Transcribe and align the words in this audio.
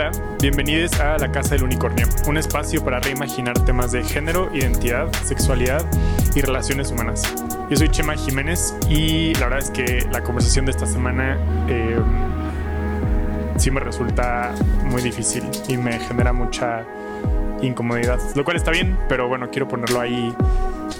Hola, 0.00 0.12
bienvenidos 0.40 0.98
a 0.98 1.18
La 1.18 1.30
Casa 1.30 1.56
del 1.56 1.64
Unicornio, 1.64 2.06
un 2.26 2.38
espacio 2.38 2.82
para 2.82 3.00
reimaginar 3.00 3.62
temas 3.66 3.92
de 3.92 4.02
género, 4.02 4.48
identidad, 4.54 5.12
sexualidad 5.26 5.84
y 6.34 6.40
relaciones 6.40 6.90
humanas. 6.90 7.22
Yo 7.68 7.76
soy 7.76 7.90
Chema 7.90 8.16
Jiménez 8.16 8.74
y 8.88 9.34
la 9.34 9.40
verdad 9.40 9.58
es 9.58 9.70
que 9.70 10.08
la 10.10 10.22
conversación 10.22 10.64
de 10.64 10.70
esta 10.70 10.86
semana 10.86 11.36
eh, 11.68 12.00
sí 13.58 13.70
me 13.70 13.80
resulta 13.80 14.54
muy 14.84 15.02
difícil 15.02 15.44
y 15.68 15.76
me 15.76 15.98
genera 15.98 16.32
mucha 16.32 16.82
incomodidad, 17.60 18.18
lo 18.34 18.42
cual 18.42 18.56
está 18.56 18.70
bien, 18.70 18.96
pero 19.06 19.28
bueno, 19.28 19.50
quiero 19.50 19.68
ponerlo 19.68 20.00
ahí 20.00 20.34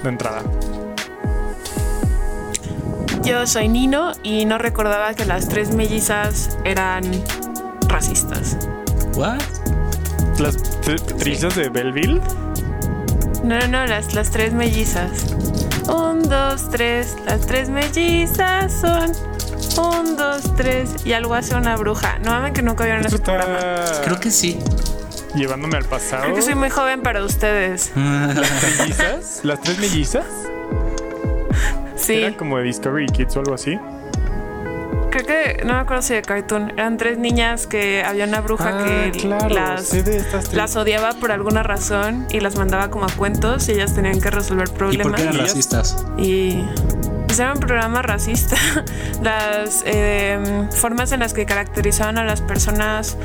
de 0.03 0.09
entrada. 0.11 0.43
Yo 3.23 3.47
soy 3.47 3.69
Nino 3.69 4.13
y 4.23 4.45
no 4.45 4.59
recordaba 4.59 5.15
que 5.15 5.25
las 5.25 5.49
tres 5.49 5.75
mellizas 5.75 6.59
eran 6.65 7.05
racistas. 7.91 8.40
¿What? 9.21 9.39
¿Las 10.39 10.57
trillizas 11.19 11.55
de 11.55 11.69
Belleville? 11.69 12.23
No, 13.45 13.59
no, 13.59 13.69
no, 13.69 13.87
las, 13.87 14.15
las 14.15 14.31
tres 14.31 14.55
mellizas. 14.55 15.27
Un, 15.87 16.27
dos, 16.27 16.71
tres. 16.71 17.19
Las 17.27 17.43
tres 17.43 17.69
mellizas 17.69 18.73
son. 18.73 19.13
Un, 19.79 20.17
dos, 20.17 20.57
tres. 20.57 21.05
Y 21.05 21.13
algo 21.13 21.35
hace 21.35 21.55
una 21.55 21.77
bruja. 21.77 22.19
No 22.21 22.31
mames 22.31 22.53
que 22.55 22.63
nunca 22.63 22.85
vieron 22.85 23.05
ese 23.05 23.19
programa. 23.19 23.59
Creo 24.05 24.19
que 24.19 24.31
sí. 24.31 24.59
Llevándome 25.35 25.77
al 25.77 25.85
pasado. 25.85 26.23
Creo 26.23 26.37
que 26.37 26.41
soy 26.41 26.55
muy 26.55 26.71
joven 26.71 27.03
para 27.03 27.23
ustedes. 27.23 27.93
¿Las 27.97 28.79
mellizas? 28.79 29.41
¿Las 29.43 29.61
tres 29.61 29.79
mellizas? 29.81 30.25
Sí. 31.97 32.23
Era 32.23 32.35
como 32.39 32.57
de 32.57 32.65
Discovery 32.65 33.05
Kids 33.09 33.37
o 33.37 33.41
algo 33.41 33.53
así. 33.53 33.79
Creo 35.11 35.27
que, 35.27 35.63
no 35.65 35.75
me 35.75 35.81
acuerdo 35.81 36.03
si 36.03 36.15
de 36.15 36.23
Cartoon, 36.23 36.71
eran 36.71 36.97
tres 36.97 37.19
niñas 37.19 37.67
que 37.67 38.03
había 38.05 38.25
una 38.25 38.41
bruja 38.41 38.79
Ah, 38.81 38.85
que 38.85 39.11
claro, 39.19 39.49
las, 39.49 39.93
las 40.53 40.77
odiaba 40.77 41.13
por 41.15 41.33
alguna 41.33 41.63
razón 41.65 42.27
y 42.31 42.39
las 42.41 42.57
mandaba 42.57 42.91
como 42.91 43.07
a 43.07 43.13
cuentos 43.17 43.69
y 43.69 43.73
ellas 43.73 43.95
tenían 43.95 44.21
que 44.21 44.31
resolver 44.31 44.69
¿Y 44.69 44.71
por 44.71 44.79
problemas. 44.79 45.21
qué 45.21 45.23
eran 45.23 45.39
racistas? 45.39 46.07
Y 46.17 46.65
pues 47.27 47.41
era 47.41 47.53
un 47.53 47.61
programa 47.61 48.03
racista. 48.03 48.57
Las 49.23 49.83
eh, 49.87 50.67
formas 50.73 51.13
en 51.13 51.21
las 51.21 51.33
que 51.35 51.45
caracterizaban 51.47 52.19
a 52.19 52.25
las 52.25 52.41
personas 52.41 53.17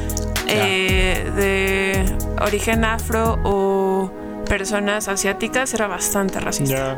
eh, 0.47 1.31
de 1.35 2.05
origen 2.43 2.83
afro 2.83 3.39
o 3.43 4.11
personas 4.47 5.07
asiáticas 5.07 5.73
era 5.73 5.87
bastante 5.87 6.39
racista. 6.39 6.75
Ya. 6.75 6.97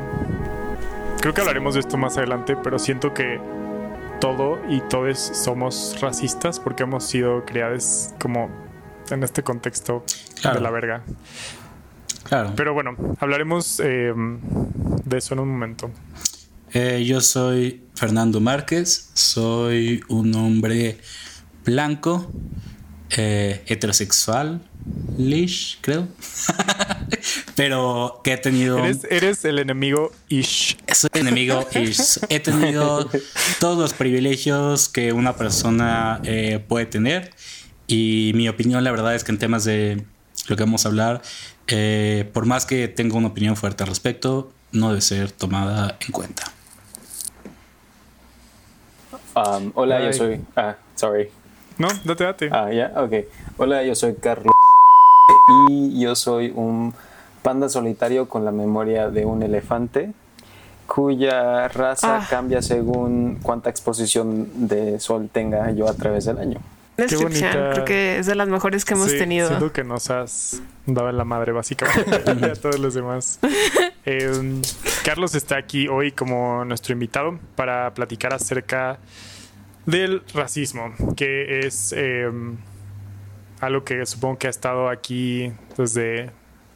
Creo 1.22 1.34
que 1.34 1.42
hablaremos 1.42 1.76
de 1.76 1.80
esto 1.82 1.98
más 1.98 2.18
adelante, 2.18 2.58
pero 2.62 2.78
siento 2.78 3.14
que 3.14 3.40
todo 4.20 4.60
y 4.70 4.82
todos 4.82 5.18
somos 5.20 5.98
racistas 6.02 6.60
porque 6.60 6.84
hemos 6.84 7.04
sido 7.06 7.46
criados 7.46 8.10
como 8.20 8.50
en 9.09 9.24
este 9.24 9.44
contexto 9.44 10.04
Claro. 10.42 10.58
de 10.58 10.64
la 10.64 10.70
verga. 10.72 11.04
Claro. 12.24 12.54
Pero 12.56 12.74
bueno, 12.74 12.96
hablaremos 13.20 13.80
eh, 13.84 14.14
de 14.16 15.18
eso 15.18 15.34
en 15.34 15.40
un 15.40 15.50
momento. 15.50 15.90
Eh, 16.74 17.04
yo 17.06 17.22
soy 17.22 17.84
Fernando 17.96 18.40
Márquez, 18.42 19.09
soy 19.14 20.02
un 20.09 20.36
hombre 20.36 20.98
blanco, 21.66 22.30
eh, 23.18 23.64
heterosexual, 23.68 24.62
lish, 25.18 25.80
creo. 25.82 26.08
Pero 27.56 28.22
que 28.24 28.34
he 28.34 28.38
tenido. 28.38 28.78
Eres, 28.80 29.08
eres 29.10 29.46
el 29.46 29.60
enemigo 29.60 30.12
Ish. 30.30 30.78
Soy 30.94 31.10
enemigo 31.14 31.68
y 31.74 31.92
he 32.30 32.40
tenido 32.40 33.10
todos 33.60 33.78
los 33.78 33.94
privilegios 33.94 34.90
que 34.90 35.14
una 35.14 35.36
persona 35.36 36.22
eh, 36.24 36.64
puede 36.68 36.86
tener. 36.86 37.31
Y 37.88 38.31
mi 38.36 38.50
opinión, 38.50 38.84
la 38.84 38.92
verdad, 38.92 39.16
es 39.16 39.24
que 39.24 39.31
en 39.31 39.40
temas 39.40 39.64
de 39.64 40.03
lo 40.47 40.56
que 40.56 40.64
vamos 40.64 40.86
a 40.86 40.90
hablar, 40.90 41.22
eh, 41.68 42.30
por 42.34 42.46
más 42.46 42.66
que 42.66 42.88
tenga 42.88 43.16
una 43.16 43.28
opinión 43.28 43.56
fuerte 43.56 43.84
al 43.84 43.90
respecto, 43.90 44.52
no 44.72 44.90
debe 44.90 45.02
ser 45.02 45.31
tomada 45.31 45.97
en 46.06 46.12
cuenta. 46.12 46.52
Um, 49.36 49.72
hola, 49.76 50.03
yo 50.03 50.14
soy. 50.14 50.42
Ah, 50.56 50.76
sorry. 50.96 51.30
No, 51.78 51.88
date, 52.03 52.24
date. 52.24 52.50
Ah, 52.52 52.72
ya, 52.72 52.92
ok. 52.96 53.14
Hola, 53.58 53.84
yo 53.84 53.94
soy 53.94 54.16
Carlos. 54.16 54.56
Y 55.69 56.00
yo 56.02 56.16
soy 56.16 56.52
un 56.56 56.94
panda 57.41 57.69
solitario 57.69 58.28
con 58.28 58.44
la 58.46 58.52
memoria 58.52 59.09
de 59.09 59.25
un 59.25 59.44
elefante, 59.44 60.12
cuya 60.85 61.68
raza 61.69 62.18
Ah. 62.18 62.28
cambia 62.30 62.62
según 62.62 63.40
cuánta 63.41 63.69
exposición 63.69 64.68
de 64.68 65.00
sol 65.00 65.30
tenga 65.31 65.72
yo 65.72 65.88
a 65.88 65.94
través 65.94 66.25
del 66.25 66.38
año. 66.40 66.59
Descripción, 66.97 67.52
bonita. 67.53 67.72
creo 67.74 67.85
que 67.85 68.18
es 68.19 68.25
de 68.25 68.34
las 68.34 68.47
mejores 68.47 68.84
que 68.84 68.96
hemos 68.96 69.12
Sí, 69.12 69.19
tenido. 69.19 69.47
Siento 69.50 69.72
que 69.72 69.84
nos 69.84 70.09
has 70.09 70.62
dado 70.88 71.09
en 71.09 71.18
la 71.18 71.25
madre, 71.25 71.52
básicamente, 71.52 72.12
a 72.52 72.56
todos 72.62 72.79
los 72.79 72.96
demás. 72.96 73.40
Eh, 74.06 74.62
Carlos 75.06 75.35
está 75.35 75.58
aquí 75.58 75.88
hoy 75.88 76.12
como 76.12 76.66
nuestro 76.66 76.94
invitado 76.94 77.38
para 77.56 77.94
platicar 77.94 78.34
acerca 78.34 78.97
del 79.85 80.24
racismo, 80.34 80.91
que 81.16 81.59
es 81.68 81.94
eh, 81.96 82.31
algo 83.59 83.84
que 83.84 84.06
supongo 84.06 84.38
que 84.38 84.47
ha 84.47 84.50
estado 84.50 84.90
aquí 84.90 85.51
desde 85.78 86.31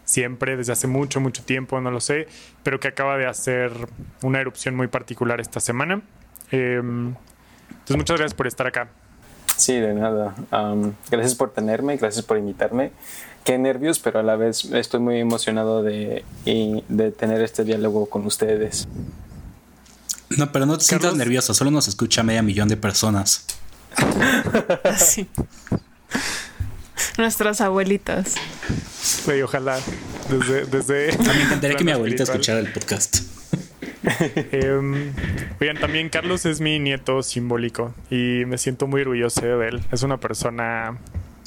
siempre, 0.06 0.58
desde 0.58 0.74
hace 0.74 0.88
mucho, 0.88 1.20
mucho 1.20 1.44
tiempo, 1.44 1.80
no 1.80 1.92
lo 1.92 2.02
sé, 2.02 2.28
pero 2.64 2.80
que 2.80 2.88
acaba 2.88 3.18
de 3.18 3.28
hacer 3.28 3.72
una 4.22 4.40
erupción 4.40 4.76
muy 4.76 4.88
particular 4.88 5.40
esta 5.40 5.60
semana. 5.60 6.02
Eh, 6.52 6.82
entonces, 6.82 7.98
muchas 7.98 8.18
gracias 8.18 8.34
por 8.34 8.48
estar 8.48 8.68
acá. 8.68 8.90
Sí, 9.56 9.74
de 9.74 9.94
nada. 9.94 10.36
Um, 10.52 10.94
gracias 11.10 11.36
por 11.36 11.54
tenerme, 11.54 11.98
gracias 11.98 12.26
por 12.26 12.38
invitarme. 12.38 12.92
Qué 13.44 13.58
nervios, 13.58 14.00
pero 14.00 14.20
a 14.20 14.24
la 14.24 14.36
vez 14.36 14.66
estoy 14.66 15.00
muy 15.00 15.20
emocionado 15.20 15.84
de, 15.84 16.24
de 16.46 17.12
tener 17.12 17.42
este 17.42 17.64
diálogo 17.64 18.08
con 18.08 18.26
ustedes. 18.26 18.88
No, 20.38 20.52
pero 20.52 20.66
no 20.66 20.78
te 20.78 20.84
sientas 20.84 21.16
nervioso, 21.16 21.54
solo 21.54 21.72
nos 21.72 21.88
escucha 21.88 22.24
media 22.24 22.42
millón 22.42 22.68
de 22.68 22.78
personas. 22.78 23.46
Sí. 24.98 25.28
Nuestras 27.18 27.62
abuelitas. 27.62 28.36
Güey, 29.26 29.42
ojalá 29.42 29.80
desde, 30.30 30.66
desde 30.66 31.18
Me 31.28 31.42
encantaría 31.44 31.78
que 31.78 31.84
mi 31.84 31.92
abuelita 31.92 32.24
espiritual. 32.24 32.60
escuchara 32.60 32.60
el 32.60 32.74
podcast. 32.74 33.18
Em, 34.52 35.14
oigan, 35.60 35.78
también 35.78 36.10
Carlos 36.10 36.46
es 36.48 36.60
mi 36.60 36.80
nieto 36.80 37.22
simbólico 37.22 37.94
y 38.10 38.44
me 38.48 38.58
siento 38.58 38.88
muy 38.88 39.02
orgulloso 39.02 39.42
de 39.46 39.68
él. 39.68 39.82
Es 39.92 40.02
una 40.04 40.18
persona 40.18 40.98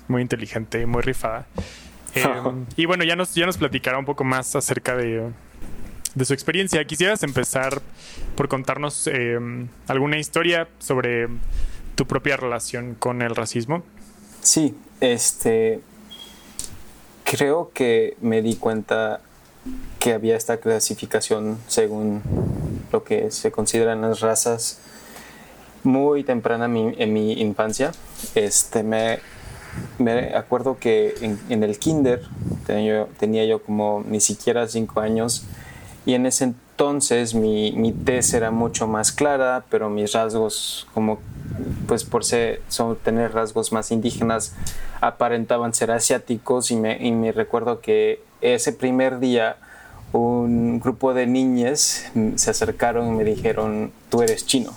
muy 0.08 0.22
inteligente 0.22 0.80
y 0.80 0.86
muy 0.86 1.02
rifada. 1.02 1.46
Em, 2.14 2.66
y 2.76 2.86
bueno, 2.86 3.04
ya 3.04 3.16
nos, 3.16 3.34
ya 3.34 3.46
nos 3.46 3.58
platicará 3.58 3.98
un 3.98 4.04
poco 4.04 4.22
más 4.24 4.54
acerca 4.54 4.96
de, 4.96 5.30
de 6.14 6.24
su 6.24 6.32
experiencia. 6.32 6.84
Quisieras 6.84 7.22
empezar 7.22 7.82
por 8.36 8.48
contarnos 8.48 9.08
em, 9.08 9.68
alguna 9.88 10.18
historia 10.18 10.68
sobre 10.78 11.28
tu 11.94 12.06
propia 12.06 12.36
relación 12.36 12.94
con 12.94 13.22
el 13.22 13.34
racismo. 13.34 13.84
Sí, 14.42 14.74
este. 15.12 15.80
Creo 17.24 17.70
que 17.72 18.16
me 18.20 18.42
di 18.42 18.56
cuenta 18.56 19.20
que 19.98 20.12
había 20.12 20.36
esta 20.36 20.58
clasificación 20.58 21.58
según 21.68 22.22
lo 22.92 23.02
que 23.02 23.30
se 23.30 23.50
consideran 23.50 24.02
las 24.02 24.20
razas 24.20 24.78
muy 25.82 26.24
temprana 26.24 26.66
en 26.66 27.12
mi, 27.12 27.32
infancia. 27.32 27.92
Este, 28.34 28.82
me, 28.82 29.20
me 29.98 30.34
acuerdo 30.34 30.78
que 30.78 31.14
en, 31.48 31.62
el 31.62 31.78
kinder 31.78 32.22
tenía 32.66 32.98
yo, 32.98 33.08
tenía 33.18 33.44
yo 33.46 33.62
como 33.62 34.04
ni 34.06 34.20
siquiera 34.20 34.68
cinco 34.68 35.00
años 35.00 35.44
y 36.06 36.14
en 36.14 36.26
ese 36.26 36.44
entonces 36.44 37.34
mi, 37.34 37.72
mi 37.72 37.92
tez 37.92 38.34
era 38.34 38.50
mucho 38.50 38.86
más 38.86 39.12
clara, 39.12 39.64
pero 39.70 39.88
mis 39.88 40.12
rasgos 40.12 40.86
como 40.92 41.18
pues 41.86 42.04
por 42.04 42.24
ser, 42.24 42.62
son, 42.68 42.96
tener 42.96 43.32
rasgos 43.32 43.72
más 43.72 43.90
indígenas 43.90 44.54
aparentaban 45.00 45.74
ser 45.74 45.90
asiáticos 45.90 46.70
y 46.70 46.76
me, 46.76 46.96
y 47.04 47.12
me 47.12 47.32
recuerdo 47.32 47.80
que 47.80 48.20
ese 48.40 48.72
primer 48.72 49.18
día 49.18 49.56
un 50.12 50.78
grupo 50.80 51.12
de 51.14 51.26
niñas 51.26 52.10
se 52.36 52.50
acercaron 52.50 53.08
y 53.08 53.16
me 53.16 53.24
dijeron 53.24 53.92
tú 54.10 54.22
eres 54.22 54.46
chino 54.46 54.72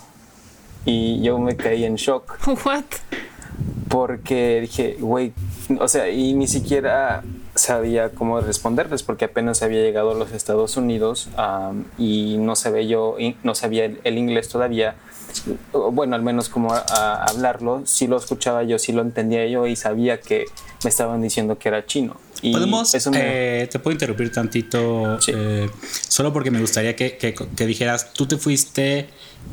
y 0.84 1.22
yo 1.22 1.38
me 1.38 1.56
caí 1.56 1.84
en 1.84 1.96
shock 1.96 2.38
What? 2.64 2.84
porque 3.88 4.60
dije, 4.60 4.96
güey, 5.00 5.32
o 5.80 5.88
sea, 5.88 6.10
y 6.10 6.34
ni 6.34 6.46
siquiera 6.46 7.22
sabía 7.58 8.10
cómo 8.10 8.40
responderles 8.40 9.02
porque 9.02 9.26
apenas 9.26 9.62
había 9.62 9.80
llegado 9.82 10.12
a 10.12 10.14
los 10.14 10.32
Estados 10.32 10.76
Unidos 10.76 11.28
y 11.98 12.36
no 12.38 12.56
sabía 12.56 12.82
yo, 12.82 13.16
no 13.42 13.54
sabía 13.54 13.84
el, 13.84 14.00
el 14.04 14.18
inglés 14.18 14.48
todavía. 14.48 14.96
Bueno, 15.92 16.16
al 16.16 16.22
menos 16.22 16.50
a 16.72 17.24
hablarlo, 17.24 17.82
sí 17.84 18.06
lo 18.06 18.16
escuchaba 18.16 18.62
yo, 18.62 18.78
sí 18.78 18.92
lo 18.92 19.02
entendía 19.02 19.46
yo 19.46 19.66
y 19.66 19.76
sabía 19.76 20.20
que 20.20 20.46
me 20.82 20.88
estaban 20.90 21.20
diciendo 21.20 21.58
que 21.58 21.68
era 21.68 21.84
chino. 21.84 22.16
Y 22.40 22.52
Podemos, 22.52 22.94
eso 22.94 23.10
me- 23.10 23.62
eh, 23.62 23.66
te 23.66 23.78
puedo 23.78 23.92
interrumpir 23.92 24.32
tantito, 24.32 25.20
Sí. 25.20 25.32
eh, 25.34 25.68
solo 26.08 26.32
porque 26.32 26.50
me 26.50 26.60
gustaría 26.60 26.94
que, 26.96 27.18
que- 27.18 27.34
que 27.34 27.66
dijeras, 27.66 28.12
tú 28.14 28.26
te 28.26 28.36
fuiste, 28.38 29.08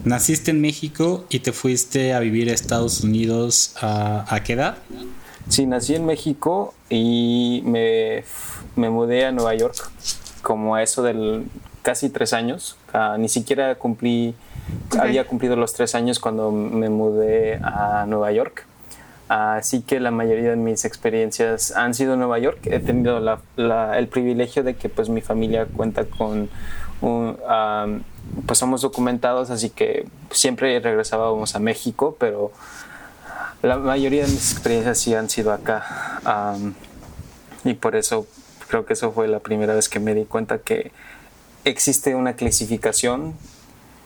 naciste 0.05 0.51
en 0.51 0.61
México 0.61 1.25
y 1.29 1.39
te 1.39 1.51
fuiste 1.51 2.13
a 2.13 2.19
vivir 2.19 2.49
a 2.49 2.53
Estados 2.53 3.01
Unidos 3.01 3.73
a, 3.81 4.25
¿a 4.33 4.43
qué 4.43 4.53
edad? 4.53 4.77
Sí, 5.49 5.65
nací 5.65 5.95
en 5.95 6.05
México 6.05 6.73
y 6.89 7.61
me, 7.65 8.23
me 8.75 8.89
mudé 8.89 9.25
a 9.25 9.31
Nueva 9.31 9.53
York 9.55 9.75
como 10.41 10.75
a 10.75 10.83
eso 10.83 11.03
del 11.03 11.45
casi 11.81 12.09
tres 12.09 12.33
años. 12.33 12.77
Ah, 12.93 13.15
ni 13.19 13.29
siquiera 13.29 13.75
cumplí, 13.75 14.35
había 14.99 15.27
cumplido 15.27 15.55
los 15.55 15.73
tres 15.73 15.95
años 15.95 16.19
cuando 16.19 16.51
me 16.51 16.89
mudé 16.89 17.59
a 17.63 18.05
Nueva 18.07 18.31
York. 18.31 18.65
Así 19.27 19.81
que 19.81 19.99
la 19.99 20.11
mayoría 20.11 20.51
de 20.51 20.55
mis 20.55 20.85
experiencias 20.85 21.71
han 21.75 21.93
sido 21.93 22.13
en 22.13 22.19
Nueva 22.19 22.37
York. 22.39 22.59
He 22.65 22.79
tenido 22.79 23.19
el 23.57 24.07
privilegio 24.07 24.63
de 24.63 24.75
que 24.75 24.89
pues 24.89 25.09
mi 25.09 25.21
familia 25.21 25.65
cuenta 25.65 26.05
con 26.05 26.49
un, 27.01 27.37
pues 28.45 28.59
somos 28.59 28.81
documentados, 28.81 29.49
así 29.49 29.69
que 29.69 30.07
siempre 30.31 30.79
regresábamos 30.79 31.55
a 31.55 31.59
México, 31.59 32.15
pero 32.19 32.51
la 33.61 33.77
mayoría 33.77 34.25
de 34.25 34.31
mis 34.31 34.51
experiencias 34.51 34.97
sí 34.99 35.13
han 35.13 35.29
sido 35.29 35.51
acá. 35.51 36.21
y 37.63 37.73
por 37.73 37.95
eso 37.95 38.27
creo 38.67 38.85
que 38.85 38.93
eso 38.93 39.11
fue 39.11 39.27
la 39.27 39.39
primera 39.39 39.73
vez 39.73 39.89
que 39.89 39.99
me 39.99 40.13
di 40.13 40.25
cuenta 40.25 40.59
que 40.59 40.91
existe 41.63 42.15
una 42.15 42.35
clasificación 42.35 43.33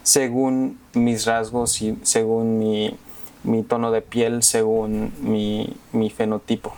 según 0.04 0.80
mis 0.94 1.26
rasgos 1.26 1.82
y 1.82 1.98
según 2.04 2.58
mi 2.58 2.98
mi 3.44 3.64
tono 3.64 3.92
de 3.92 4.02
piel 4.02 4.44
según 4.44 5.14
mi, 5.22 5.76
mi 5.92 6.10
fenotipo. 6.10 6.74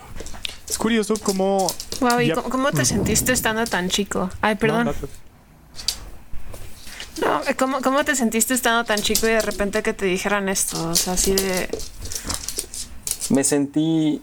Es 0.69 0.77
curioso 0.77 1.15
cómo... 1.21 1.67
Wow, 1.99 2.21
¿y 2.21 2.31
cómo, 2.31 2.71
te 2.71 2.85
sentiste 2.85 3.33
estando 3.33 3.65
tan 3.65 3.89
chico? 3.89 4.29
Ay, 4.41 4.55
perdón. 4.55 4.93
No, 7.21 7.41
eh, 7.45 7.55
¿cómo, 7.55 7.81
¿cómo, 7.81 8.03
te 8.03 8.15
sentiste 8.15 8.53
estando 8.53 8.83
tan 8.85 8.99
chico 8.99 9.27
y 9.27 9.31
de 9.31 9.41
repente 9.41 9.83
que 9.83 9.93
te 9.93 10.05
dijeran 10.05 10.49
esto? 10.49 10.89
O 10.89 10.95
sea, 10.95 11.13
así 11.13 11.33
de... 11.35 11.69
Me 13.31 13.43
sentí 13.43 14.21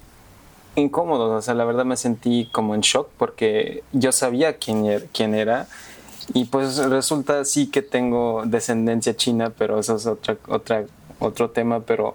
incómodo, 0.76 1.37
o 1.37 1.43
sea, 1.43 1.55
la 1.55 1.64
verdad 1.64 1.84
me 1.84 1.96
sentí 1.96 2.49
como 2.52 2.75
en 2.75 2.82
shock 2.82 3.08
porque 3.19 3.82
yo 3.93 4.12
sabía 4.12 4.58
quién, 4.58 4.87
er, 4.87 5.08
quién 5.12 5.34
era 5.34 5.66
y 6.34 6.44
pues 6.44 6.76
resulta 6.76 7.44
sí 7.44 7.69
que 7.69 7.82
tengo 7.82 8.43
descendencia 8.44 9.16
china, 9.16 9.50
pero 9.56 9.81
eso 9.81 9.96
es 9.96 10.06
otra, 10.06 10.37
otra 10.46 10.84
otro 11.19 11.50
tema, 11.50 11.81
pero, 11.81 12.14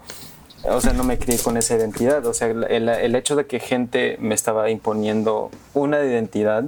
o 0.63 0.81
sea, 0.81 0.93
no 0.93 1.03
me 1.03 1.17
crié 1.17 1.37
con 1.39 1.57
esa 1.57 1.75
identidad. 1.75 2.25
O 2.25 2.33
sea, 2.33 2.47
el, 2.47 2.87
el 2.89 3.15
hecho 3.15 3.35
de 3.35 3.45
que 3.45 3.59
gente 3.59 4.17
me 4.19 4.35
estaba 4.35 4.69
imponiendo 4.69 5.51
una 5.73 5.99
identidad 6.03 6.65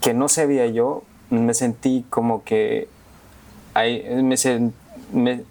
que 0.00 0.14
no 0.14 0.28
sabía 0.28 0.66
yo, 0.66 1.02
me 1.30 1.54
sentí 1.54 2.04
como 2.08 2.44
que 2.44 2.88
me, 3.74 4.36
me, 5.12 5.44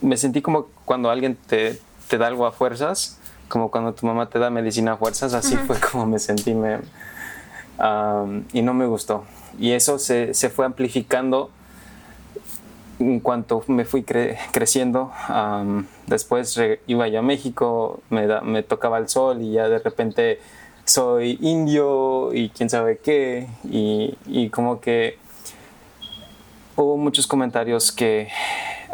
me, 0.00 0.16
sentí 0.16 0.42
como 0.42 0.66
cuando 0.84 1.10
alguien 1.10 1.36
te, 1.46 1.78
te, 2.08 2.18
da 2.18 2.26
algo 2.26 2.46
a 2.46 2.52
fuerzas, 2.52 3.18
como 3.48 3.70
cuando 3.70 3.94
tu 3.94 4.06
mamá 4.06 4.28
te 4.28 4.38
da 4.38 4.50
medicina 4.50 4.92
a 4.92 4.96
fuerzas, 4.96 5.34
así 5.34 5.56
fue 5.56 5.76
como 5.92 6.06
me 6.06 6.18
sentí 6.18 6.54
me, 6.54 6.78
y 8.52 8.62
no 8.62 8.74
me 8.74 8.86
gustó. 8.86 9.24
Y 9.58 9.72
eso 9.72 9.98
se, 9.98 10.34
se 10.34 10.50
fue 10.50 10.66
amplificando 10.66 11.50
en 12.98 13.20
cuanto 13.20 13.62
me 13.68 13.84
fui 13.84 14.02
creciendo, 14.02 15.12
después 16.06 16.58
iba 16.86 17.08
yo 17.08 17.20
a 17.20 17.22
México, 17.22 18.00
me, 18.10 18.26
me 18.42 18.62
tocaba 18.62 18.98
el 18.98 19.08
sol 19.08 19.40
y 19.40 19.52
ya 19.52 19.68
de 19.68 19.78
repente 19.78 20.40
soy 20.84 21.38
indio 21.40 22.32
y 22.34 22.48
quién 22.48 22.70
sabe 22.70 22.98
qué, 22.98 23.46
y, 23.70 24.16
y 24.26 24.50
como 24.50 24.80
que 24.80 25.18
hubo 26.76 26.96
muchos 26.96 27.26
comentarios 27.26 27.92
que 27.92 28.28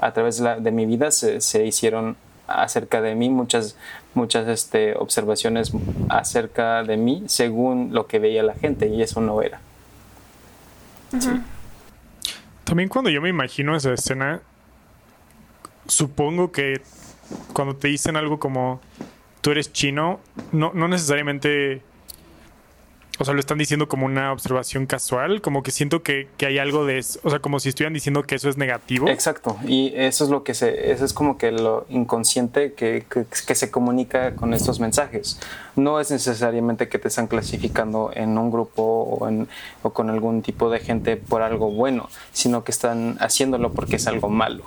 a 0.01 0.13
través 0.13 0.39
de, 0.39 0.45
la, 0.45 0.57
de 0.57 0.71
mi 0.71 0.87
vida 0.87 1.11
se, 1.11 1.41
se, 1.41 1.65
hicieron 1.65 2.17
acerca 2.47 3.01
de 3.01 3.15
mí, 3.15 3.31
muchas, 3.31 3.77
muchas 4.15 4.49
este, 4.49 4.95
observaciones 4.95 5.73
acerca 6.09 6.83
de 6.83 6.97
mí 6.97 7.25
según 7.27 7.91
lo 7.93 8.07
que 8.07 8.19
veía 8.19 8.43
la 8.43 8.55
gente 8.55 8.89
y 8.89 9.03
eso 9.03 9.21
no 9.21 9.43
era. 9.43 9.61
sí. 11.19 11.31
También 12.65 12.89
cuando 12.89 13.11
yo 13.11 13.21
me 13.21 13.29
imagino 13.29 13.77
esa 13.77 13.93
escena, 13.93 14.41
supongo 15.87 16.51
que 16.51 16.81
cuando 17.53 17.77
te 17.77 17.89
dicen 17.89 18.17
algo 18.17 18.39
como 18.39 18.81
tú 19.43 19.51
eres 19.51 19.73
chino, 19.73 20.19
no, 20.53 20.73
no 20.73 20.89
necesariamente 20.89 21.83
o 23.19 23.25
sea, 23.25 23.35
lo 23.35 23.41
están 23.41 23.59
diciendo 23.59 23.89
como 23.89 24.07
una 24.07 24.33
observación 24.33 24.87
casual, 24.87 25.41
como 25.41 25.63
que 25.63 25.71
siento 25.71 26.03
que, 26.03 26.29
que, 26.37 26.47
hay 26.47 26.59
algo 26.59 26.85
de 26.85 26.99
eso, 26.99 27.21
o 27.23 27.31
sea, 27.31 27.39
como 27.39 27.61
si 27.61 27.69
estuvieran 27.69 27.95
diciendo 27.95 28.23
que 28.25 28.35
eso 28.35 28.49
es 28.49 28.57
negativo. 28.57 29.09
Exacto, 29.09 29.57
y 29.67 29.93
eso 29.95 30.25
es 30.25 30.31
lo 30.31 30.43
que 30.43 30.55
se, 30.55 30.91
eso 30.91 31.05
es 31.05 31.13
como 31.13 31.39
que 31.39 31.53
lo 31.53 31.87
inconsciente 31.89 32.73
que, 32.73 33.05
que, 33.09 33.25
que, 33.25 33.55
se 33.55 33.71
comunica 33.71 34.35
con 34.35 34.53
estos 34.53 34.81
mensajes. 34.81 35.41
No 35.77 36.01
es 36.01 36.11
necesariamente 36.11 36.89
que 36.89 36.99
te 36.99 37.09
están 37.09 37.27
clasificando 37.27 38.11
en 38.15 38.37
un 38.37 38.51
grupo 38.51 38.83
o, 38.83 39.29
en, 39.29 39.49
o 39.83 39.93
con 39.93 40.11
algún 40.11 40.43
tipo 40.43 40.71
de 40.71 40.81
gente 40.81 41.17
por 41.17 41.43
algo 41.43 41.71
bueno, 41.71 42.09
sino 42.33 42.65
que 42.65 42.73
están 42.73 43.17
haciéndolo 43.21 43.73
porque 43.73 43.97
es 43.97 44.07
algo 44.07 44.29
malo. 44.29 44.65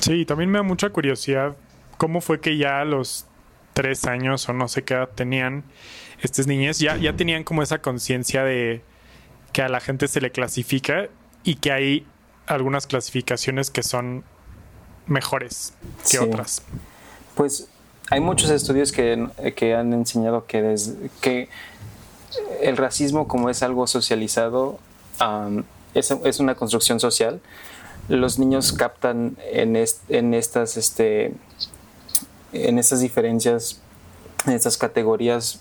Sí, 0.00 0.24
también 0.24 0.50
me 0.50 0.58
da 0.58 0.62
mucha 0.62 0.90
curiosidad 0.90 1.56
cómo 1.98 2.20
fue 2.20 2.40
que 2.40 2.56
ya 2.56 2.80
a 2.80 2.84
los 2.84 3.26
tres 3.74 4.06
años 4.06 4.48
o 4.48 4.52
no 4.52 4.68
sé 4.68 4.82
qué 4.82 4.94
edad 4.94 5.10
tenían, 5.14 5.64
estas 6.20 6.46
niñas 6.46 6.78
ya, 6.78 6.96
ya 6.96 7.14
tenían 7.14 7.44
como 7.44 7.62
esa 7.62 7.78
conciencia 7.78 8.44
de 8.44 8.82
que 9.52 9.62
a 9.62 9.68
la 9.68 9.80
gente 9.80 10.08
se 10.08 10.20
le 10.20 10.30
clasifica 10.30 11.08
y 11.44 11.56
que 11.56 11.72
hay 11.72 12.06
algunas 12.46 12.86
clasificaciones 12.86 13.70
que 13.70 13.82
son 13.82 14.24
mejores 15.06 15.74
que 16.10 16.18
otras. 16.18 16.62
Pues 17.34 17.68
hay 18.10 18.20
muchos 18.20 18.50
estudios 18.50 18.92
que, 18.92 19.28
que 19.56 19.74
han 19.74 19.92
enseñado 19.92 20.46
que, 20.46 20.76
que 21.20 21.48
el 22.60 22.76
racismo 22.76 23.28
como 23.28 23.50
es 23.50 23.62
algo 23.62 23.86
socializado, 23.86 24.78
es, 25.94 26.10
es, 26.10 26.40
una 26.40 26.54
construcción 26.54 27.00
social. 27.00 27.40
Los 28.08 28.38
niños 28.38 28.72
captan 28.72 29.36
en, 29.52 29.76
en 30.08 30.34
estas 30.34 30.76
este, 30.76 31.32
en 32.52 32.78
estas 32.78 33.00
diferencias, 33.00 33.80
en 34.46 34.52
estas 34.54 34.78
categorías 34.78 35.60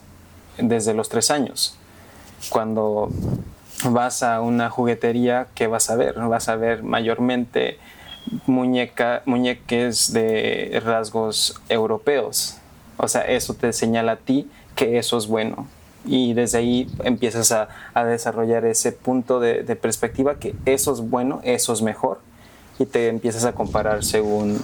desde 0.57 0.94
los 0.94 1.09
tres 1.09 1.31
años. 1.31 1.75
Cuando 2.50 3.09
vas 3.83 4.24
a 4.24 4.42
una 4.42 4.69
juguetería, 4.69 5.48
¿qué 5.56 5.68
vas 5.68 5.89
a 5.89 5.95
ver? 5.95 6.15
Vas 6.15 6.50
a 6.50 6.55
ver 6.55 6.84
mayormente 6.84 7.77
muñeca, 8.46 9.22
muñeques 9.25 10.12
de 10.13 10.81
rasgos 10.84 11.60
europeos. 11.70 12.58
O 12.98 13.08
sea, 13.08 13.22
eso 13.22 13.53
te 13.53 13.74
señala 13.74 14.13
a 14.13 14.15
ti 14.17 14.50
que 14.75 14.98
eso 14.98 15.17
es 15.17 15.27
bueno. 15.27 15.67
Y 16.05 16.34
desde 16.34 16.60
ahí 16.60 16.89
empiezas 17.03 17.51
a, 17.51 17.67
desarrollar 18.05 18.65
ese 18.65 18.91
punto 18.91 19.39
de, 19.39 19.63
perspectiva 19.75 20.39
que 20.39 20.55
eso 20.65 20.93
es 20.93 21.01
bueno, 21.01 21.41
eso 21.43 21.74
es 21.74 21.81
mejor. 21.81 22.20
Y 22.79 22.86
te 22.86 23.10
empiezas 23.10 23.43
a 23.46 23.53
comparar 23.53 24.03
según 24.03 24.62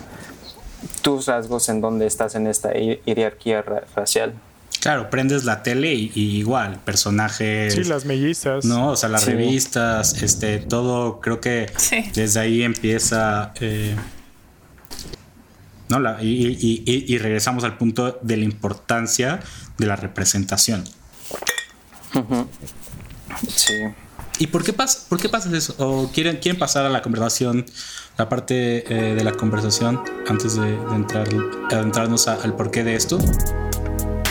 tus 1.02 1.28
rasgos 1.28 1.70
en 1.70 1.82
donde 1.82 2.06
estás 2.06 2.36
en 2.36 2.48
esta 2.48 2.72
hierarquía 2.74 3.62
racial. 3.96 4.34
Claro, 4.84 5.10
prendes 5.10 5.46
la 5.46 5.64
tele 5.64 5.94
y, 5.94 6.12
igual, 6.14 6.78
personajes. 6.84 7.74
Sí, 7.74 7.86
las 7.86 8.04
mellizas. 8.04 8.66
No, 8.66 8.90
o 8.90 8.96
sea, 8.98 9.08
las 9.08 9.26
revistas, 9.26 10.22
este, 10.22 10.58
todo, 10.58 11.22
creo 11.22 11.40
que 11.40 11.72
desde 12.14 12.42
ahí 12.42 12.64
empieza. 12.64 13.54
Eh, 13.62 13.96
¿no? 15.88 16.02
La, 16.02 16.22
y, 16.22 16.84
y, 16.86 17.18
regresamos 17.18 17.64
al 17.64 17.78
punto 17.78 18.20
de 18.22 18.36
la 18.36 18.44
importancia 18.44 19.40
de 19.78 19.86
la 19.86 19.96
representación. 19.96 20.84
Sí. 23.48 23.74
¿Y 24.40 24.48
por 24.48 24.66
qué, 24.66 24.74
pasa, 24.74 25.08
por 25.08 25.18
qué 25.18 25.30
pasa 25.30 25.50
eso? 25.56 25.76
¿O 25.78 26.12
quieren, 26.12 26.40
quieren 26.42 26.60
pasar 26.60 26.86
a 26.86 26.90
la 26.90 27.02
conversación, 27.02 27.66
la 28.18 28.28
parte 28.28 28.84
eh, 28.94 29.16
de 29.16 29.24
la 29.24 29.32
conversación, 29.32 30.04
antes 30.28 30.58
de, 30.58 30.74
entrar, 30.94 31.30
adentrarnos 31.72 32.28
al 32.28 32.54
porqué 32.58 32.84
de 32.84 32.96
esto? 32.96 33.18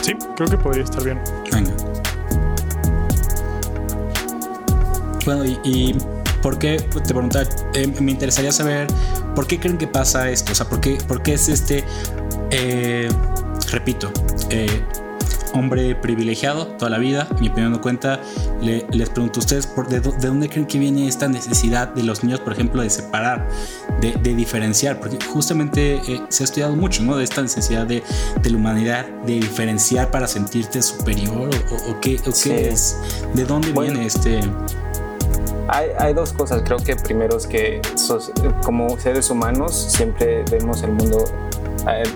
Sí, 0.02 0.14
creo 0.36 0.48
que 0.48 0.58
podría 0.58 0.84
estar 0.84 1.02
bien. 1.04 1.20
Venga. 1.52 1.72
Bueno, 5.24 5.44
y, 5.64 5.96
por 6.42 6.58
qué, 6.58 6.76
te 6.76 7.00
preguntaba, 7.00 7.48
eh, 7.74 7.86
me 8.00 8.10
interesaría 8.10 8.50
saber 8.50 8.88
por 9.36 9.46
qué 9.46 9.60
creen 9.60 9.78
que 9.78 9.86
pasa 9.86 10.28
esto, 10.28 10.50
o 10.50 10.54
sea, 10.54 10.68
por 10.68 10.80
qué, 10.80 10.98
por 11.06 11.22
qué 11.22 11.34
es 11.34 11.48
este, 11.48 11.84
eh, 12.50 13.08
repito, 13.70 14.12
eh, 14.50 14.82
hombre 15.52 15.94
privilegiado 15.94 16.66
toda 16.66 16.90
la 16.90 16.98
vida, 16.98 17.28
mi 17.40 17.48
opinión 17.48 17.72
no 17.72 17.80
cuenta. 17.80 18.20
les 18.60 19.10
pregunto 19.10 19.40
a 19.40 19.42
ustedes 19.42 19.66
por 19.66 19.88
de, 19.88 20.00
dónde 20.00 20.48
creen 20.48 20.66
que 20.66 20.78
viene 20.78 21.08
esta 21.08 21.28
necesidad 21.28 21.88
de 21.88 22.02
los 22.02 22.24
niños, 22.24 22.40
por 22.40 22.52
ejemplo, 22.52 22.82
de 22.82 22.90
separar, 22.90 23.48
de, 24.00 24.34
diferenciar, 24.34 24.98
porque 24.98 25.18
justamente 25.26 25.96
eh, 25.96 26.22
se 26.28 26.42
ha 26.42 26.44
estudiado 26.44 26.74
mucho, 26.74 27.02
¿no? 27.02 27.16
De 27.16 27.24
esta 27.24 27.42
necesidad 27.42 27.86
de, 27.86 28.02
la 28.44 28.56
humanidad 28.56 29.06
de 29.26 29.34
diferenciar 29.34 30.10
para 30.10 30.26
sentirte 30.26 30.82
superior 30.82 31.50
o, 31.88 32.00
qué, 32.00 32.14
es, 32.14 32.96
de 33.34 33.44
dónde 33.44 33.72
viene 33.72 34.06
este. 34.06 34.40
Hay, 35.68 35.88
hay, 35.98 36.12
dos 36.12 36.32
cosas. 36.32 36.62
Creo 36.64 36.78
que 36.78 36.96
primero 36.96 37.36
es 37.36 37.46
que 37.46 37.80
como 38.64 38.98
seres 38.98 39.30
humanos 39.30 39.74
siempre 39.90 40.44
vemos 40.50 40.82
el 40.82 40.92
mundo 40.92 41.24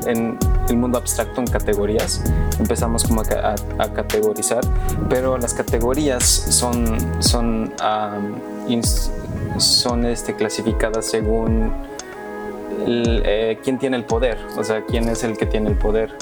en 0.06 0.38
el 0.68 0.76
mundo 0.76 0.99
abstracto 0.99 1.40
en 1.40 1.46
categorías. 1.46 2.23
Empezamos 2.58 3.04
como 3.04 3.23
a, 3.23 3.88
categorizar, 3.94 4.64
pero 5.08 5.38
las 5.38 5.54
categorías 5.54 6.25
son, 6.25 6.99
son, 7.20 7.73
son 9.58 10.06
este, 10.06 10.35
clasificadas 10.35 11.06
según 11.06 11.73
eh, 12.87 13.58
quién 13.62 13.78
tiene 13.78 13.96
el 13.96 14.04
poder, 14.04 14.38
o 14.56 14.64
sea, 14.64 14.85
quién 14.85 15.08
es 15.08 15.25
el 15.25 15.37
que 15.37 15.46
tiene 15.46 15.70
el 15.70 15.76
poder. 15.76 16.16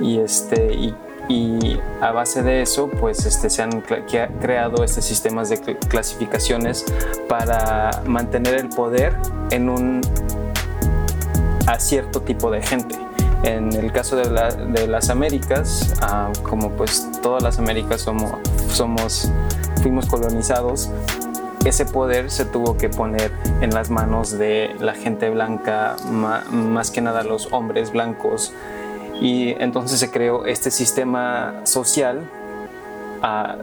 Y, 0.00 0.18
este, 0.18 0.74
y 0.74 0.94
y 1.28 1.80
a 2.00 2.12
base 2.12 2.42
de 2.42 2.62
eso 2.62 2.88
pues 2.88 3.26
este, 3.26 3.50
se 3.50 3.62
han 3.62 3.80
creado 3.80 4.84
estos 4.84 5.04
sistemas 5.04 5.48
de 5.48 5.58
clasificaciones 5.88 6.84
para 7.28 8.02
mantener 8.06 8.54
el 8.54 8.68
poder 8.68 9.16
en 9.50 9.68
un 9.68 10.00
a 11.66 11.78
cierto 11.78 12.22
tipo 12.22 12.50
de 12.50 12.62
gente. 12.62 12.96
En 13.42 13.72
el 13.72 13.92
caso 13.92 14.16
de, 14.16 14.86
las 14.86 15.10
Américas, 15.10 15.94
ah, 16.02 16.32
como 16.42 16.70
pues 16.70 17.08
todas 17.22 17.42
las 17.42 17.58
Américas 17.58 18.00
somos, 18.00 19.30
fuimos 19.82 20.06
colonizados, 20.06 20.90
ese 21.64 21.84
poder 21.84 22.30
se 22.30 22.44
tuvo 22.44 22.76
que 22.76 22.88
poner 22.88 23.32
en 23.60 23.74
las 23.74 23.90
manos 23.90 24.38
de 24.38 24.74
la 24.80 24.94
gente 24.94 25.30
blanca, 25.30 25.96
más 26.50 26.90
que 26.90 27.00
nada 27.00 27.22
los 27.24 27.52
hombres 27.52 27.92
blancos, 27.92 28.52
y 29.20 29.50
entonces 29.62 29.98
se 29.98 30.10
creó 30.10 30.46
este 30.46 30.70
sistema 30.70 31.60
social 31.64 32.28
uh, 33.22 33.62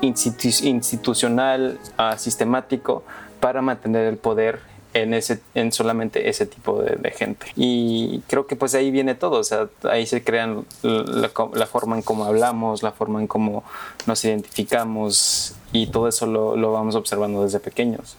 institucional, 0.00 1.78
uh, 1.98 2.16
sistemático, 2.16 3.02
para 3.40 3.62
mantener 3.62 4.06
el 4.06 4.16
poder 4.16 4.60
en, 4.94 5.14
ese, 5.14 5.40
en 5.54 5.72
solamente 5.72 6.28
ese 6.28 6.46
tipo 6.46 6.82
de, 6.82 7.10
gente. 7.10 7.46
Y 7.56 8.20
creo 8.28 8.46
que 8.46 8.56
pues 8.56 8.74
ahí 8.74 8.90
viene 8.90 9.14
todo, 9.14 9.38
o 9.38 9.44
sea, 9.44 9.68
ahí 9.84 10.06
se 10.06 10.22
crean 10.22 10.64
la, 10.82 11.30
la, 11.54 11.66
forma 11.66 11.96
en 11.96 12.02
cómo 12.02 12.24
hablamos, 12.24 12.82
la 12.82 12.92
forma 12.92 13.20
en 13.20 13.26
cómo 13.26 13.64
nos 14.06 14.24
identificamos 14.24 15.54
y 15.72 15.88
todo 15.88 16.08
eso 16.08 16.26
lo, 16.26 16.56
lo 16.56 16.72
vamos 16.72 16.94
observando 16.94 17.42
desde 17.42 17.60
pequeños. 17.60 18.16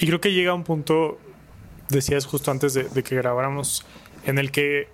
Y 0.00 0.06
creo 0.06 0.20
que 0.20 0.32
llega 0.32 0.54
un 0.54 0.64
punto 0.64 1.18
decías 1.88 2.26
justo 2.26 2.50
antes 2.50 2.74
de, 2.74 3.02
que 3.02 3.16
grabáramos, 3.16 3.84
en 4.24 4.38
el 4.38 4.50
que 4.50 4.88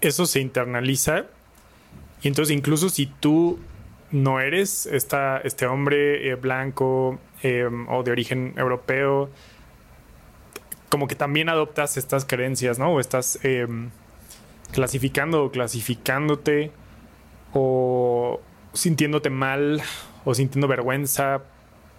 eso 0.00 0.26
se 0.26 0.40
internaliza. 0.40 1.26
Y 2.22 2.28
entonces 2.28 2.56
incluso 2.56 2.88
si 2.88 3.06
tú 3.06 3.58
no 4.10 4.40
eres 4.40 4.86
esta, 4.86 5.38
este 5.38 5.66
hombre 5.66 6.28
eh, 6.28 6.34
blanco 6.34 7.18
em, 7.42 7.88
o 7.88 8.02
de 8.02 8.10
origen 8.10 8.54
europeo, 8.56 9.30
como 10.88 11.08
que 11.08 11.14
también 11.14 11.48
adoptas 11.48 11.96
estas 11.96 12.24
creencias, 12.24 12.78
¿no? 12.78 12.92
O 12.92 13.00
estás 13.00 13.38
em, 13.44 13.90
clasificando 14.72 15.44
o 15.44 15.50
clasificándote 15.50 16.70
o 17.52 18.40
sintiéndote 18.72 19.30
mal 19.30 19.82
o 20.24 20.34
sintiendo 20.34 20.68
vergüenza 20.68 21.42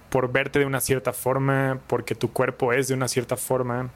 por 0.10 0.32
verte 0.32 0.60
de 0.60 0.66
una 0.66 0.80
cierta 0.80 1.12
forma, 1.12 1.80
porque 1.88 2.14
tu 2.14 2.32
cuerpo 2.32 2.72
es 2.72 2.88
de 2.88 2.94
una 2.94 3.08
cierta 3.08 3.36
forma. 3.36 3.90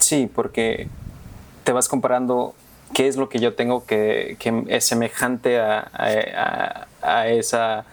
Sí, 0.00 0.28
porque 0.32 0.88
te 1.62 1.72
vas 1.72 1.88
comparando 1.88 2.54
qué 2.94 3.06
es 3.06 3.16
lo 3.16 3.28
que 3.28 3.38
yo 3.38 3.54
tengo 3.54 3.86
que, 3.86 4.36
es 4.68 4.84
semejante 4.84 5.60
a, 5.60 6.86
a, 7.02 7.28
esa, 7.28 7.84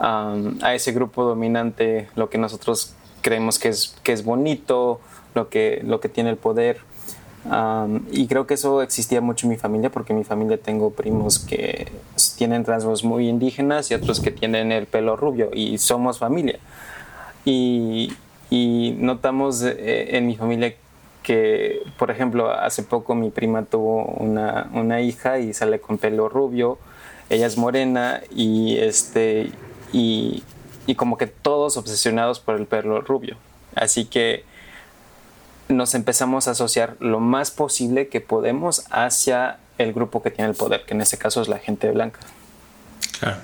a 0.00 0.74
ese 0.74 0.92
grupo 0.92 1.24
dominante, 1.24 2.08
lo 2.16 2.30
que 2.30 2.38
nosotros 2.38 2.94
creemos 3.20 3.58
que 3.58 3.68
es, 3.68 3.94
que 4.02 4.12
es 4.12 4.24
bonito, 4.24 5.00
lo 5.34 5.48
que, 5.48 5.82
lo 5.84 6.00
que 6.00 6.08
tiene 6.08 6.30
el 6.30 6.36
poder 6.36 6.78
y 8.12 8.26
creo 8.26 8.46
que 8.46 8.54
eso 8.54 8.82
existía 8.82 9.20
mucho 9.20 9.46
en 9.46 9.50
mi 9.50 9.56
familia 9.56 9.90
porque 9.90 10.12
en 10.12 10.18
mi 10.18 10.24
familia 10.24 10.58
tengo 10.58 10.90
primos 10.90 11.38
que 11.38 11.90
tienen 12.36 12.64
rasgos 12.64 13.02
muy 13.02 13.28
indígenas 13.28 13.90
y 13.90 13.94
otros 13.94 14.20
que 14.20 14.30
tienen 14.30 14.72
el 14.72 14.86
pelo 14.86 15.16
rubio 15.16 15.50
y 15.52 15.78
somos 15.78 16.18
familia. 16.18 16.58
Y, 17.44 18.12
y 18.50 18.94
notamos 18.98 19.62
eh, 19.62 20.16
en 20.16 20.26
mi 20.26 20.36
familia 20.36 20.74
que, 21.22 21.82
por 21.98 22.10
ejemplo, 22.10 22.50
hace 22.50 22.82
poco 22.82 23.14
mi 23.14 23.30
prima 23.30 23.64
tuvo 23.64 24.04
una, 24.04 24.68
una, 24.74 25.00
hija 25.00 25.38
y 25.38 25.54
sale 25.54 25.80
con 25.80 25.96
pelo 25.96 26.28
rubio, 26.28 26.78
ella 27.30 27.46
es 27.46 27.56
morena 27.56 28.20
y, 28.34 28.76
este, 28.76 29.50
y, 29.92 30.42
y 30.86 30.94
como 30.94 31.18
que 31.18 31.26
todos 31.26 31.76
obsesionados 31.76 32.40
por 32.40 32.56
el 32.56 32.66
pelo 32.66 33.00
rubio. 33.00 33.36
Así 33.74 34.04
que 34.04 34.44
nos 35.68 35.94
empezamos 35.94 36.48
a 36.48 36.52
asociar 36.52 36.96
lo 37.00 37.20
más 37.20 37.50
posible 37.50 38.08
que 38.08 38.20
podemos 38.20 38.84
hacia 38.90 39.58
el 39.78 39.92
grupo 39.92 40.22
que 40.22 40.30
tiene 40.30 40.50
el 40.50 40.56
poder, 40.56 40.84
que 40.84 40.94
en 40.94 41.00
este 41.00 41.16
caso 41.16 41.40
es 41.40 41.48
la 41.48 41.58
gente 41.58 41.90
blanca. 41.90 42.20
Claro. 43.18 43.38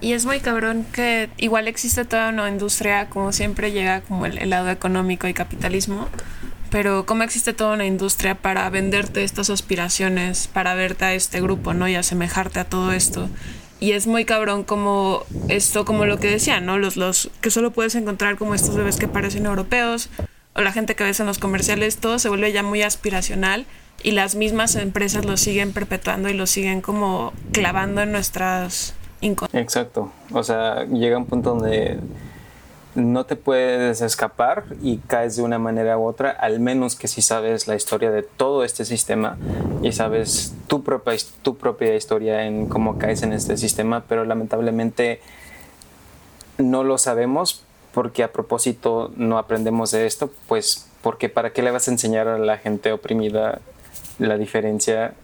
Y 0.00 0.12
es 0.12 0.26
muy 0.26 0.40
cabrón 0.40 0.84
que 0.92 1.30
igual 1.38 1.66
existe 1.66 2.04
toda 2.04 2.28
una 2.28 2.48
industria, 2.48 3.08
como 3.08 3.32
siempre 3.32 3.72
llega 3.72 4.02
como 4.02 4.26
el, 4.26 4.50
lado 4.50 4.68
económico 4.68 5.26
y 5.28 5.32
capitalismo, 5.32 6.08
pero 6.70 7.06
como 7.06 7.22
existe 7.22 7.54
toda 7.54 7.72
una 7.72 7.86
industria 7.86 8.34
para 8.34 8.68
venderte 8.68 9.24
estas 9.24 9.48
aspiraciones, 9.48 10.46
para 10.46 10.74
verte 10.74 11.06
a 11.06 11.14
este 11.14 11.40
grupo, 11.40 11.72
¿no? 11.72 11.88
Y 11.88 11.94
asemejarte 11.94 12.60
a 12.60 12.64
todo 12.64 12.92
esto. 12.92 13.30
Y 13.84 13.92
es 13.92 14.06
muy 14.06 14.24
cabrón 14.24 14.64
como 14.64 15.24
esto, 15.48 15.84
como 15.84 16.06
lo 16.06 16.16
que 16.16 16.30
decía, 16.30 16.58
¿no? 16.58 16.78
Los, 16.78 16.96
los 16.96 17.30
que 17.42 17.50
solo 17.50 17.70
puedes 17.70 17.94
encontrar 17.94 18.38
como 18.38 18.54
estos 18.54 18.74
bebés 18.76 18.96
que 18.96 19.08
parecen 19.08 19.44
europeos, 19.44 20.08
o 20.54 20.62
la 20.62 20.72
gente 20.72 20.96
que 20.96 21.04
ves 21.04 21.20
en 21.20 21.26
los 21.26 21.36
comerciales, 21.36 21.98
todo 21.98 22.18
se 22.18 22.30
vuelve 22.30 22.50
ya 22.50 22.62
muy 22.62 22.80
aspiracional 22.80 23.66
y 24.02 24.12
las 24.12 24.36
mismas 24.36 24.74
empresas 24.76 25.26
lo 25.26 25.36
siguen 25.36 25.74
perpetuando 25.74 26.30
y 26.30 26.32
lo 26.32 26.46
siguen 26.46 26.80
como 26.80 27.34
clavando 27.52 28.00
en 28.00 28.12
nuestras 28.12 28.94
Exacto. 29.52 30.10
O 30.32 30.42
sea, 30.42 30.86
llega 30.86 31.18
un 31.18 31.26
punto 31.26 31.50
donde 31.50 31.98
no 32.94 33.26
te 33.26 33.36
puedes 33.36 34.00
escapar 34.00 34.64
y 34.82 34.98
caes 34.98 35.36
de 35.36 35.42
una 35.42 35.58
manera 35.58 35.98
u 35.98 36.04
otra, 36.04 36.30
al 36.30 36.60
menos 36.60 36.94
que 36.94 37.08
si 37.08 37.22
sabes 37.22 37.66
la 37.66 37.74
historia 37.74 38.10
de 38.10 38.22
todo 38.22 38.64
este 38.64 38.84
sistema 38.84 39.36
y 39.82 39.92
sabes 39.92 40.54
tu 40.68 40.82
propia, 40.84 41.14
tu 41.42 41.56
propia 41.56 41.94
historia 41.96 42.44
en 42.46 42.66
cómo 42.68 42.98
caes 42.98 43.22
en 43.22 43.32
este 43.32 43.56
sistema, 43.56 44.04
pero 44.08 44.24
lamentablemente 44.24 45.20
no 46.58 46.84
lo 46.84 46.98
sabemos 46.98 47.64
porque 47.92 48.22
a 48.22 48.32
propósito 48.32 49.12
no 49.16 49.38
aprendemos 49.38 49.90
de 49.90 50.06
esto, 50.06 50.30
pues 50.46 50.88
porque 51.02 51.28
para 51.28 51.52
qué 51.52 51.62
le 51.62 51.70
vas 51.70 51.88
a 51.88 51.90
enseñar 51.90 52.28
a 52.28 52.38
la 52.38 52.58
gente 52.58 52.92
oprimida 52.92 53.60
la 54.18 54.38
diferencia 54.38 55.14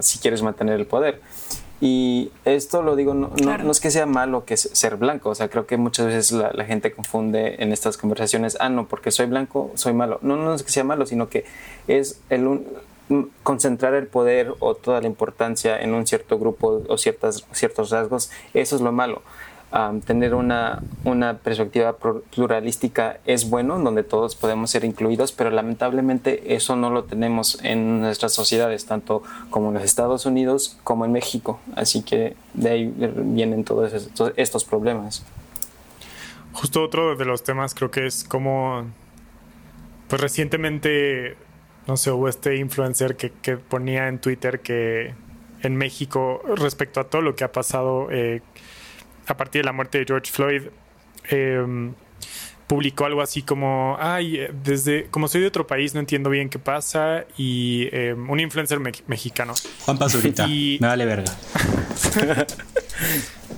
si 0.00 0.18
quieres 0.18 0.42
mantener 0.42 0.78
el 0.78 0.86
poder. 0.86 1.20
Y 1.80 2.32
esto 2.44 2.82
lo 2.82 2.96
digo, 2.96 3.14
no, 3.14 3.30
no, 3.36 3.70
es 3.70 3.80
que 3.80 3.92
sea 3.92 4.06
malo 4.06 4.44
que 4.44 4.56
ser 4.56 4.96
blanco, 4.96 5.30
o 5.30 5.34
sea, 5.36 5.48
creo 5.48 5.66
que 5.66 5.76
muchas 5.76 6.06
veces 6.06 6.32
la, 6.32 6.64
gente 6.64 6.90
confunde 6.92 7.56
en 7.60 7.72
estas 7.72 7.96
conversaciones, 7.96 8.56
ah, 8.58 8.68
no, 8.68 8.88
porque 8.88 9.12
soy 9.12 9.26
blanco, 9.26 9.70
soy 9.74 9.92
malo. 9.92 10.18
No, 10.22 10.36
no 10.36 10.54
es 10.54 10.64
que 10.64 10.70
sea 10.70 10.82
malo, 10.82 11.06
sino 11.06 11.28
que 11.28 11.44
es 11.86 12.20
el 12.30 12.64
concentrar 13.42 13.94
el 13.94 14.06
poder 14.06 14.54
o 14.58 14.74
toda 14.74 15.00
la 15.00 15.06
importancia 15.06 15.80
en 15.80 15.94
un 15.94 16.06
cierto 16.06 16.38
grupo 16.38 16.82
o 16.88 16.98
ciertas, 16.98 17.46
ciertos 17.52 17.90
rasgos, 17.90 18.30
eso 18.54 18.76
es 18.76 18.82
lo 18.82 18.92
malo 18.92 19.22
tener 20.06 20.34
una, 20.34 20.82
una, 21.04 21.38
perspectiva 21.38 21.96
pluralística 22.30 23.18
es 23.26 23.50
bueno, 23.50 23.78
donde 23.78 24.02
todos 24.02 24.34
podemos 24.34 24.70
ser 24.70 24.84
incluidos, 24.84 25.32
pero 25.32 25.50
lamentablemente 25.50 26.54
eso 26.54 26.74
no 26.74 26.88
lo 26.88 27.04
tenemos 27.04 27.58
en 27.62 28.00
nuestras 28.00 28.32
sociedades, 28.32 28.86
tanto 28.86 29.22
como 29.50 29.68
en 29.68 29.74
los 29.74 29.84
Estados 29.84 30.24
Unidos 30.24 30.78
como 30.84 31.04
en 31.04 31.12
México. 31.12 31.60
Así 31.76 32.02
que 32.02 32.34
de 32.54 32.70
ahí 32.70 32.94
vienen 32.96 33.64
todos 33.64 33.92
estos, 34.36 34.64
problemas. 34.64 35.24
Justo 36.52 36.82
otro 36.82 37.14
de 37.14 37.24
los 37.26 37.42
temas 37.42 37.74
creo 37.74 37.90
que 37.90 38.06
es 38.06 38.24
como, 38.24 38.86
pues 40.08 40.20
recientemente, 40.20 41.36
no 41.86 41.96
sé, 41.98 42.10
hubo 42.10 42.28
este 42.28 42.56
influencer 42.56 43.16
que, 43.16 43.30
que 43.30 43.58
ponía 43.58 44.08
en 44.08 44.18
Twitter 44.18 44.60
que 44.60 45.14
en 45.62 45.76
México, 45.76 46.40
respecto 46.56 47.00
a 47.00 47.04
todo 47.04 47.22
lo 47.22 47.34
que 47.34 47.44
ha 47.44 47.52
pasado, 47.52 48.08
eh, 48.10 48.42
a 49.28 49.36
partir 49.36 49.62
de 49.62 49.66
la 49.66 49.72
muerte 49.72 49.98
de 49.98 50.04
George 50.04 50.32
Floyd, 50.32 50.62
em, 51.30 51.94
publicó 52.66 53.06
algo 53.06 53.22
así 53.22 53.42
como, 53.42 53.96
ay, 54.00 54.48
desde, 54.62 55.06
como 55.06 55.28
soy 55.28 55.42
de 55.42 55.46
otro 55.46 55.66
país, 55.66 55.94
no 55.94 56.00
entiendo 56.00 56.30
bien 56.30 56.48
qué 56.48 56.58
pasa, 56.58 57.24
y 57.36 57.88
em, 57.92 58.28
un 58.28 58.40
influencer 58.40 58.80
mexicano. 59.06 59.54
Juan 59.84 59.98
Pazurita, 59.98 60.46
y... 60.46 60.78
me 60.80 60.88
vale 60.88 61.06
verga. 61.06 61.32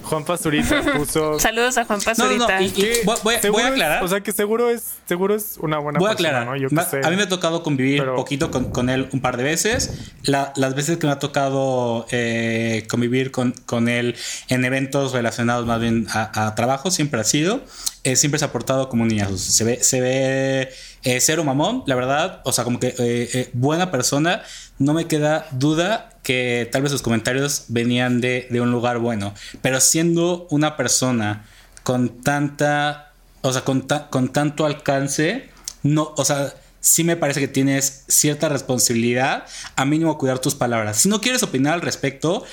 Juan 0.02 0.24
Pazurita 0.24 0.82
puso. 0.96 1.38
Saludos 1.38 1.78
a 1.78 1.84
Juan 1.84 2.00
Pazurita. 2.00 2.58
voy, 3.04 3.62
a 3.62 3.66
aclarar. 3.68 4.04
o 4.04 4.08
sea 4.08 4.20
que 4.20 4.32
seguro 4.32 4.70
es, 4.70 4.94
seguro 5.06 5.34
es 5.34 5.56
una 5.58 5.78
buena 5.78 5.98
Voy 5.98 6.08
a 6.08 6.12
aclarar. 6.12 6.46
¿no? 6.46 6.56
Yo 6.56 6.68
A 6.68 7.10
mí 7.10 7.16
me 7.16 7.22
ha 7.22 7.28
tocado 7.28 7.62
convivir 7.62 8.02
un 8.02 8.16
poquito 8.16 8.50
con, 8.50 8.90
él 8.90 9.08
un 9.12 9.20
par 9.20 9.36
de 9.36 9.44
veces. 9.44 10.12
las 10.24 10.74
veces 10.74 10.98
que 10.98 11.06
me 11.06 11.12
ha 11.12 11.18
tocado 11.18 12.06
eh, 12.10 12.86
convivir 12.88 13.30
con, 13.30 13.52
con 13.66 13.88
él 13.88 14.16
en 14.48 14.64
eventos 14.64 15.12
relacionados 15.12 15.66
más 15.66 15.80
bien 15.80 16.06
a, 16.12 16.54
trabajo, 16.54 16.90
siempre 16.90 17.20
ha 17.20 17.24
sido. 17.24 17.62
Eh, 18.02 18.16
siempre 18.16 18.38
se 18.38 18.46
ha 18.46 18.52
portado 18.52 18.88
como 18.88 19.02
un 19.02 19.08
niñazo. 19.08 19.36
Se 19.36 19.64
ve, 19.64 19.82
se 19.82 20.00
ve 20.00 20.70
eh, 21.02 21.20
cero 21.20 21.44
mamón, 21.44 21.82
la 21.86 21.94
verdad. 21.94 22.42
O 22.44 22.52
sea, 22.52 22.64
como 22.64 22.78
que 22.78 23.50
buena 23.52 23.90
persona. 23.90 24.42
No 24.78 24.94
me 24.94 25.06
queda 25.06 25.46
duda 25.52 26.10
que 26.22 26.68
tal 26.70 26.82
vez 26.82 26.92
sus 26.92 27.02
comentarios 27.02 27.64
venían 27.68 28.20
de, 28.20 28.46
un 28.60 28.70
lugar 28.70 28.98
bueno, 28.98 29.34
pero 29.62 29.80
siendo 29.80 30.46
una 30.50 30.76
persona 30.76 31.46
con 31.82 32.22
tanta, 32.22 33.12
o 33.40 33.52
sea, 33.52 33.62
con, 33.62 33.86
con 34.10 34.28
tanto 34.28 34.66
alcance, 34.66 35.48
no, 35.82 36.12
o 36.16 36.24
sea, 36.24 36.54
sí 36.80 37.04
me 37.04 37.16
parece 37.16 37.40
que 37.40 37.48
tienes 37.48 38.04
cierta 38.08 38.48
responsabilidad 38.48 39.44
a 39.76 39.84
mínimo 39.84 40.18
cuidar 40.18 40.38
tus 40.38 40.54
palabras. 40.54 40.98
Si 40.98 41.08
no 41.08 41.20
quieres 41.20 41.42
opinar 41.42 41.74
al 41.74 41.80
respecto, 41.80 42.44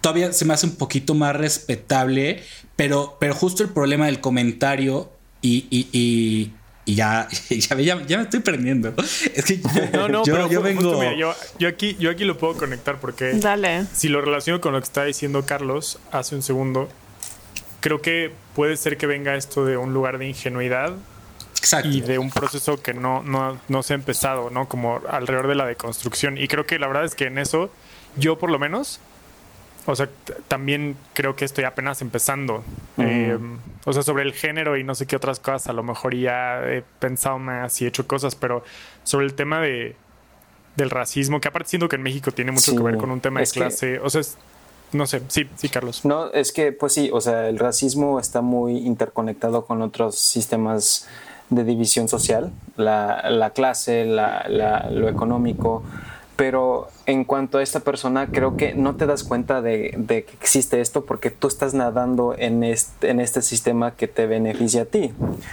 todavía 0.00 0.32
se 0.32 0.44
me 0.44 0.54
hace 0.54 0.66
un 0.66 0.76
poquito 0.76 1.14
más 1.14 1.34
respetable, 1.34 2.42
pero, 2.76 3.16
pero 3.20 3.34
justo 3.34 3.62
el 3.62 3.70
problema 3.70 4.06
del 4.06 4.20
comentario 4.20 5.12
y, 5.40 5.66
y 5.70 6.52
ya, 6.86 7.28
ya, 7.48 8.02
ya, 8.06 8.16
me 8.16 8.22
estoy 8.24 8.40
perdiendo. 8.40 8.94
Es 9.34 9.44
que 9.44 9.60
no, 9.92 10.08
no, 10.08 10.24
yo, 10.24 10.50
yo 10.50 10.62
vengo. 10.62 11.00
yo, 11.14 11.68
aquí, 11.68 11.96
yo 12.00 12.10
aquí 12.10 12.24
lo 12.24 12.36
puedo 12.36 12.54
conectar 12.54 12.98
porque. 12.98 13.32
Dale. 13.34 13.86
Si 13.92 14.08
lo 14.08 14.20
relaciono 14.20 14.60
con 14.60 14.72
lo 14.72 14.80
que 14.80 14.84
está 14.84 15.04
diciendo 15.04 15.46
Carlos 15.46 15.98
hace 16.10 16.34
un 16.34 16.42
segundo, 16.42 16.88
creo 17.80 18.02
que 18.02 18.32
puede 18.54 18.76
ser 18.76 18.96
que 18.96 19.06
venga 19.06 19.36
esto 19.36 19.64
de 19.64 19.76
un 19.76 19.94
lugar 19.94 20.18
de 20.18 20.28
ingenuidad. 20.28 20.94
Exacto. 21.56 21.88
Y 21.88 22.00
de 22.00 22.18
un 22.18 22.30
proceso 22.30 22.82
que 22.82 22.92
no, 22.92 23.22
no, 23.22 23.60
no 23.68 23.82
se 23.84 23.92
ha 23.92 23.96
empezado, 23.96 24.50
¿no? 24.50 24.66
Como 24.68 25.00
alrededor 25.08 25.46
de 25.46 25.54
la 25.54 25.66
deconstrucción. 25.66 26.36
Y 26.36 26.48
creo 26.48 26.66
que 26.66 26.80
la 26.80 26.88
verdad 26.88 27.04
es 27.04 27.14
que 27.14 27.26
en 27.26 27.38
eso, 27.38 27.70
yo 28.16 28.36
por 28.36 28.50
lo 28.50 28.58
menos, 28.58 28.98
o 29.86 29.96
sea, 29.96 30.08
también 30.48 30.96
creo 31.12 31.34
que 31.34 31.44
estoy 31.44 31.64
apenas 31.64 32.02
empezando. 32.02 32.62
Eh, 32.98 33.38
o 33.84 33.92
sea, 33.92 34.02
sobre 34.02 34.22
el 34.22 34.32
género 34.32 34.76
y 34.76 34.84
no 34.84 34.94
sé 34.94 35.06
qué 35.06 35.16
otras 35.16 35.40
cosas, 35.40 35.68
a 35.68 35.72
lo 35.72 35.82
mejor 35.82 36.14
ya 36.14 36.62
he 36.68 36.82
pensado 37.00 37.38
más 37.38 37.80
y 37.80 37.84
he 37.84 37.88
hecho 37.88 38.06
cosas, 38.06 38.34
pero 38.34 38.64
sobre 39.04 39.26
el 39.26 39.34
tema 39.34 39.60
de 39.60 39.96
del 40.76 40.88
racismo, 40.90 41.40
que 41.40 41.48
aparte 41.48 41.68
siento 41.68 41.88
que 41.88 41.96
en 41.96 42.02
México 42.02 42.32
tiene 42.32 42.50
mucho 42.50 42.74
que 42.74 42.82
ver 42.82 42.96
con 42.96 43.10
un 43.10 43.20
tema 43.20 43.40
de 43.40 43.46
clase, 43.46 43.98
o 43.98 44.08
sea, 44.08 44.22
no 44.92 45.06
sé, 45.06 45.22
sí, 45.28 45.46
sí, 45.56 45.68
Carlos. 45.68 46.04
No, 46.04 46.32
es 46.32 46.52
que, 46.52 46.72
pues 46.72 46.94
sí, 46.94 47.10
o 47.12 47.20
sea, 47.20 47.48
el 47.48 47.58
racismo 47.58 48.18
está 48.18 48.40
muy 48.40 48.78
interconectado 48.78 49.66
con 49.66 49.82
otros 49.82 50.18
sistemas 50.18 51.08
de 51.50 51.64
división 51.64 52.08
social, 52.08 52.52
la, 52.76 53.28
la 53.30 53.50
clase, 53.50 54.06
la, 54.06 54.46
la, 54.48 54.88
lo 54.90 55.08
económico, 55.08 55.82
pero 56.36 56.88
en 57.06 57.24
cuanto 57.24 57.58
a 57.58 57.62
esta 57.62 57.80
persona, 57.80 58.28
creo 58.28 58.56
que 58.56 58.74
no 58.74 58.96
te 58.96 59.06
das 59.06 59.22
cuenta 59.24 59.60
de, 59.60 59.94
que 60.08 60.24
existe 60.40 60.80
esto 60.80 61.04
porque 61.04 61.30
tú 61.30 61.48
estás 61.48 61.74
nadando 61.74 62.34
en 62.38 62.64
este, 62.64 63.10
en 63.10 63.20
este 63.20 63.42
sistema 63.42 63.96
que 63.96 64.08
te 64.08 64.26
beneficia 64.26 64.82
a 64.82 64.84
ti. 64.86 65.12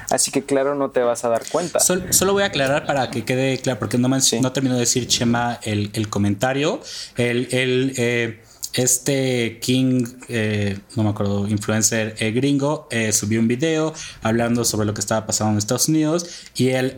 Así 0.09 0.31
que 0.31 0.43
claro, 0.43 0.75
no 0.75 0.91
te 0.91 1.01
vas 1.01 1.25
a 1.25 1.29
dar 1.29 1.43
cuenta. 1.51 1.79
solo 1.79 2.33
voy 2.33 2.43
a 2.43 2.48
aclarar 2.48 2.86
para 2.86 3.09
que 3.09 3.25
quede 3.25 3.57
claro, 3.57 3.79
porque 3.79 3.98
no, 3.98 4.07
no 4.07 4.51
termino 4.51 4.75
de 4.75 4.81
decir 4.81 5.07
Chema 5.07 5.59
el, 5.63 5.91
el 5.93 6.09
comentario. 6.09 6.79
El, 7.17 7.48
el 7.51 7.93
eh, 7.98 8.39
este 8.73 9.59
King, 9.59 10.05
eh, 10.27 10.77
no 10.95 11.03
me 11.03 11.09
acuerdo, 11.09 11.47
influencer 11.47 12.15
eh, 12.19 12.31
gringo, 12.31 12.88
eh, 12.91 13.11
subió 13.11 13.39
un 13.39 13.47
video 13.47 13.93
hablando 14.21 14.63
sobre 14.63 14.85
lo 14.85 14.93
que 14.93 15.01
estaba 15.01 15.25
pasando 15.25 15.53
en 15.53 15.57
Estados 15.57 15.88
Unidos 15.88 16.47
y 16.55 16.69
él 16.69 16.97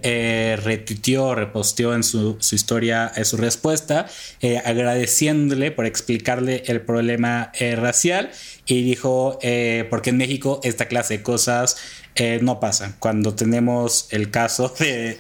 retuiteó, 0.63 1.33
reposteó 1.35 1.93
en 1.93 2.03
su, 2.03 2.37
su 2.39 2.55
historia 2.55 3.11
su 3.23 3.37
respuesta, 3.37 4.07
agradeciéndole 4.65 5.71
por 5.71 5.85
explicarle 5.85 6.63
el 6.67 6.81
problema 6.81 7.51
racial 7.59 8.31
y 8.65 8.83
dijo, 8.83 9.39
porque 9.89 10.09
en 10.09 10.17
México 10.17 10.59
esta 10.63 10.87
clase 10.87 11.17
de 11.17 11.23
cosas 11.23 11.77
eh, 12.15 12.39
no 12.41 12.59
pasa. 12.59 12.95
Cuando 12.99 13.35
tenemos 13.35 14.07
el 14.11 14.31
caso 14.31 14.73
de, 14.79 15.17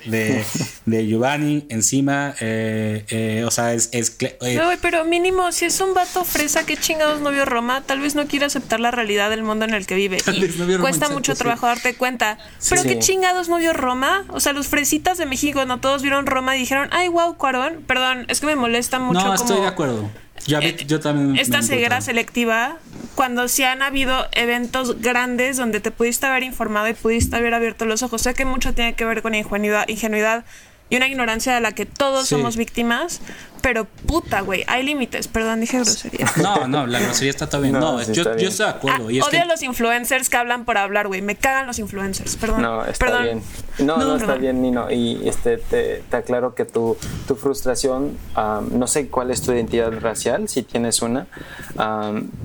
de, 0.85 1.07
Giovanni 1.07 1.65
encima, 1.69 2.35
eh, 2.41 3.05
eh, 3.09 3.43
o 3.45 3.51
sea, 3.51 3.73
es... 3.73 3.89
es 3.93 4.17
no, 4.57 4.69
pero 4.81 5.05
mínimo, 5.05 5.51
si 5.53 5.65
es 5.65 5.79
un 5.79 5.93
vato 5.93 6.25
fresa, 6.25 6.65
¿qué 6.65 6.75
chingados 6.75 7.21
no 7.21 7.31
vio 7.31 7.45
Roma? 7.45 7.81
Tal 7.85 8.01
vez 8.01 8.15
no 8.15 8.27
quiere 8.27 8.45
aceptar 8.45 8.81
la 8.81 8.91
realidad 8.91 9.29
del 9.29 9.43
mundo 9.43 9.63
en 9.63 9.73
el 9.73 9.87
que 9.87 9.95
vive. 9.95 10.17
y 10.33 10.77
cuesta 10.79 11.09
mucho 11.09 11.33
trabajo 11.35 11.65
darte 11.65 11.95
cuenta. 11.95 12.37
pero 12.69 12.83
¿qué 12.83 12.99
chingados 12.99 13.47
no 13.47 13.57
vio 13.57 13.71
Roma? 13.71 14.25
O 14.29 14.41
sea, 14.41 14.51
los 14.51 14.67
fresitas 14.67 15.17
de 15.17 15.25
México, 15.25 15.65
no 15.65 15.79
todos 15.79 16.01
vieron 16.01 16.25
Roma 16.25 16.57
y 16.57 16.59
dijeron, 16.59 16.89
ay, 16.91 17.07
wow, 17.07 17.37
Cuarón. 17.37 17.83
Perdón, 17.87 18.25
es 18.27 18.41
que 18.41 18.47
me 18.47 18.55
molesta 18.57 18.99
mucho. 18.99 19.23
No, 19.23 19.33
estoy 19.33 19.61
de 19.61 19.67
acuerdo. 19.67 20.09
Eh, 20.47 20.85
yo 20.87 20.99
también. 20.99 21.37
Esta 21.37 21.61
ceguera 21.61 22.01
selectiva, 22.01 22.77
cuando 23.15 23.47
sí 23.47 23.63
han 23.63 23.81
habido 23.81 24.27
eventos 24.31 25.01
grandes 25.01 25.57
donde 25.57 25.79
te 25.79 25.91
pudiste 25.91 26.25
haber 26.25 26.43
informado 26.43 26.87
y 26.87 26.93
pudiste 26.93 27.35
haber 27.35 27.53
abierto 27.53 27.85
los 27.85 28.03
ojos, 28.03 28.21
sé 28.21 28.33
que 28.33 28.45
mucho 28.45 28.73
tiene 28.73 28.93
que 28.93 29.05
ver 29.05 29.21
con 29.21 29.35
ingenuidad, 29.35 29.87
ingenuidad 29.87 30.45
y 30.91 30.97
una 30.97 31.07
ignorancia 31.07 31.55
de 31.55 31.61
la 31.61 31.71
que 31.71 31.85
todos 31.85 32.27
somos 32.27 32.57
víctimas, 32.57 33.21
pero 33.61 33.85
puta, 33.85 34.41
güey, 34.41 34.65
hay 34.67 34.83
límites. 34.83 35.29
Perdón, 35.29 35.61
dije 35.61 35.77
grosería. 35.77 36.29
No, 36.41 36.67
no, 36.67 36.85
la 36.85 36.99
grosería 36.99 37.29
está 37.29 37.47
todo 37.47 37.61
bien. 37.61 37.73
No, 37.73 38.01
yo, 38.01 38.35
yo, 38.35 38.49
estoy 38.49 38.65
de 38.65 38.71
acuerdo. 38.71 39.07
Ah, 39.07 39.25
odio 39.25 39.41
a 39.41 39.45
los 39.45 39.63
influencers 39.63 40.29
que 40.29 40.35
hablan 40.35 40.65
por 40.65 40.77
hablar, 40.77 41.07
güey. 41.07 41.21
Me 41.21 41.35
cagan 41.35 41.65
los 41.65 41.79
influencers. 41.79 42.35
Perdón. 42.35 42.61
No, 42.61 42.85
está 42.85 43.05
perdón. 43.05 43.23
bien. 43.23 43.43
No, 43.79 43.97
no, 43.99 44.17
está 44.17 44.35
bien, 44.35 44.61
Nino. 44.61 44.91
Y 44.91 45.21
este, 45.29 45.57
te, 45.57 46.03
te 46.09 46.17
aclaro 46.17 46.55
que 46.55 46.65
tu, 46.65 46.97
tu 47.25 47.37
frustración, 47.37 48.17
no 48.35 48.85
sé 48.85 49.07
cuál 49.07 49.31
es 49.31 49.41
tu 49.41 49.53
identidad 49.53 49.93
racial, 50.01 50.49
si 50.49 50.63
tienes 50.63 51.01
una, 51.01 51.25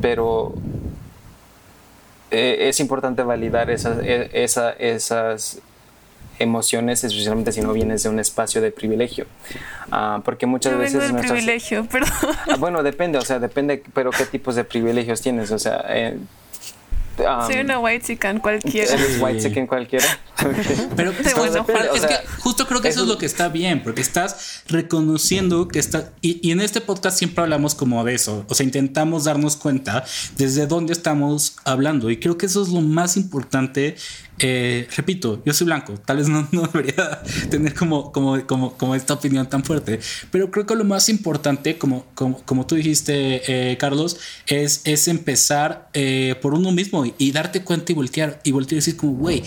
pero 0.00 0.54
eh, 2.30 2.68
es 2.68 2.78
importante 2.78 3.24
validar 3.24 3.70
esas, 3.70 3.98
e, 4.04 4.30
esa, 4.32 4.70
esas 4.70 5.58
emociones, 6.38 7.04
especialmente 7.04 7.52
si 7.52 7.60
no 7.60 7.72
vienes 7.72 8.02
de 8.02 8.08
un 8.08 8.18
espacio 8.18 8.60
de 8.60 8.70
privilegio. 8.70 9.26
Ah, 9.90 10.20
porque 10.24 10.46
muchas 10.46 10.72
Yo 10.72 10.78
veces... 10.78 11.00
Vengo 11.00 11.16
de 11.16 11.22
privilegio, 11.22 11.86
perdón. 11.90 12.10
Ah, 12.48 12.56
bueno, 12.58 12.82
depende, 12.82 13.18
o 13.18 13.22
sea, 13.22 13.38
depende, 13.38 13.82
pero 13.94 14.10
qué 14.10 14.24
tipos 14.26 14.54
de 14.54 14.64
privilegios 14.64 15.20
tienes, 15.20 15.50
o 15.50 15.58
sea... 15.58 15.84
Eh, 15.88 16.18
Soy 17.16 17.60
una 17.60 17.78
white 17.78 18.04
chicken 18.04 18.40
cualquiera. 18.40 18.92
¿Eres 18.92 19.18
white 19.20 19.40
chicken 19.40 19.66
cualquiera? 19.66 20.04
Pero 20.96 21.12
es 21.12 22.06
que 22.06 22.14
justo 22.40 22.66
creo 22.66 22.82
que 22.82 22.88
eso, 22.88 23.02
es 23.02 23.08
lo 23.08 23.16
que 23.16 23.26
está 23.26 23.48
bien, 23.48 23.82
porque 23.82 24.02
estás 24.02 24.64
reconociendo 24.68 25.66
que 25.68 25.78
está. 25.78 26.12
Y, 26.20 26.46
y, 26.46 26.52
en 26.52 26.60
este 26.60 26.80
podcast 26.80 27.18
siempre 27.18 27.42
hablamos 27.42 27.74
como 27.74 28.04
de 28.04 28.14
eso. 28.14 28.44
O 28.48 28.54
sea, 28.54 28.64
intentamos 28.64 29.24
darnos 29.24 29.56
cuenta 29.56 30.04
desde 30.36 30.66
dónde 30.66 30.92
estamos 30.92 31.56
hablando. 31.64 32.10
Y 32.10 32.18
creo 32.18 32.36
que 32.36 32.46
eso 32.46 32.62
es 32.62 32.68
lo 32.68 32.82
más 32.82 33.16
importante 33.16 33.96
eh, 34.38 34.86
repito, 34.94 35.42
yo 35.44 35.52
soy 35.54 35.66
blanco, 35.66 35.94
tal 36.04 36.18
vez 36.18 36.28
no, 36.28 36.46
debería 36.72 37.22
tener 37.50 37.74
como, 37.74 38.12
como, 38.12 38.46
como, 38.46 38.72
como, 38.76 38.94
esta 38.94 39.14
opinión 39.14 39.48
tan 39.48 39.64
fuerte, 39.64 40.00
pero 40.30 40.50
creo 40.50 40.66
que 40.66 40.74
lo 40.74 40.84
más 40.84 41.08
importante, 41.08 41.78
como, 41.78 42.04
como, 42.14 42.66
tú 42.66 42.74
dijiste, 42.74 43.42
eh, 43.72 43.76
Carlos, 43.78 44.18
es, 44.46 44.82
es 44.84 45.08
empezar 45.08 45.88
eh, 45.94 46.34
por 46.42 46.54
uno 46.54 46.70
mismo 46.72 47.04
y, 47.18 47.32
darte 47.32 47.62
cuenta 47.62 47.92
y 47.92 47.94
voltear 47.94 48.40
y 48.44 48.52
voltear 48.52 48.74
y 48.74 48.76
decir 48.76 48.96
como, 48.96 49.12
güey, 49.12 49.42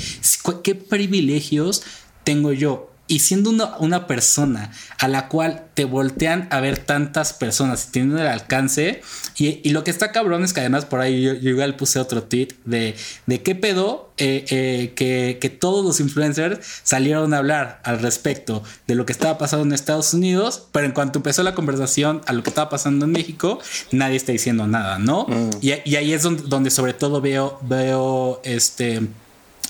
¿qué 0.64 0.76
privilegios 0.76 1.84
tengo 2.24 2.52
yo? 2.54 2.89
Y 3.10 3.20
siendo 3.20 3.50
una, 3.50 4.06
persona 4.08 4.72
a 5.00 5.08
la 5.08 5.28
cual 5.30 5.66
te 5.74 5.84
voltean 5.84 6.48
a 6.52 6.60
ver 6.60 6.78
tantas 6.78 7.34
personas 7.34 7.88
y 7.88 7.92
teniendo 7.92 8.22
el 8.22 8.28
alcance, 8.28 9.02
y, 9.36 9.68
lo 9.72 9.84
que 9.84 9.90
está 9.90 10.12
cabrón 10.12 10.44
es 10.44 10.54
que 10.54 10.60
además 10.60 10.86
por 10.86 11.00
ahí 11.00 11.24
yo, 11.24 11.34
igual 11.34 11.76
puse 11.76 12.00
otro 12.00 12.22
tweet 12.24 12.50
de, 12.66 12.96
de 13.26 13.42
qué 13.42 13.56
pedo 13.56 14.14
eh, 14.18 14.46
eh, 14.50 14.94
que, 14.96 15.40
que, 15.42 15.50
todos 15.50 15.84
los 15.84 16.00
influencers 16.00 16.60
salieron 16.84 17.34
a 17.34 17.40
hablar 17.40 17.82
al 17.84 18.00
respecto 18.00 18.64
de 18.86 18.94
lo 18.94 19.08
que 19.08 19.12
estaba 19.12 19.40
pasando 19.40 19.66
en 19.66 19.74
Estados 19.74 20.14
Unidos, 20.14 20.68
pero 20.72 20.86
en 20.86 20.92
cuanto 20.92 21.20
empezó 21.20 21.42
la 21.42 21.56
conversación 21.56 22.22
a 22.28 22.34
lo 22.34 22.44
que 22.44 22.50
estaba 22.50 22.70
pasando 22.70 23.06
en 23.06 23.12
México, 23.12 23.60
nadie 23.92 24.18
está 24.18 24.34
diciendo 24.34 24.68
nada, 24.68 25.00
¿no? 25.00 25.26
Mm. 25.28 25.50
Y, 25.62 25.74
y, 25.84 25.96
ahí 25.96 26.14
es 26.14 26.22
donde, 26.22 26.44
donde 26.44 26.70
sobre 26.70 26.94
todo 26.94 27.22
veo, 27.22 27.60
veo 27.64 28.40
este 28.44 29.02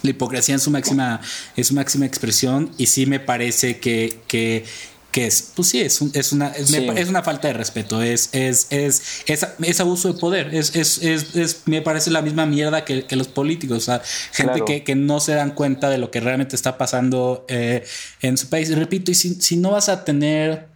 la 0.04 0.12
hipocresía 0.12 0.56
en 0.56 0.62
su 0.62 0.72
máxima, 0.72 1.22
es 1.56 1.68
su 1.68 1.74
máxima 1.74 2.06
expresión 2.06 2.72
y 2.78 2.88
sí 2.88 3.06
me 3.06 3.20
parece 3.20 3.80
que, 3.80 4.20
que, 4.28 4.66
que 5.12 5.26
es, 5.26 5.52
pues 5.56 5.70
sí, 5.70 5.82
es, 5.82 6.02
es, 6.14 6.32
una, 6.32 6.50
es, 6.50 7.10
una 7.10 7.24
falta 7.24 7.48
de 7.48 7.56
respeto, 7.56 8.02
es, 8.02 8.30
es, 8.32 8.68
es, 8.70 9.24
es, 9.26 9.80
abuso 9.80 10.14
de 10.14 10.20
poder, 10.20 10.54
es, 10.54 10.76
es, 10.76 11.02
es, 11.02 11.64
me 11.66 11.82
parece 11.82 12.12
la 12.12 12.22
misma 12.22 12.46
mierda 12.46 12.86
que, 12.86 13.06
que 13.06 13.16
los 13.16 13.28
políticos, 13.28 13.78
o 13.78 13.82
sea, 13.82 14.02
gente 14.32 14.62
que, 14.66 14.84
que, 14.84 14.96
no 14.96 15.20
se 15.20 15.34
dan 15.34 15.52
cuenta 15.52 15.90
de 15.90 15.98
lo 15.98 16.12
que 16.12 16.20
realmente 16.20 16.56
está 16.56 16.78
pasando 16.78 17.46
eh, 17.48 17.84
en 18.22 18.38
su 18.38 18.50
país. 18.50 18.70
Y 18.70 18.76
repito, 18.76 19.10
y 19.10 19.16
si, 19.16 19.36
si 19.42 19.56
no 19.58 19.72
vas 19.72 19.90
a 19.90 20.06
tener, 20.06 20.68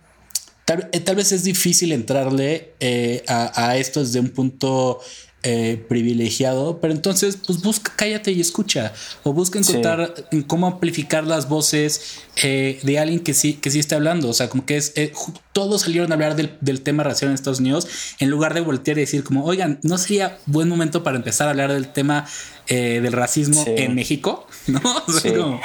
tal, 0.65 0.89
eh, 0.91 1.13
vez 1.13 1.31
es 1.31 1.43
difícil 1.43 1.91
entrarle 1.91 2.73
eh, 2.79 3.23
a, 3.27 3.69
a 3.69 3.77
esto 3.77 3.99
desde 3.99 4.19
un 4.19 4.29
punto 4.29 4.99
eh, 5.43 5.83
privilegiado, 5.89 6.79
pero 6.79 6.93
entonces 6.93 7.37
pues 7.45 7.61
busca, 7.61 7.91
cállate 7.95 8.31
y 8.31 8.39
escucha, 8.39 8.93
o 9.23 9.33
busca 9.33 9.59
encontrar 9.59 10.13
cómo 10.47 10.67
amplificar 10.67 11.27
las 11.27 11.49
voces 11.49 12.19
eh, 12.41 12.79
de 12.83 12.99
alguien 12.99 13.19
que 13.19 13.33
sí, 13.33 13.55
que 13.55 13.69
sí 13.69 13.79
está 13.79 13.97
hablando, 13.97 14.29
o 14.29 14.33
sea, 14.33 14.49
como 14.49 14.65
que 14.65 14.77
es, 14.77 14.93
eh, 14.95 15.11
todos 15.53 15.83
salieron 15.83 16.11
a 16.11 16.15
hablar 16.15 16.35
del, 16.35 16.57
del, 16.61 16.81
tema 16.81 17.03
racial 17.03 17.29
en 17.29 17.35
Estados 17.35 17.59
Unidos, 17.59 17.87
en 18.19 18.29
lugar 18.29 18.53
de 18.53 18.61
voltear 18.61 18.97
y 18.97 19.01
decir 19.01 19.23
como, 19.23 19.45
oigan, 19.45 19.79
¿no 19.83 19.97
sería 19.97 20.37
buen 20.47 20.67
momento 20.67 21.03
para 21.03 21.15
empezar 21.15 21.47
a 21.47 21.51
hablar 21.51 21.71
del 21.71 21.87
tema 21.93 22.25
del 22.67 23.11
racismo 23.11 23.63
en 23.67 23.93
México? 23.95 24.47
¿No? 24.67 24.81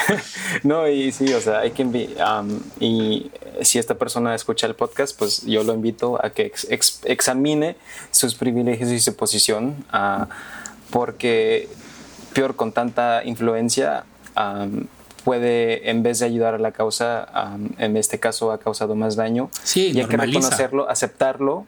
no, 0.62 0.88
y 0.88 1.12
sí, 1.12 1.32
o 1.32 1.40
sea, 1.40 1.60
hay 1.60 1.70
que... 1.70 1.84
Um, 1.84 2.60
y 2.80 3.30
si 3.62 3.78
esta 3.78 3.94
persona 3.96 4.34
escucha 4.34 4.66
el 4.66 4.74
podcast, 4.74 5.16
pues 5.18 5.42
yo 5.46 5.62
lo 5.62 5.74
invito 5.74 6.24
a 6.24 6.30
que 6.30 6.52
examine 7.04 7.76
sus 8.10 8.34
privilegios 8.34 8.90
y 8.90 9.00
su 9.00 9.14
posición, 9.16 9.84
uh, 9.92 10.26
porque 10.90 11.68
peor 12.34 12.56
con 12.56 12.72
tanta 12.72 13.22
influencia 13.24 14.04
um, 14.36 14.86
puede, 15.28 15.90
en 15.90 16.02
vez 16.02 16.20
de 16.20 16.24
ayudar 16.24 16.54
a 16.54 16.58
la 16.58 16.72
causa, 16.72 17.28
um, 17.54 17.68
en 17.76 17.98
este 17.98 18.18
caso 18.18 18.50
ha 18.50 18.58
causado 18.58 18.94
más 18.94 19.14
daño. 19.14 19.50
Sí, 19.62 19.92
y 19.92 20.00
hay 20.00 20.06
que 20.06 20.16
reconocerlo, 20.16 20.88
aceptarlo 20.88 21.66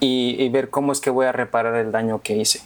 y, 0.00 0.36
y, 0.42 0.48
ver 0.48 0.70
cómo 0.70 0.92
es 0.92 1.00
que 1.00 1.10
voy 1.10 1.26
a 1.26 1.32
reparar 1.32 1.74
el 1.74 1.92
daño 1.92 2.22
que 2.22 2.34
hice. 2.34 2.62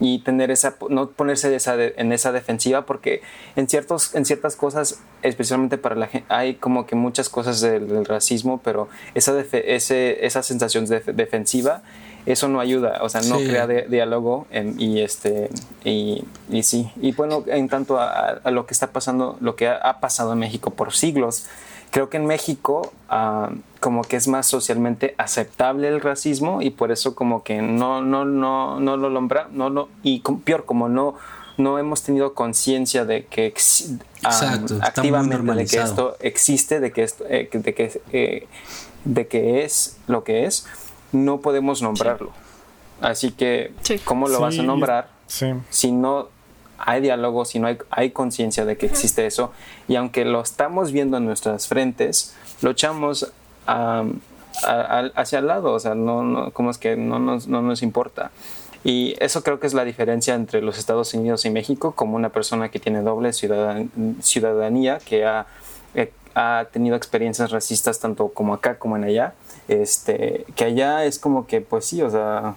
Y 0.00 0.18
tener 0.20 0.50
esa, 0.50 0.74
no 0.88 1.10
ponerse 1.10 1.54
esa 1.54 1.76
en 1.80 2.10
esa 2.10 2.32
defensiva 2.32 2.86
porque 2.86 3.22
en, 3.54 3.68
ciertos, 3.68 4.16
en 4.16 4.24
ciertas 4.24 4.56
cosas, 4.56 4.98
especialmente 5.22 5.78
para 5.78 5.94
la 5.94 6.08
gente, 6.08 6.26
hay 6.28 6.54
como 6.54 6.86
que 6.86 6.96
muchas 6.96 7.28
cosas 7.28 7.60
del, 7.60 8.04
racismo, 8.04 8.60
pero 8.64 8.88
esa, 9.14 9.38
ese, 9.52 10.26
esa 10.26 10.42
sensación 10.42 10.86
de 10.86 10.98
defensiva, 11.00 11.82
eso 12.26 12.48
no 12.48 12.60
ayuda, 12.60 12.98
o 13.02 13.08
sea, 13.08 13.22
no 13.22 13.38
crea 13.38 13.66
diálogo 13.66 14.46
y, 14.78 15.00
este, 15.00 15.50
y, 15.84 16.24
y, 16.50 16.62
sí, 16.62 16.90
y 17.00 17.12
bueno, 17.12 17.44
en 17.46 17.68
tanto 17.68 17.98
a, 17.98 18.40
lo 18.50 18.66
que 18.66 18.74
está 18.74 18.88
pasando, 18.88 19.36
lo 19.40 19.56
que 19.56 19.68
ha 19.68 20.00
pasado 20.00 20.32
en 20.32 20.38
México 20.38 20.70
por 20.70 20.92
siglos, 20.92 21.46
creo 21.90 22.08
que 22.08 22.18
en 22.18 22.26
México 22.26 22.92
uh, 23.10 23.54
como 23.80 24.02
que 24.02 24.16
es 24.16 24.28
más 24.28 24.46
socialmente 24.46 25.14
aceptable 25.18 25.88
el 25.88 26.00
racismo 26.00 26.62
y 26.62 26.70
por 26.70 26.92
eso 26.92 27.14
como 27.14 27.42
que 27.42 27.62
no, 27.62 28.02
no, 28.02 28.24
no, 28.24 28.78
no 28.78 28.96
lo 28.96 29.10
lombra, 29.10 29.48
no 29.50 29.70
lo, 29.70 29.88
y 30.02 30.22
peor, 30.44 30.64
como 30.64 30.88
no, 30.88 31.14
no 31.56 31.78
hemos 31.78 32.02
tenido 32.02 32.34
conciencia 32.34 33.04
de 33.04 33.24
que 33.26 33.54
um, 34.24 34.82
activamente 34.82 35.54
de 35.54 35.66
que 35.66 35.78
esto 35.78 36.16
existe, 36.20 36.80
de 36.80 36.92
que 36.92 37.02
esto, 37.02 37.24
eh, 37.28 37.48
de 37.52 37.74
que 37.74 38.02
eh, 38.12 38.46
de 39.04 39.26
que 39.26 39.64
es 39.64 39.96
lo 40.06 40.24
que 40.24 40.44
es, 40.44 40.66
no 41.12 41.40
podemos 41.40 41.82
nombrarlo. 41.82 42.30
Así 43.00 43.32
que, 43.32 43.72
¿cómo 44.04 44.28
lo 44.28 44.40
vas 44.40 44.58
a 44.58 44.62
nombrar 44.62 45.08
si 45.26 45.92
no 45.92 46.28
hay 46.78 47.00
diálogo, 47.00 47.44
si 47.44 47.58
no 47.58 47.66
hay, 47.66 47.78
hay 47.90 48.10
conciencia 48.10 48.64
de 48.64 48.76
que 48.76 48.86
existe 48.86 49.26
eso, 49.26 49.52
y 49.86 49.96
aunque 49.96 50.24
lo 50.24 50.40
estamos 50.40 50.92
viendo 50.92 51.18
en 51.18 51.26
nuestras 51.26 51.66
frentes, 51.66 52.34
lo 52.62 52.70
echamos 52.70 53.32
hacia 53.66 55.38
el 55.38 55.46
lado, 55.46 55.72
o 55.72 55.80
sea, 55.80 55.94
no, 55.94 56.22
no, 56.22 56.50
como 56.50 56.70
es 56.70 56.78
que 56.78 56.96
no 56.96 57.18
nos, 57.18 57.46
no 57.46 57.62
nos 57.62 57.82
importa. 57.82 58.30
Y 58.82 59.14
eso 59.20 59.42
creo 59.42 59.60
que 59.60 59.66
es 59.66 59.74
la 59.74 59.84
diferencia 59.84 60.34
entre 60.34 60.62
los 60.62 60.78
Estados 60.78 61.12
Unidos 61.12 61.44
y 61.44 61.50
México, 61.50 61.92
como 61.92 62.16
una 62.16 62.30
persona 62.30 62.70
que 62.70 62.78
tiene 62.78 63.02
doble 63.02 63.32
ciudadanía, 63.32 64.98
que 65.04 65.26
ha, 65.26 65.46
ha 66.40 66.64
tenido 66.66 66.96
experiencias 66.96 67.50
racistas 67.50 68.00
tanto 68.00 68.28
como 68.28 68.54
acá 68.54 68.78
como 68.78 68.96
en 68.96 69.04
allá, 69.04 69.34
este, 69.68 70.46
que 70.56 70.64
allá 70.64 71.04
es 71.04 71.18
como 71.18 71.46
que, 71.46 71.60
pues 71.60 71.84
sí, 71.84 72.00
o 72.02 72.10
sea, 72.10 72.54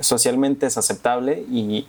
socialmente 0.00 0.66
es 0.66 0.78
aceptable 0.78 1.44
y, 1.50 1.86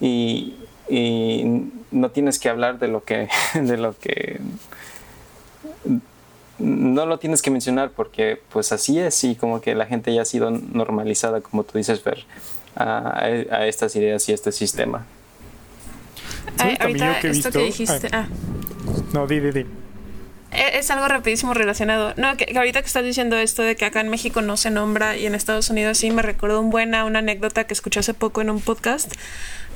y, 0.00 0.54
y 0.88 1.70
no 1.90 2.10
tienes 2.10 2.38
que 2.38 2.48
hablar 2.48 2.78
de 2.78 2.88
lo 2.88 3.02
que 3.04 3.28
de 3.54 3.76
lo 3.76 3.98
que 3.98 4.40
no 6.58 7.06
lo 7.06 7.18
tienes 7.18 7.42
que 7.42 7.50
mencionar 7.50 7.90
porque 7.90 8.40
pues 8.52 8.70
así 8.70 8.98
es 8.98 9.24
y 9.24 9.34
como 9.34 9.60
que 9.60 9.74
la 9.74 9.86
gente 9.86 10.14
ya 10.14 10.22
ha 10.22 10.24
sido 10.26 10.50
normalizada 10.50 11.40
como 11.40 11.64
tú 11.64 11.78
dices 11.78 12.04
ver 12.04 12.24
a, 12.76 13.18
a 13.18 13.66
estas 13.66 13.96
ideas 13.96 14.28
y 14.28 14.32
a 14.32 14.34
este 14.34 14.52
sistema. 14.52 15.06
Ay, 16.58 16.76
ahorita 16.78 17.20
que 17.20 17.30
esto 17.30 17.50
que 17.50 17.58
dijiste 17.58 18.08
ah. 18.12 18.28
no 19.12 19.26
di 19.26 19.40
di 19.40 19.50
di 19.50 19.66
es 20.52 20.90
algo 20.90 21.06
rapidísimo 21.08 21.54
relacionado. 21.54 22.14
No, 22.16 22.36
que, 22.36 22.52
ahorita 22.56 22.80
que 22.80 22.86
estás 22.86 23.04
diciendo 23.04 23.36
esto 23.36 23.62
de 23.62 23.76
que 23.76 23.84
acá 23.84 24.00
en 24.00 24.08
México 24.08 24.42
no 24.42 24.56
se 24.56 24.70
nombra 24.70 25.16
y 25.16 25.26
en 25.26 25.34
Estados 25.34 25.70
Unidos 25.70 25.98
sí, 25.98 26.10
me 26.10 26.22
recuerdo 26.22 26.60
un 26.60 26.70
buena 26.70 27.04
una 27.04 27.20
anécdota 27.20 27.64
que 27.64 27.74
escuché 27.74 28.00
hace 28.00 28.14
poco 28.14 28.40
en 28.40 28.50
un 28.50 28.60
podcast 28.60 29.12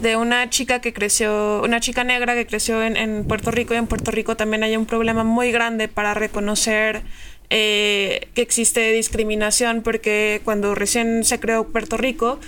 de 0.01 0.17
una 0.17 0.51
chica 0.51 0.81
que 0.81 0.93
creció, 0.93 1.63
una 1.63 1.81
chica 1.81 2.03
negra 2.03 2.35
que 2.35 2.47
creció 2.47 2.83
en, 2.83 2.97
en 2.97 3.25
Puerto 3.25 3.51
Rico 3.51 3.75
y 3.75 3.77
en 3.77 3.87
Puerto 3.87 4.11
Rico 4.11 4.37
también 4.37 4.65
hay 4.65 4.77
un 4.77 4.87
problema 4.87 5.23
muy 5.23 5.53
grande 5.53 5.87
para 5.87 6.15
reconocer 6.15 7.03
eh, 7.51 8.29
que 8.35 8.43
existe 8.43 8.91
discriminación 8.93 9.83
porque 9.83 10.41
cuando 10.45 10.75
recién 10.75 11.25
se 11.25 11.39
creó 11.39 11.69
Puerto 11.69 11.97
Rico, 11.97 12.41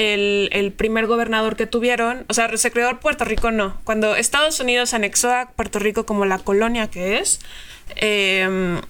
el, 0.00 0.72
primer 0.76 1.06
gobernador 1.06 1.56
que 1.56 1.66
tuvieron, 1.66 2.24
o 2.28 2.34
sea, 2.34 2.56
se 2.56 2.70
creó 2.70 2.98
Puerto 3.00 3.24
Rico 3.24 3.50
no, 3.50 3.78
cuando 3.84 4.16
Estados 4.16 4.60
Unidos 4.60 4.94
anexó 4.94 5.30
a 5.32 5.50
Puerto 5.50 5.78
Rico 5.78 6.06
como 6.06 6.24
la 6.24 6.38
colonia 6.38 6.88
que 6.88 7.18
es, 7.18 7.40
Em, 7.96 8.80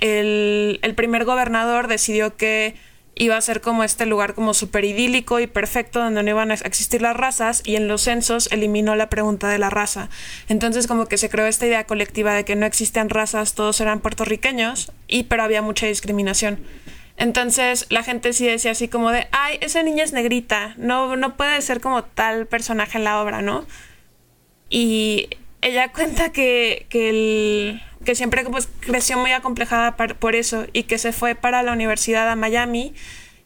el, 0.00 0.94
primer 0.96 1.24
gobernador 1.24 1.88
decidió 1.88 2.36
que 2.36 2.74
iba 3.14 3.36
a 3.36 3.40
ser 3.40 3.60
como 3.60 3.84
este 3.84 4.06
lugar 4.06 4.34
como 4.34 4.54
súper 4.54 4.84
idílico 4.84 5.40
y 5.40 5.46
perfecto 5.46 5.98
donde 6.00 6.22
no 6.22 6.30
iban 6.30 6.50
a 6.50 6.54
existir 6.54 7.02
las 7.02 7.16
razas 7.16 7.60
y 7.64 7.76
en 7.76 7.86
los 7.86 8.02
censos 8.02 8.48
eliminó 8.50 8.96
la 8.96 9.10
pregunta 9.10 9.48
de 9.48 9.58
la 9.58 9.68
raza. 9.68 10.08
Entonces 10.48 10.86
como 10.86 11.06
que 11.06 11.18
se 11.18 11.28
creó 11.28 11.46
esta 11.46 11.66
idea 11.66 11.84
colectiva 11.84 12.32
de 12.32 12.44
que 12.44 12.56
no 12.56 12.64
existen 12.64 13.10
razas, 13.10 13.54
todos 13.54 13.80
eran 13.80 14.00
puertorriqueños 14.00 14.92
y 15.06 15.24
pero 15.24 15.42
había 15.42 15.60
mucha 15.60 15.86
discriminación. 15.86 16.60
Entonces 17.20 17.84
la 17.90 18.02
gente 18.02 18.32
sí 18.32 18.46
decía 18.46 18.70
así 18.70 18.88
como 18.88 19.12
de, 19.12 19.28
ay, 19.30 19.58
esa 19.60 19.82
niña 19.82 20.02
es 20.02 20.14
negrita, 20.14 20.74
no, 20.78 21.16
no 21.16 21.36
puede 21.36 21.60
ser 21.60 21.82
como 21.82 22.02
tal 22.02 22.46
personaje 22.46 22.96
en 22.96 23.04
la 23.04 23.20
obra, 23.20 23.42
¿no? 23.42 23.66
Y 24.70 25.28
ella 25.60 25.92
cuenta 25.92 26.32
que, 26.32 26.86
que 26.88 27.10
el 27.10 27.82
que 28.06 28.14
siempre 28.14 28.42
pues, 28.44 28.70
creció 28.80 29.18
muy 29.18 29.32
acomplejada 29.32 29.96
por 29.96 30.34
eso 30.34 30.64
y 30.72 30.84
que 30.84 30.96
se 30.96 31.12
fue 31.12 31.34
para 31.34 31.62
la 31.62 31.72
universidad 31.72 32.26
a 32.30 32.36
Miami 32.36 32.94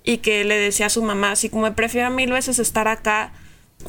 y 0.04 0.18
que 0.18 0.44
le 0.44 0.56
decía 0.56 0.86
a 0.86 0.90
su 0.90 1.02
mamá, 1.02 1.32
así 1.32 1.48
como 1.48 1.74
prefiero 1.74 2.10
mil 2.10 2.30
veces 2.30 2.60
estar 2.60 2.86
acá, 2.86 3.32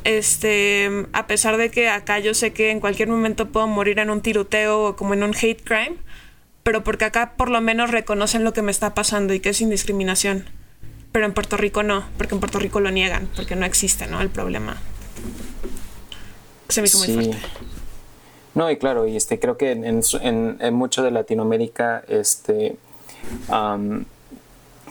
este, 0.03 1.05
a 1.13 1.27
pesar 1.27 1.57
de 1.57 1.69
que 1.69 1.89
acá 1.89 2.17
yo 2.17 2.33
sé 2.33 2.53
que 2.53 2.71
en 2.71 2.79
cualquier 2.79 3.09
momento 3.09 3.51
puedo 3.51 3.67
morir 3.67 3.99
en 3.99 4.09
un 4.09 4.21
tiroteo 4.21 4.81
o 4.81 4.95
como 4.95 5.13
en 5.13 5.21
un 5.21 5.35
hate 5.39 5.63
crime, 5.63 5.97
pero 6.65 6.83
porque 6.83 7.05
acá 7.05 7.33
por 7.37 7.51
lo 7.51 7.61
menos 7.61 7.91
reconocen 7.91 8.43
lo 8.43 8.51
que 8.51 8.63
me 8.63 8.71
está 8.71 8.95
pasando 8.95 9.35
y 9.35 9.39
que 9.39 9.49
es 9.49 9.61
indiscriminación. 9.61 10.45
Pero 11.11 11.27
en 11.27 11.33
Puerto 11.33 11.57
Rico 11.57 11.83
no, 11.83 12.05
porque 12.17 12.33
en 12.33 12.39
Puerto 12.39 12.57
Rico 12.57 12.79
lo 12.79 12.89
niegan, 12.89 13.29
porque 13.35 13.55
no 13.55 13.67
existe, 13.67 14.07
¿no? 14.07 14.19
El 14.19 14.29
problema. 14.29 14.77
Se 16.67 16.81
me 16.81 16.87
hizo 16.87 16.97
muy 16.97 17.13
fuerte. 17.13 17.37
No, 18.55 18.71
y 18.71 18.77
claro, 18.77 19.05
y 19.05 19.15
este, 19.15 19.39
creo 19.39 19.57
que 19.57 19.73
en, 19.73 20.01
en, 20.01 20.73
mucho 20.73 21.03
de 21.03 21.11
Latinoamérica, 21.11 22.03
este, 22.07 22.77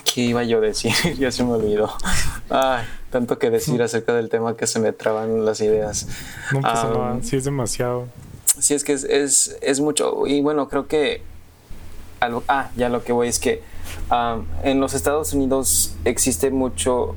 ¿qué 0.04 0.20
iba 0.20 0.44
yo 0.44 0.58
a 0.58 0.60
decir? 0.60 0.92
ya 1.18 1.32
se 1.32 1.42
me 1.42 1.54
olvidó. 1.54 1.92
Ay, 2.50 2.84
tanto 3.10 3.40
que 3.40 3.50
decir 3.50 3.82
acerca 3.82 4.14
del 4.14 4.28
tema 4.28 4.56
que 4.56 4.68
se 4.68 4.78
me 4.78 4.92
traban 4.92 5.44
las 5.44 5.60
ideas. 5.60 6.06
No 6.52 6.60
pasa 6.60 6.88
nada, 6.88 7.18
sí 7.20 7.34
es 7.36 7.42
demasiado. 7.42 8.06
Sí, 8.60 8.74
es 8.74 8.84
que 8.84 8.92
es, 8.92 9.02
es, 9.02 9.56
es 9.60 9.80
mucho. 9.80 10.24
Y 10.28 10.40
bueno, 10.40 10.68
creo 10.68 10.86
que. 10.86 11.33
Ah, 12.48 12.70
ya 12.76 12.88
lo 12.88 13.04
que 13.04 13.12
voy 13.12 13.28
es 13.28 13.38
que 13.38 13.62
en 14.62 14.80
los 14.80 14.94
Estados 14.94 15.32
Unidos 15.32 15.94
existe 16.04 16.50
mucho 16.50 17.16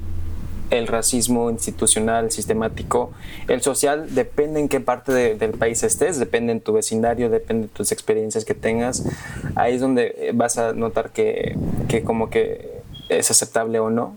el 0.70 0.88
racismo 0.88 1.50
institucional, 1.50 2.32
sistemático. 2.32 3.12
El 3.48 3.62
social 3.62 4.14
depende 4.14 4.60
en 4.60 4.68
qué 4.68 4.80
parte 4.80 5.36
del 5.36 5.52
país 5.52 5.84
estés, 5.84 6.20
depende 6.20 6.52
en 6.52 6.62
tu 6.62 6.74
vecindario, 6.74 7.30
depende 7.30 7.68
de 7.68 7.74
tus 7.74 7.92
experiencias 7.92 8.44
que 8.44 8.54
tengas. 8.54 9.04
Ahí 9.56 9.76
es 9.76 9.82
donde 9.82 10.32
vas 10.34 10.58
a 10.58 10.74
notar 10.74 11.12
que, 11.12 11.58
que 11.88 12.04
como 12.04 12.30
que 12.30 12.82
es 13.10 13.32
aceptable 13.32 13.80
o 13.80 13.90
no. 13.90 14.16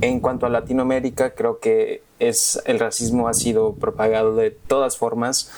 En 0.00 0.20
cuanto 0.20 0.46
a 0.46 0.48
Latinoamérica, 0.48 1.34
creo 1.34 1.60
que 1.60 2.02
es, 2.18 2.60
el 2.64 2.78
racismo 2.78 3.28
ha 3.28 3.34
sido 3.34 3.74
propagado 3.74 4.34
de 4.34 4.50
todas 4.50 4.96
formas 4.96 5.50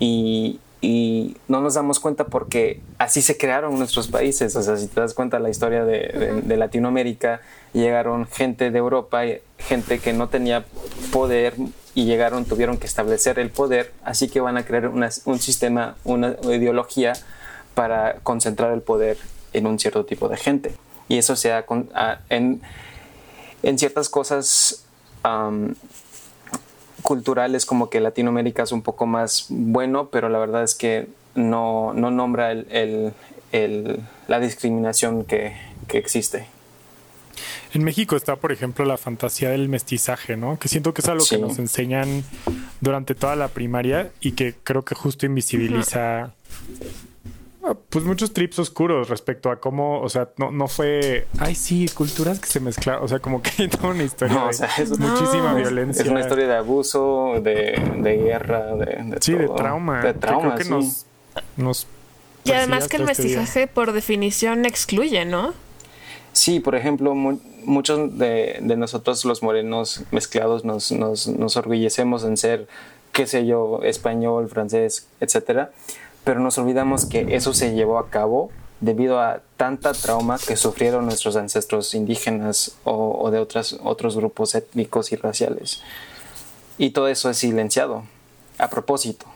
y, 0.00 0.60
y 0.84 1.36
no 1.48 1.62
nos 1.62 1.74
damos 1.74 1.98
cuenta 1.98 2.26
porque 2.26 2.80
así 2.98 3.22
se 3.22 3.38
crearon 3.38 3.78
nuestros 3.78 4.08
países. 4.08 4.54
O 4.54 4.62
sea, 4.62 4.76
si 4.76 4.86
te 4.86 5.00
das 5.00 5.14
cuenta 5.14 5.38
la 5.38 5.48
historia 5.48 5.82
de, 5.86 6.42
de, 6.44 6.56
Latinoamérica, 6.58 7.40
llegaron 7.72 8.26
gente 8.26 8.70
de 8.70 8.78
Europa, 8.78 9.22
gente 9.56 9.98
que 9.98 10.12
no 10.12 10.28
tenía 10.28 10.66
poder 11.10 11.54
y 11.94 12.04
llegaron, 12.04 12.44
tuvieron 12.44 12.76
que 12.76 12.86
establecer 12.86 13.38
el 13.38 13.48
poder, 13.48 13.94
así 14.04 14.28
que 14.28 14.40
van 14.40 14.58
a 14.58 14.66
crear 14.66 14.88
un 14.88 15.38
sistema, 15.38 15.96
una 16.04 16.36
ideología 16.44 17.14
para 17.74 18.16
concentrar 18.22 18.72
el 18.72 18.82
poder 18.82 19.16
en 19.54 19.66
un 19.66 19.78
cierto 19.78 20.04
tipo 20.04 20.28
de 20.28 20.36
gente. 20.36 20.74
Y 21.08 21.16
eso 21.16 21.34
se 21.34 21.50
ha, 21.50 21.64
en, 22.28 22.60
en 23.62 23.78
ciertas 23.78 24.10
cosas 24.10 24.84
culturales 27.04 27.66
como 27.66 27.90
que 27.90 28.00
Latinoamérica 28.00 28.62
es 28.62 28.72
un 28.72 28.80
poco 28.80 29.04
más 29.04 29.44
bueno, 29.50 30.08
pero 30.08 30.30
la 30.30 30.38
verdad 30.38 30.62
es 30.62 30.74
que 30.74 31.06
no, 31.34 31.92
no 31.92 32.10
nombra 32.10 32.50
el, 32.50 33.12
la 34.26 34.40
discriminación 34.40 35.24
que, 35.24 35.54
que 35.86 35.98
existe. 35.98 36.46
En 37.74 37.84
México 37.84 38.16
está, 38.16 38.36
por 38.36 38.52
ejemplo, 38.52 38.86
la 38.86 38.96
fantasía 38.96 39.50
del 39.50 39.68
mestizaje, 39.68 40.38
¿no? 40.38 40.58
Que 40.58 40.68
siento 40.68 40.94
que 40.94 41.02
es 41.02 41.08
algo 41.08 41.26
que 41.28 41.36
nos 41.36 41.58
enseñan 41.58 42.24
durante 42.80 43.14
toda 43.14 43.36
la 43.36 43.48
primaria 43.48 44.10
y 44.20 44.32
que 44.32 44.54
creo 44.64 44.82
que 44.82 44.94
justo 44.94 45.26
invisibiliza 45.26 46.32
pues 47.72 48.04
muchos 48.04 48.32
trips 48.32 48.58
oscuros 48.58 49.08
respecto 49.08 49.50
a 49.50 49.60
cómo, 49.60 50.00
o 50.00 50.08
sea, 50.08 50.28
no, 50.36 50.50
no 50.50 50.68
fue, 50.68 51.26
ay 51.38 51.54
sí, 51.54 51.88
culturas 51.88 52.38
que 52.38 52.46
se 52.46 52.60
mezclaron, 52.60 53.02
o 53.02 53.08
sea, 53.08 53.20
como 53.20 53.40
que 53.40 53.50
hay 53.58 53.68
toda 53.70 53.88
una 53.88 54.02
historia 54.02 54.34
no, 54.34 54.48
o 54.48 54.52
sea, 54.52 54.68
es, 54.78 54.98
muchísima 54.98 55.54
violencia. 55.54 56.02
Es 56.02 56.10
una 56.10 56.20
historia 56.20 56.46
de 56.46 56.56
abuso, 56.56 57.40
de, 57.40 57.80
de 57.96 58.16
guerra, 58.18 58.76
de, 58.76 59.16
Sí, 59.20 59.32
de 59.32 59.48
trauma. 59.48 60.02
De 60.02 60.14
trauma, 60.14 60.56
que 60.56 60.64
nos, 60.64 61.06
nos 61.56 61.86
y 62.44 62.52
además 62.52 62.88
que 62.88 62.96
el 62.96 63.08
este 63.08 63.22
mestizaje 63.22 63.66
por 63.66 63.92
definición 63.92 64.66
excluye, 64.66 65.24
¿no? 65.24 65.54
Sí, 66.32 66.60
por 66.60 66.74
ejemplo, 66.74 67.14
muchos 67.14 68.18
de, 68.18 68.60
nosotros 68.60 69.24
los 69.24 69.42
morenos 69.42 70.02
mezclados 70.10 70.64
nos, 70.64 70.92
nos, 70.92 71.28
nos, 71.28 71.56
orgullecemos 71.56 72.24
en 72.24 72.36
ser, 72.36 72.66
qué 73.12 73.26
sé 73.26 73.46
yo, 73.46 73.80
español, 73.82 74.48
francés, 74.48 75.06
etcétera, 75.20 75.70
pero 76.24 76.40
nos 76.40 76.58
olvidamos 76.58 77.06
que 77.06 77.36
eso 77.36 77.52
se 77.54 77.74
llevó 77.74 77.98
a 77.98 78.10
cabo 78.10 78.50
debido 78.80 79.20
a 79.20 79.42
tanta 79.56 79.92
trauma 79.92 80.38
que 80.38 80.56
sufrieron 80.56 81.04
nuestros 81.06 81.36
ancestros 81.36 81.94
indígenas 81.94 82.76
o, 82.84 83.30
de 83.30 83.38
otras, 83.38 83.78
otros 83.82 84.16
grupos 84.16 84.54
étnicos 84.54 85.12
y 85.12 85.16
raciales. 85.16 85.82
Y 86.76 86.90
todo 86.90 87.08
eso 87.08 87.30
es 87.30 87.38
silenciado 87.38 88.04
a 88.58 88.68
propósito, 88.70 89.26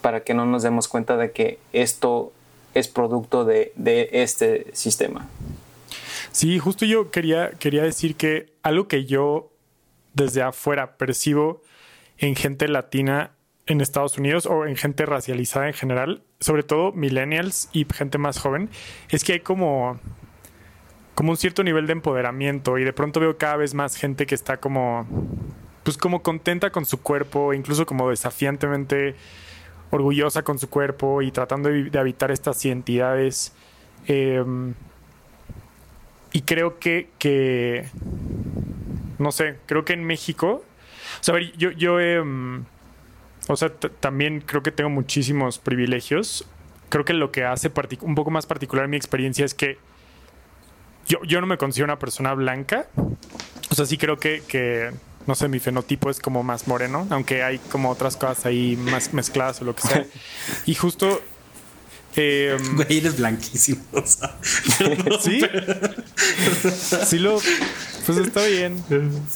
para 0.00 0.22
que 0.22 0.34
no 0.34 0.46
nos 0.46 0.62
demos 0.62 0.88
cuenta 0.88 1.16
de 1.16 1.32
que 1.32 1.58
esto 1.72 2.32
es 2.74 2.88
producto 2.88 3.44
de, 3.44 3.72
de 3.76 4.08
este 4.12 4.66
sistema. 4.72 5.28
Sí, 6.30 6.58
justo 6.58 6.84
yo 6.84 7.10
quería, 7.10 7.50
quería 7.58 7.82
decir 7.82 8.16
que 8.16 8.52
algo 8.62 8.88
que 8.88 9.04
yo 9.04 9.50
desde 10.14 10.42
afuera 10.42 10.96
percibo 10.96 11.62
en 12.18 12.36
gente 12.36 12.68
latina 12.68 13.32
en 13.72 13.80
Estados 13.80 14.18
Unidos 14.18 14.46
o 14.46 14.66
en 14.66 14.76
gente 14.76 15.06
racializada 15.06 15.66
en 15.66 15.74
general, 15.74 16.22
sobre 16.40 16.62
todo 16.62 16.92
millennials 16.92 17.68
y 17.72 17.86
gente 17.92 18.18
más 18.18 18.38
joven, 18.38 18.70
es 19.08 19.24
que 19.24 19.32
hay 19.32 19.40
como, 19.40 19.98
como 21.14 21.32
un 21.32 21.36
cierto 21.36 21.64
nivel 21.64 21.86
de 21.86 21.94
empoderamiento 21.94 22.78
y 22.78 22.84
de 22.84 22.92
pronto 22.92 23.18
veo 23.18 23.36
cada 23.36 23.56
vez 23.56 23.74
más 23.74 23.96
gente 23.96 24.26
que 24.26 24.34
está 24.34 24.58
como, 24.58 25.06
pues 25.82 25.96
como 25.96 26.22
contenta 26.22 26.70
con 26.70 26.86
su 26.86 27.00
cuerpo, 27.00 27.52
incluso 27.54 27.86
como 27.86 28.10
desafiantemente 28.10 29.16
orgullosa 29.90 30.42
con 30.42 30.58
su 30.58 30.70
cuerpo 30.70 31.22
y 31.22 31.30
tratando 31.32 31.68
de, 31.68 31.98
habitar 31.98 32.30
estas 32.30 32.64
identidades. 32.64 33.52
Em, 34.06 34.74
y 36.32 36.42
creo 36.42 36.78
que, 36.78 37.08
que 37.18 37.86
no 39.18 39.32
sé, 39.32 39.58
creo 39.66 39.84
que 39.84 39.92
en 39.92 40.04
México, 40.04 40.64
o 41.20 41.22
sea, 41.22 41.38
yo, 41.56 41.70
yo 41.72 41.98
mm, 42.24 42.64
o 43.52 43.56
sea, 43.56 43.70
también 44.00 44.40
creo 44.40 44.62
que 44.62 44.72
tengo 44.72 44.90
muchísimos 44.90 45.58
privilegios. 45.58 46.46
Creo 46.88 47.04
que 47.04 47.12
lo 47.12 47.30
que 47.32 47.44
hace 47.44 47.70
un 48.00 48.14
poco 48.14 48.30
más 48.30 48.46
particular 48.46 48.88
mi 48.88 48.96
experiencia 48.96 49.44
es 49.44 49.54
que 49.54 49.78
yo, 51.06 51.22
yo 51.24 51.40
no 51.40 51.46
me 51.46 51.58
considero 51.58 51.86
una 51.86 51.98
persona 51.98 52.34
blanca. 52.34 52.86
O 53.70 53.74
sea, 53.74 53.86
sí 53.86 53.96
creo 53.96 54.18
que, 54.18 54.42
que, 54.46 54.90
no 55.26 55.34
sé, 55.34 55.48
mi 55.48 55.58
fenotipo 55.58 56.10
es 56.10 56.20
como 56.20 56.42
más 56.42 56.68
moreno, 56.68 57.06
aunque 57.10 57.42
hay 57.42 57.58
como 57.58 57.90
otras 57.90 58.16
cosas 58.16 58.44
ahí 58.46 58.76
más 58.76 59.14
mezcladas 59.14 59.62
o 59.62 59.64
lo 59.64 59.74
que 59.74 59.82
sea. 59.82 60.06
Y 60.66 60.74
justo 60.74 61.20
eh, 62.16 62.58
Güey, 62.74 62.98
eres 62.98 63.16
blanquísimo. 63.16 63.82
sí. 65.20 65.42
sí 67.06 67.18
lo. 67.18 67.38
Pues 68.06 68.18
está 68.18 68.44
bien. 68.46 68.82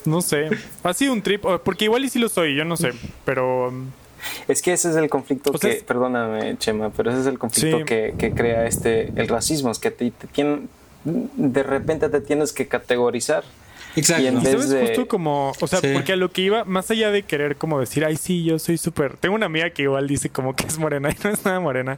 No 0.05 0.20
sé. 0.20 0.50
Ha 0.83 0.92
sido 0.94 1.12
un 1.12 1.22
trip. 1.22 1.44
Porque 1.64 1.87
igual 1.87 2.05
y 2.05 2.09
sí 2.09 2.18
lo 2.18 2.29
soy, 2.29 2.55
yo 2.57 2.64
no 2.64 2.76
sé. 2.76 2.92
Pero. 3.24 3.72
Es 4.48 4.62
que 4.62 4.72
ese 4.72 4.90
es 4.90 4.96
el 4.96 5.08
conflicto 5.08 5.52
que. 5.52 5.82
Perdóname, 5.86 6.56
Chema, 6.58 6.90
pero 6.90 7.10
ese 7.10 7.20
es 7.20 7.26
el 7.26 7.38
conflicto 7.38 7.84
que, 7.84 8.14
que, 8.18 8.32
crea 8.32 8.66
este 8.66 9.12
el 9.16 9.28
racismo. 9.28 9.70
Es 9.70 9.78
que 9.78 9.90
te, 9.90 10.10
te 10.10 10.26
tienen. 10.26 10.68
De 11.04 11.62
repente 11.62 12.08
te 12.08 12.20
tienes 12.20 12.52
que 12.52 12.66
categorizar. 12.66 13.44
Exacto. 13.96 14.22
Y, 14.22 14.26
en 14.26 14.42
vez 14.42 14.68
de... 14.68 14.88
justo 14.88 15.08
como, 15.08 15.52
o 15.58 15.66
sea, 15.66 15.80
porque 15.92 16.12
a 16.12 16.16
lo 16.16 16.30
que 16.30 16.42
iba, 16.42 16.64
más 16.64 16.90
allá 16.90 17.10
de 17.10 17.22
querer 17.22 17.56
como 17.56 17.80
decir, 17.80 18.04
ay, 18.04 18.16
sí, 18.16 18.44
yo 18.44 18.58
soy 18.58 18.76
súper. 18.76 19.16
Tengo 19.16 19.34
una 19.34 19.46
amiga 19.46 19.70
que 19.70 19.82
igual 19.82 20.06
dice 20.06 20.28
como 20.28 20.54
que 20.54 20.66
es 20.66 20.78
morena 20.78 21.10
y 21.12 21.16
no 21.24 21.30
es 21.30 21.44
nada 21.44 21.60
morena. 21.60 21.96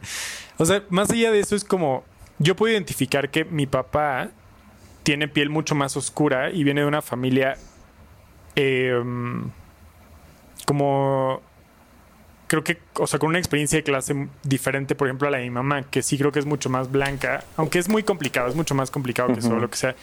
O 0.57 0.65
sea, 0.65 0.83
más 0.89 1.11
allá 1.11 1.31
de 1.31 1.39
eso 1.39 1.55
es 1.55 1.63
como, 1.63 2.03
yo 2.37 2.55
puedo 2.55 2.71
identificar 2.71 3.29
que 3.29 3.43
mi 3.43 3.67
papá 3.67 4.29
tiene 5.03 5.27
piel 5.27 5.49
mucho 5.49 5.75
más 5.75 5.97
oscura 5.97 6.51
y 6.51 6.63
viene 6.63 6.81
de 6.81 6.87
una 6.87 7.01
familia 7.01 7.57
em, 8.55 9.49
como 10.65 11.41
creo 12.49 12.63
que, 12.63 12.79
o 12.95 13.07
sea, 13.07 13.19
con 13.19 13.29
una 13.29 13.37
experiencia 13.37 13.77
de 13.77 13.83
clase 13.83 14.27
diferente, 14.43 14.95
por 14.95 15.07
ejemplo, 15.07 15.27
a 15.27 15.31
la 15.31 15.37
de 15.37 15.43
mi 15.43 15.51
mamá, 15.51 15.83
que 15.83 16.01
sí 16.01 16.17
creo 16.17 16.31
que 16.31 16.39
es 16.39 16.45
mucho 16.45 16.69
más 16.69 16.91
blanca, 16.91 17.45
aunque 17.55 17.77
es 17.77 17.87
muy 17.87 18.03
complicado, 18.03 18.49
es 18.49 18.55
mucho 18.55 18.73
más 18.75 18.91
complicado 18.91 19.31
que 19.31 19.39
eso, 19.39 19.55
lo 19.55 19.69
que 19.69 19.77
sea. 19.77 19.95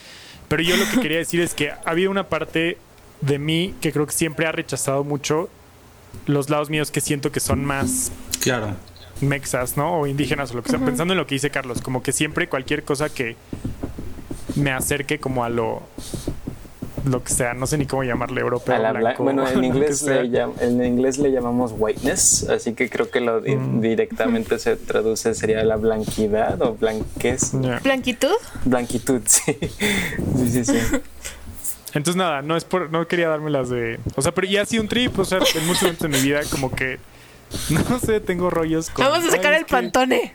Pero 0.49 0.63
yo 0.63 0.77
lo 0.77 0.89
que 0.89 1.01
quería 1.01 1.19
decir 1.19 1.41
es 1.41 1.55
que 1.55 1.73
había 1.85 2.09
una 2.09 2.29
parte 2.29 2.79
de 3.21 3.39
mí 3.39 3.75
que 3.81 3.93
creo 3.93 4.07
que 4.07 4.13
siempre 4.13 4.47
ha 4.47 4.53
rechazado 4.53 5.03
mucho 5.03 5.51
los 6.27 6.49
lados 6.49 6.71
míos 6.71 6.91
que 6.93 7.01
siento 7.01 7.33
que 7.33 7.41
son 7.41 7.65
más. 7.65 8.13
Claro. 8.41 8.77
Mexas, 9.21 9.77
¿no? 9.77 10.01
O 10.01 10.07
indígenas 10.07 10.53
o 10.53 10.55
lo 10.55 10.63
que 10.63 10.71
sea. 10.71 10.79
Pensando 10.79 11.15
en 11.15 11.19
lo 11.19 11.27
que 11.27 11.35
dice 11.35 11.51
Carlos, 11.51 11.81
como 11.83 12.03
que 12.03 12.13
siempre 12.13 12.49
cualquier 12.49 12.85
cosa 12.85 13.09
que 13.09 13.35
me 14.55 14.71
acerque 14.71 15.19
como 15.19 15.43
a 15.43 15.49
lo 15.49 15.83
lo 17.07 17.23
que 17.23 17.33
sea, 17.33 17.55
no 17.55 17.67
sé 17.67 17.79
ni 17.79 17.87
cómo 17.87 18.05
llamarle 18.05 18.41
europeo. 18.41 18.77
bueno, 19.19 19.49
en 19.49 19.65
inglés, 19.65 20.03
le 20.03 20.41
en 20.61 20.85
inglés 20.85 21.19
le 21.19 21.31
llamamos 21.31 21.73
whiteness, 21.77 22.49
así 22.49 22.75
que 22.75 22.91
creo 22.91 23.11
que 23.11 23.21
lo 23.21 23.41
mm. 23.41 23.81
directamente 23.81 24.59
se 24.59 24.77
traduce 24.77 25.35
sería 25.35 25.65
la 25.65 25.77
blanquidad 25.77 26.61
o 26.63 26.75
blanquez. 26.75 27.53
¿Blanquitud? 27.83 28.37
Blanquitud, 28.65 29.23
sí. 29.27 29.57
sí, 30.37 30.51
sí, 30.51 30.65
sí. 30.65 30.79
Entonces 31.95 32.17
nada, 32.17 32.43
no 32.43 32.57
es 32.57 32.65
por, 32.65 32.91
no 32.91 33.07
quería 33.09 33.29
darme 33.29 33.51
las 33.51 33.71
de. 33.71 33.99
O 34.17 34.23
sea, 34.23 34.33
pero 34.33 34.47
ya 34.47 34.63
ha 34.63 34.67
sido 34.67 34.83
un 34.83 34.89
trip, 34.89 35.19
o 35.19 35.25
sea, 35.25 35.39
en 35.39 35.67
muchos 35.67 35.83
momentos 35.83 36.11
de 36.11 36.17
mi 36.17 36.23
vida 36.23 36.41
como 36.51 36.71
que 36.71 36.99
no 37.71 37.99
sé, 37.99 38.21
tengo 38.21 38.51
rollos 38.51 38.91
con. 38.91 39.07
Vamos 39.07 39.27
a 39.27 39.31
sacar 39.31 39.55
el 39.55 39.65
pantone. 39.65 40.35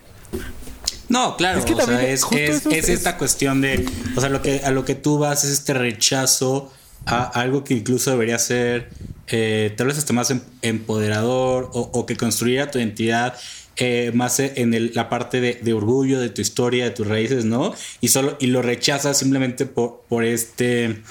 No, 1.12 1.36
claro, 1.36 1.60
es, 1.60 1.66
que 1.66 1.74
o 1.74 1.86
sea, 1.86 2.08
es, 2.08 2.26
es, 2.32 2.90
esta 2.90 3.18
cuestión 3.18 3.60
de, 3.60 3.86
o 4.16 4.22
sea, 4.22 4.30
lo 4.30 4.42
que, 4.42 4.62
a 4.64 4.72
lo 4.72 4.86
que 4.86 4.96
tú 4.96 5.18
vas 5.18 5.44
es 5.44 5.52
este 5.52 5.74
rechazo 5.74 6.72
a 7.06 7.24
algo 7.24 7.64
que 7.64 7.74
incluso 7.74 8.12
debería 8.12 8.40
ser 8.40 8.90
eh, 9.28 9.74
tal 9.76 9.88
vez 9.88 9.98
hasta 9.98 10.14
más 10.14 10.32
em, 10.32 10.40
empoderador 10.62 11.70
o, 11.74 12.06
que 12.06 12.16
construyera 12.16 12.72
tu 12.72 12.80
identidad 12.80 13.36
eh, 13.76 14.12
más 14.14 14.40
en 14.40 14.94
la 14.94 15.10
parte 15.10 15.42
de, 15.42 15.74
orgullo 15.74 16.20
de 16.20 16.30
tu 16.30 16.42
historia, 16.42 16.86
de 16.86 16.92
tus 16.92 17.08
raíces, 17.08 17.44
¿no? 17.46 17.74
Y 18.00 18.10
solo 18.10 18.38
y 18.40 18.48
lo 18.48 18.62
rechazas 18.62 19.18
simplemente 19.18 19.66
por, 19.66 20.04
por 20.08 20.24
este 20.24 21.02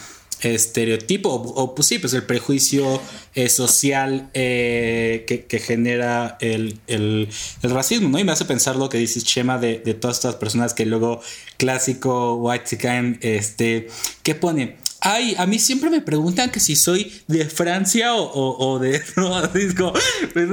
estereotipo 0.42 1.30
o, 1.30 1.74
pues 1.74 1.88
sí, 1.88 1.98
pues 1.98 2.14
el 2.14 2.24
prejuicio 2.24 3.00
eh, 3.34 3.48
social 3.48 4.30
eh, 4.34 5.24
que, 5.26 5.58
genera 5.58 6.36
el, 6.40 7.28
racismo, 7.62 8.08
¿no? 8.08 8.18
Y 8.18 8.24
me 8.24 8.32
hace 8.32 8.44
pensar 8.44 8.76
lo 8.76 8.88
que 8.88 8.98
dices, 8.98 9.24
Chema, 9.24 9.58
de, 9.58 9.78
todas 9.94 10.16
estas 10.18 10.36
personas 10.36 10.74
que 10.74 10.86
luego 10.86 11.20
clásico 11.56 12.34
white 12.36 12.64
chicken, 12.64 13.18
este, 13.22 13.88
¿qué 14.22 14.34
pone? 14.34 14.76
Ay, 15.02 15.34
a 15.38 15.46
mí 15.46 15.58
siempre 15.58 15.88
me 15.88 16.02
preguntan 16.02 16.50
que 16.50 16.60
si 16.60 16.76
soy 16.76 17.10
de 17.26 17.46
Francia 17.46 18.14
o, 18.14 18.78
de. 18.78 19.00
No, 19.16 19.46
disco, 19.48 19.92
pues 20.32 20.48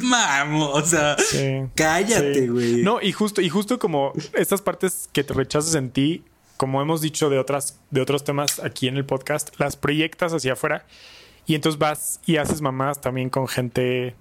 mamo, 0.00 0.70
o 0.70 0.84
sea, 0.84 1.16
cállate, 1.74 2.48
güey. 2.48 2.82
No, 2.82 3.00
y 3.00 3.12
justo, 3.12 3.40
y 3.40 3.48
justo 3.48 3.78
como 3.78 4.12
estas 4.34 4.60
partes 4.60 5.08
que 5.12 5.22
te 5.22 5.34
rechazas 5.34 5.74
en 5.74 5.90
ti, 5.90 6.24
como 6.56 6.80
hemos 6.80 7.00
dicho 7.00 7.30
de 7.30 7.38
otras, 7.38 7.80
de 7.90 8.00
otros 8.00 8.24
temas 8.24 8.60
aquí 8.60 8.88
en 8.88 8.96
el 8.96 9.04
podcast, 9.04 9.58
las 9.58 9.76
proyectas 9.76 10.32
hacia 10.32 10.52
afuera 10.54 10.84
y 11.46 11.54
entonces 11.54 11.78
vas 11.78 12.20
y 12.26 12.36
haces 12.36 12.60
mamás 12.60 13.00
también 13.00 13.30
con 13.30 13.48
gente. 13.48 14.14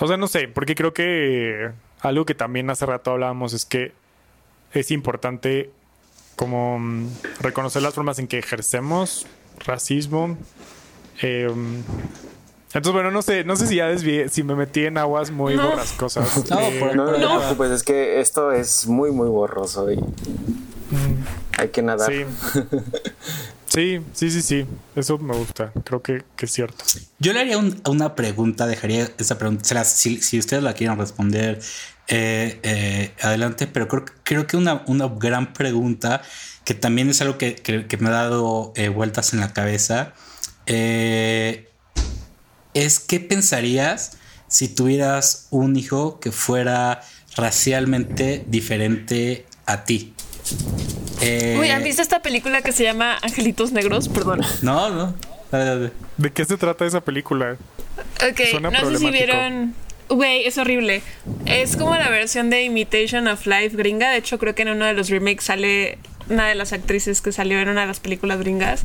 O 0.00 0.06
sea, 0.06 0.16
no 0.16 0.26
sé, 0.26 0.48
porque 0.48 0.74
creo 0.74 0.94
que 0.94 1.70
algo 2.00 2.24
que 2.24 2.34
también 2.34 2.70
hace 2.70 2.86
rato 2.86 3.12
hablábamos 3.12 3.52
es 3.52 3.64
que 3.64 3.92
es 4.72 4.90
importante 4.90 5.70
como 6.36 6.78
mm, 6.78 7.08
reconocer 7.40 7.82
las 7.82 7.94
formas 7.94 8.18
en 8.18 8.26
que 8.26 8.38
ejercemos 8.38 9.26
racismo. 9.64 10.36
Em, 11.20 11.82
entonces, 12.66 12.92
bueno, 12.92 13.12
no 13.12 13.22
sé, 13.22 13.44
no 13.44 13.54
sé 13.54 13.68
si 13.68 13.76
ya 13.76 13.86
desvié, 13.86 14.28
si 14.28 14.42
me 14.42 14.56
metí 14.56 14.84
en 14.84 14.98
aguas 14.98 15.30
muy 15.30 15.54
borrascosas. 15.54 16.50
No, 16.50 16.58
eh, 16.58 16.92
no, 16.94 17.06
no, 17.06 17.18
no, 17.18 17.56
pues 17.56 17.70
es 17.70 17.84
que 17.84 18.20
esto 18.20 18.50
es 18.50 18.88
muy, 18.88 19.12
muy 19.12 19.28
borroso 19.28 19.92
y 19.92 20.00
hay 21.58 21.68
que 21.68 21.82
nadar. 21.82 22.10
Sí. 22.12 22.24
Sí, 23.74 24.00
sí, 24.12 24.30
sí, 24.30 24.40
sí. 24.42 24.66
Eso 24.94 25.18
me 25.18 25.34
gusta. 25.34 25.72
Creo 25.82 26.00
que, 26.00 26.22
es 26.38 26.52
cierto. 26.52 26.84
Yo 27.18 27.32
le 27.32 27.40
haría 27.40 27.58
una 27.58 28.14
pregunta, 28.14 28.68
dejaría 28.68 29.10
esa 29.18 29.36
pregunta. 29.36 29.82
Si, 29.82 30.22
si 30.22 30.38
ustedes 30.38 30.62
la 30.62 30.74
quieren 30.74 30.96
responder, 30.96 31.60
eh, 32.06 32.60
eh, 32.62 33.12
adelante. 33.20 33.66
Pero 33.66 33.88
creo, 33.88 34.04
creo 34.22 34.46
que 34.46 34.56
una, 34.56 34.84
una, 34.86 35.08
gran 35.08 35.52
pregunta, 35.52 36.22
que 36.64 36.74
también 36.74 37.10
es 37.10 37.20
algo 37.20 37.36
que, 37.36 37.56
que, 37.56 37.96
me 37.96 38.10
ha 38.10 38.12
dado 38.12 38.72
eh, 38.76 38.90
vueltas 38.90 39.32
en 39.34 39.40
la 39.40 39.52
cabeza, 39.52 40.14
es 40.66 41.64
qué 43.00 43.18
pensarías 43.18 44.18
si 44.46 44.68
tuvieras 44.68 45.48
un 45.50 45.76
hijo 45.76 46.20
que 46.20 46.30
fuera 46.30 47.00
racialmente 47.36 48.44
diferente 48.46 49.46
a 49.66 49.84
ti. 49.84 50.14
Eh, 51.20 51.56
Uy, 51.58 51.70
¿han 51.70 51.82
visto 51.82 52.02
esta 52.02 52.20
película 52.20 52.62
que 52.62 52.72
se 52.72 52.84
llama 52.84 53.18
Angelitos 53.22 53.72
Negros? 53.72 54.08
Perdón. 54.08 54.40
No, 54.62 54.90
no. 54.90 55.14
¿De 56.16 56.32
qué 56.32 56.44
se 56.44 56.56
trata 56.56 56.84
esa 56.84 57.00
película? 57.00 57.56
Ok, 58.28 58.60
no 58.60 58.70
sé 58.70 58.98
si 58.98 59.10
vieron. 59.10 59.74
Güey, 60.08 60.46
es 60.46 60.58
horrible. 60.58 61.02
Es 61.46 61.76
como 61.76 61.94
la 61.94 62.10
versión 62.10 62.50
de 62.50 62.62
Imitation 62.62 63.26
of 63.28 63.46
Life 63.46 63.76
gringa. 63.76 64.10
De 64.10 64.18
hecho, 64.18 64.38
creo 64.38 64.54
que 64.54 64.62
en 64.62 64.70
uno 64.70 64.84
de 64.84 64.92
los 64.92 65.08
remakes 65.08 65.44
sale 65.44 65.98
una 66.28 66.48
de 66.48 66.54
las 66.54 66.72
actrices 66.72 67.20
que 67.20 67.32
salió 67.32 67.58
en 67.60 67.68
una 67.68 67.82
de 67.82 67.86
las 67.86 68.00
películas 68.00 68.38
gringas. 68.38 68.84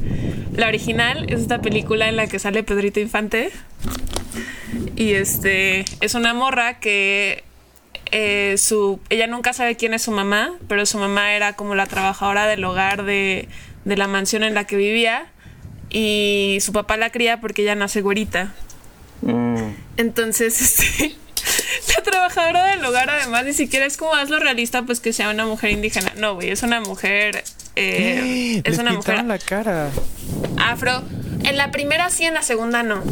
La 0.55 0.67
original 0.67 1.25
es 1.29 1.41
esta 1.41 1.61
película 1.61 2.07
en 2.07 2.15
la 2.15 2.27
que 2.27 2.39
sale 2.39 2.63
Pedrito 2.63 2.99
Infante. 2.99 3.51
Y 4.95 5.13
este 5.13 5.85
es 6.01 6.13
una 6.13 6.33
morra 6.33 6.79
que 6.79 7.43
eh, 8.11 8.55
su, 8.57 8.99
ella 9.09 9.27
nunca 9.27 9.53
sabe 9.53 9.75
quién 9.75 9.93
es 9.93 10.01
su 10.01 10.11
mamá, 10.11 10.53
pero 10.67 10.85
su 10.85 10.97
mamá 10.97 11.33
era 11.33 11.53
como 11.53 11.75
la 11.75 11.85
trabajadora 11.85 12.47
del 12.47 12.63
hogar 12.63 13.03
de, 13.03 13.47
la 13.85 14.07
mansión 14.07 14.43
en 14.43 14.53
la 14.53 14.65
que 14.65 14.75
vivía 14.75 15.27
y 15.89 16.57
su 16.61 16.73
papá 16.73 16.97
la 16.97 17.11
cría 17.11 17.39
porque 17.39 17.63
ella 17.63 17.75
nace 17.75 18.01
güerita. 18.01 18.53
Mm. 19.21 19.73
Entonces, 19.97 20.61
este, 20.61 21.15
la 21.95 22.03
trabajadora 22.03 22.67
del 22.67 22.83
hogar 22.83 23.09
además 23.09 23.45
ni 23.45 23.53
siquiera 23.53 23.85
es 23.85 23.97
como 23.97 24.13
hazlo 24.13 24.39
realista 24.39 24.83
pues 24.83 24.99
que 24.99 25.13
sea 25.13 25.29
una 25.29 25.45
mujer 25.45 25.71
indígena. 25.71 26.13
No, 26.17 26.35
güey, 26.35 26.49
es 26.49 26.63
una 26.63 26.81
mujer... 26.81 27.43
Eh, 27.75 28.61
es 28.65 28.77
una 28.77 28.93
mujer... 28.93 29.23
la 29.25 29.37
cara. 29.37 29.89
Afro. 30.57 31.03
En 31.43 31.57
la 31.57 31.71
primera 31.71 32.09
sí, 32.09 32.25
en 32.25 32.33
la 32.33 32.41
segunda 32.41 32.83
no. 32.83 33.03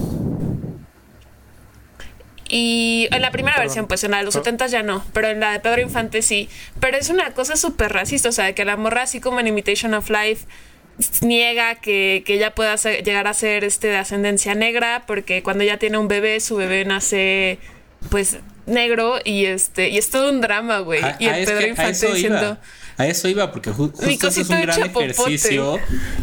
Y 2.49 3.07
en 3.11 3.21
la 3.21 3.31
primera 3.31 3.57
versión, 3.59 3.87
pues 3.87 4.03
en 4.03 4.11
la 4.11 4.17
de 4.17 4.23
los 4.23 4.33
70 4.33 4.67
ya 4.67 4.83
no, 4.83 5.03
pero 5.13 5.27
en 5.27 5.39
la 5.39 5.51
de 5.51 5.59
Pedro 5.59 5.81
Infante 5.81 6.21
sí. 6.21 6.49
Pero 6.79 6.97
es 6.97 7.09
una 7.09 7.31
cosa 7.33 7.55
súper 7.55 7.93
racista, 7.93 8.29
o 8.29 8.31
sea, 8.31 8.53
que 8.53 8.65
la 8.65 8.77
morra, 8.77 9.03
así 9.03 9.19
como 9.19 9.39
en 9.39 9.47
Imitation 9.47 9.93
of 9.93 10.09
Life, 10.09 10.45
niega 11.21 11.75
que, 11.75 12.23
que 12.25 12.35
ella 12.35 12.55
pueda 12.55 12.75
llegar 12.75 13.27
a 13.27 13.33
ser 13.33 13.63
este, 13.63 13.87
de 13.87 13.97
ascendencia 13.97 14.55
negra, 14.55 15.03
porque 15.05 15.43
cuando 15.43 15.63
ella 15.63 15.77
tiene 15.77 15.97
un 15.97 16.07
bebé, 16.07 16.39
su 16.39 16.55
bebé 16.55 16.85
nace, 16.85 17.59
pues, 18.09 18.37
negro 18.65 19.19
y 19.23 19.45
este 19.45 19.89
y 19.89 19.97
es 19.97 20.09
todo 20.09 20.29
un 20.29 20.41
drama, 20.41 20.79
güey. 20.79 21.01
Y 21.19 21.27
el 21.27 21.45
Pedro 21.45 21.67
Infante 21.67 22.07
diciendo... 22.13 22.57
A 22.97 23.05
eso 23.05 23.27
iba, 23.27 23.51
porque 23.51 23.71
justo 23.71 24.01
es 24.07 24.49
un 24.49 24.61
gran 24.61 24.81
ejercicio 24.81 25.77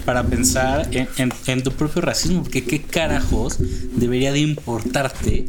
para 0.04 0.24
pensar 0.24 0.88
en, 0.92 1.62
tu 1.62 1.70
propio 1.70 2.02
racismo, 2.02 2.42
porque 2.42 2.64
qué 2.64 2.82
carajos 2.82 3.58
debería 3.92 4.32
de 4.32 4.40
importarte 4.40 5.46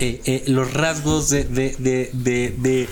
eh, 0.00 0.20
eh, 0.24 0.44
los 0.48 0.74
rasgos 0.74 1.30
de, 1.30 1.44
de, 1.44 2.10
de, 2.12 2.88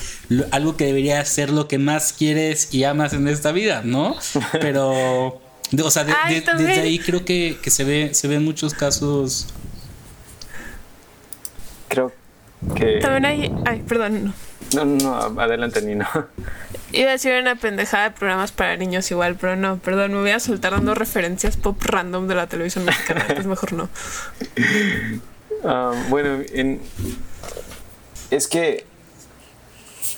algo 0.52 0.76
que 0.76 0.86
debería 0.86 1.24
ser 1.24 1.50
lo 1.50 1.66
que 1.66 1.78
más 1.78 2.12
quieres 2.12 2.72
y 2.72 2.84
amas 2.84 3.14
en 3.14 3.26
esta 3.26 3.50
vida, 3.50 3.82
¿no? 3.84 4.14
Pero, 4.60 5.40
o 5.82 5.90
sea, 5.90 6.04
desde 6.04 6.80
ahí 6.80 7.00
creo 7.00 7.24
que, 7.24 7.58
se 7.66 7.82
ve 7.82 8.10
se 8.14 8.28
ven 8.28 8.44
muchos 8.44 8.74
casos. 8.74 9.48
Creo 11.88 12.12
que... 12.76 13.00
También 13.00 13.24
hay... 13.24 13.52
Ay, 13.64 13.82
perdón. 13.88 14.34
No, 14.74 14.84
no, 14.84 15.30
no 15.30 15.40
adelante, 15.40 15.82
Nino. 15.82 16.06
Iba 16.92 17.08
a 17.10 17.12
decir 17.12 17.32
una 17.40 17.56
pendejada 17.56 18.04
de 18.04 18.10
programas 18.12 18.52
para 18.52 18.76
niños 18.76 19.10
igual, 19.10 19.36
pero 19.40 19.56
no, 19.56 19.78
perdón, 19.78 20.12
me 20.12 20.20
voy 20.20 20.30
a 20.30 20.40
soltar 20.40 20.72
dando 20.72 20.94
referencias 20.94 21.56
pop 21.56 21.82
random 21.82 22.28
de 22.28 22.34
la 22.36 22.46
televisión 22.46 22.84
mexicana, 22.84 23.24
pues 23.34 23.46
mejor 23.46 23.72
no. 23.72 23.88
Ah, 25.64 25.92
bueno, 26.10 26.44
es 28.30 28.46
que, 28.46 28.84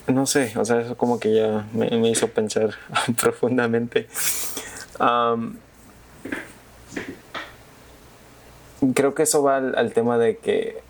no 0.09 0.27
sé, 0.27 0.53
o 0.57 0.65
sea, 0.65 0.81
eso 0.81 0.97
como 0.97 1.19
que 1.21 1.35
ya 1.35 1.67
me, 1.73 2.11
hizo 2.11 2.29
pensar 2.29 2.75
profundamente. 3.21 4.09
creo 8.95 9.15
que 9.15 9.23
eso 9.23 9.43
va 9.43 9.57
al 9.57 9.93
tema 9.93 10.19
de 10.19 10.37
que 10.37 10.83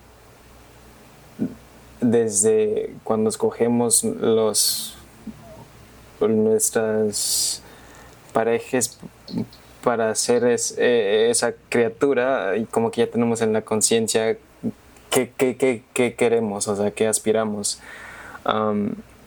desde 2.01 2.95
cuando 3.05 3.31
escogemos 3.31 4.03
los 4.03 4.98
nuestras 6.27 7.63
parejas 8.33 8.99
para 9.83 10.15
ser 10.15 10.45
eh, 10.45 11.29
esa 11.31 11.55
criatura 11.69 12.57
y 12.57 12.65
como 12.65 12.91
que 12.91 13.03
ya 13.03 13.11
tenemos 13.11 13.41
en 13.41 13.53
la 13.53 13.63
conciencia 13.63 14.37
qué, 15.11 16.15
queremos, 16.17 16.69
o 16.69 16.77
sea, 16.77 16.91
qué 16.91 17.07
aspiramos. 17.07 17.81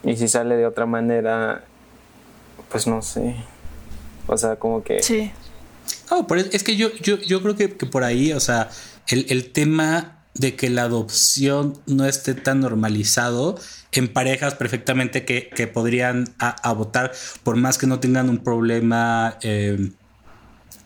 y 0.03 0.15
si 0.17 0.27
sale 0.27 0.55
de 0.55 0.65
otra 0.65 0.85
manera, 0.85 1.63
pues 2.69 2.87
no 2.87 3.01
sé. 3.01 3.35
O 4.27 4.37
sea, 4.37 4.55
como 4.57 4.83
que... 4.83 5.01
Sí. 5.03 5.31
Oh, 6.09 6.25
es 6.35 6.63
que 6.63 6.75
yo, 6.75 6.91
yo, 7.01 7.17
yo 7.17 7.41
creo 7.41 7.55
que, 7.55 7.67
por 7.69 8.03
ahí, 8.03 8.33
o 8.33 8.39
sea, 8.39 8.69
el, 9.07 9.25
el 9.29 9.51
tema 9.51 10.20
de 10.33 10.55
que 10.55 10.69
la 10.69 10.83
adopción 10.83 11.79
no 11.87 12.05
esté 12.05 12.33
tan 12.33 12.61
normalizado 12.61 13.59
en 13.91 14.07
parejas 14.07 14.55
perfectamente 14.55 15.25
que, 15.25 15.67
podrían 15.67 16.33
a, 16.39 16.73
votar 16.73 17.11
por 17.43 17.57
más 17.57 17.77
que 17.77 17.87
no 17.87 17.99
tengan 17.99 18.29
un 18.29 18.37
problema 18.37 19.37
eh, 19.41 19.91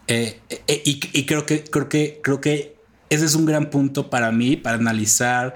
eh, 0.08 0.40
eh, 0.50 0.82
y, 0.86 1.26
creo 1.26 1.46
que 1.46 1.64
creo 1.64 1.90
que 1.90 2.20
creo 2.24 2.42
que 2.42 2.76
ese 3.10 3.26
es 3.26 3.36
un 3.36 3.46
gran 3.46 3.70
punto 3.70 4.10
para 4.10 4.32
mí 4.32 4.56
para 4.56 4.78
analizar 4.78 5.56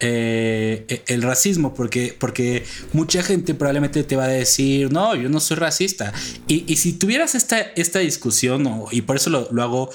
el 0.00 1.22
racismo 1.22 1.74
porque 1.74 2.14
porque 2.18 2.64
mucha 2.92 3.22
gente 3.22 3.54
probablemente 3.54 4.02
te 4.02 4.16
va 4.16 4.24
a 4.24 4.28
decir 4.28 4.90
no 4.90 5.14
yo 5.14 5.28
no 5.28 5.38
soy 5.38 5.56
racista 5.56 6.12
y, 6.48 6.76
si 6.76 6.94
tuvieras 6.94 7.34
esta, 7.36 7.60
esta 7.60 8.00
discusión 8.00 8.68
y 8.90 9.02
por 9.02 9.16
eso 9.16 9.30
lo, 9.30 9.48
lo 9.52 9.62
hago 9.62 9.90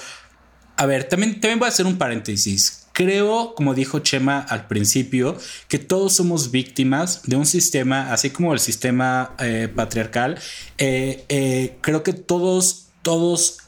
a 0.76 0.86
ver 0.86 1.04
también 1.04 1.40
también 1.40 1.58
voy 1.58 1.66
a 1.66 1.68
hacer 1.68 1.84
un 1.84 1.98
paréntesis 1.98 2.87
Creo, 2.98 3.54
como 3.54 3.74
dijo 3.74 4.00
Chema 4.00 4.40
al 4.40 4.66
principio, 4.66 5.36
que 5.68 5.78
todos 5.78 6.14
somos 6.14 6.50
víctimas 6.50 7.22
de 7.26 7.36
un 7.36 7.46
sistema, 7.46 8.12
así 8.12 8.30
como 8.30 8.52
el 8.52 8.58
sistema 8.58 9.36
eh, 9.38 9.68
patriarcal. 9.72 10.36
Eh, 10.78 11.24
eh, 11.28 11.76
creo 11.80 12.02
que 12.02 12.12
todos, 12.12 12.88
todos 13.02 13.58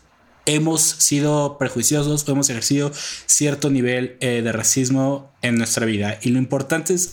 hemos 0.47 0.83
sido 0.83 1.59
prejuiciosos 1.59 2.29
hemos 2.29 2.51
ejercido 2.51 2.91
cierto 3.27 3.71
nivel 3.71 4.17
de 4.19 4.51
racismo 4.51 5.30
en 5.43 5.57
nuestra 5.57 5.87
vida. 5.87 6.19
Y 6.23 6.31
lo 6.31 6.39
importante 6.39 6.95
es 6.95 7.11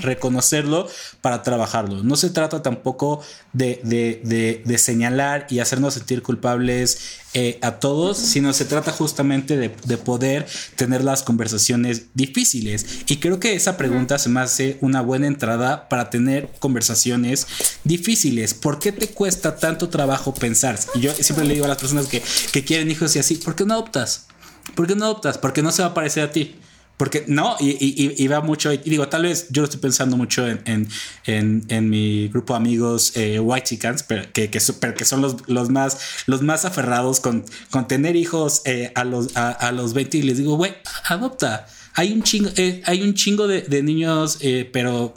reconocerlo 0.00 0.88
para 1.20 1.42
trabajarlo. 1.42 2.02
No 2.02 2.16
se 2.16 2.30
trata 2.30 2.62
tampoco 2.62 3.22
de, 3.52 3.80
de 4.64 4.78
señalar 4.78 5.46
y 5.50 5.60
hacernos 5.60 5.94
sentir 5.94 6.22
culpables 6.22 7.22
eh, 7.38 7.58
a 7.60 7.72
todos, 7.72 8.16
sino 8.16 8.54
se 8.54 8.64
trata 8.64 8.92
justamente 8.92 9.58
de, 9.58 9.68
poder 9.98 10.46
tener 10.74 11.04
las 11.04 11.22
conversaciones 11.22 12.06
difíciles. 12.14 12.86
Y 13.08 13.18
creo 13.18 13.38
que 13.40 13.54
esa 13.54 13.76
pregunta 13.76 14.18
se 14.18 14.30
me 14.30 14.40
hace 14.40 14.78
una 14.80 15.02
buena 15.02 15.26
entrada 15.26 15.86
para 15.90 16.08
tener 16.08 16.48
conversaciones 16.60 17.46
difíciles. 17.84 18.54
¿Por 18.54 18.78
qué 18.78 18.90
te 18.90 19.08
cuesta 19.08 19.56
tanto 19.56 19.90
trabajo 19.90 20.32
pensar? 20.32 20.78
Y 20.94 21.00
yo 21.00 21.12
siempre 21.12 21.44
le 21.44 21.52
digo 21.52 21.66
a 21.66 21.68
las 21.68 21.76
personas 21.76 22.06
que, 22.06 22.22
que 22.52 22.64
quieren 22.64 22.90
hijos 22.90 23.14
y 23.16 23.18
así, 23.18 23.34
¿por 23.34 23.54
qué 23.54 23.66
no 23.66 23.74
adoptas? 23.74 24.28
¿Por 24.74 24.86
qué 24.86 24.94
no 24.94 25.04
adoptas? 25.04 25.36
Porque 25.36 25.62
no 25.62 25.72
se 25.72 25.82
va 25.82 25.88
a 25.88 25.94
parecer 25.94 26.22
a 26.24 26.30
ti. 26.32 26.56
Porque 26.96 27.24
no, 27.26 27.56
y, 27.60 28.14
y, 28.16 28.26
va 28.26 28.40
mucho, 28.40 28.72
y 28.72 28.78
digo, 28.78 29.06
tal 29.08 29.24
vez 29.24 29.48
yo 29.50 29.60
lo 29.60 29.64
estoy 29.64 29.80
pensando 29.80 30.16
mucho 30.16 30.48
en, 30.48 30.88
en, 31.26 31.62
en, 31.68 31.90
mi 31.90 32.28
grupo 32.28 32.54
de 32.54 32.56
amigos 32.56 33.12
eh, 33.16 33.38
white 33.38 33.66
chickens, 33.66 34.02
pero 34.02 34.22
que, 34.32 34.48
que, 34.48 34.58
que 34.58 35.04
son 35.04 35.20
los, 35.20 35.46
los, 35.46 35.68
más, 35.68 35.98
los 36.24 36.40
más 36.40 36.64
aferrados 36.64 37.20
con, 37.20 37.44
con 37.70 37.86
tener 37.86 38.16
hijos 38.16 38.62
eh, 38.64 38.92
a, 38.94 39.04
los, 39.04 39.36
a, 39.36 39.72
los 39.72 39.92
20 39.92 40.16
y 40.16 40.22
les 40.22 40.38
digo, 40.38 40.56
güey, 40.56 40.74
adopta. 41.04 41.66
Hay 41.92 42.12
un 42.12 42.22
chingo, 42.22 42.48
eh, 42.56 42.80
hay 42.86 43.02
un 43.02 43.12
chingo 43.12 43.46
de, 43.46 43.60
de 43.60 43.82
niños, 43.82 44.38
eh, 44.40 44.68
pero 44.72 45.12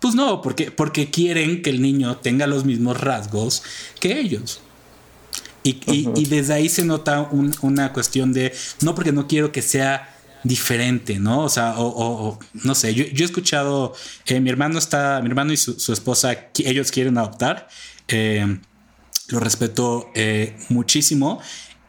pues 0.00 0.14
no, 0.14 0.40
porque, 0.40 0.70
porque 0.70 1.10
quieren 1.10 1.60
que 1.60 1.68
el 1.68 1.82
niño 1.82 2.16
tenga 2.16 2.46
los 2.46 2.64
mismos 2.64 2.98
rasgos 2.98 3.62
que 4.00 4.18
ellos. 4.18 4.60
Y, 5.62 5.78
y, 5.86 6.08
y 6.16 6.24
desde 6.24 6.54
ahí 6.54 6.70
se 6.70 6.86
nota 6.86 7.20
un, 7.30 7.54
una 7.60 7.92
cuestión 7.92 8.32
de, 8.32 8.52
no 8.80 8.94
porque 8.94 9.12
no 9.12 9.28
quiero 9.28 9.52
que 9.52 9.60
sea 9.62 10.08
diferente, 10.44 11.18
¿no? 11.18 11.44
O 11.44 11.48
sea, 11.48 11.74
o, 11.78 12.38
no 12.64 12.74
sé, 12.74 12.94
yo, 12.94 13.04
he 13.04 13.24
escuchado, 13.24 13.94
eh, 14.26 14.40
mi 14.40 14.50
hermano 14.50 14.78
está, 14.78 15.20
mi 15.22 15.28
hermano 15.28 15.52
y 15.52 15.56
su, 15.56 15.92
esposa, 15.92 16.36
ellos 16.58 16.90
quieren 16.90 17.18
adoptar, 17.18 17.68
eh, 18.08 18.58
lo 19.28 19.40
respeto 19.40 20.10
eh, 20.14 20.56
muchísimo. 20.68 21.40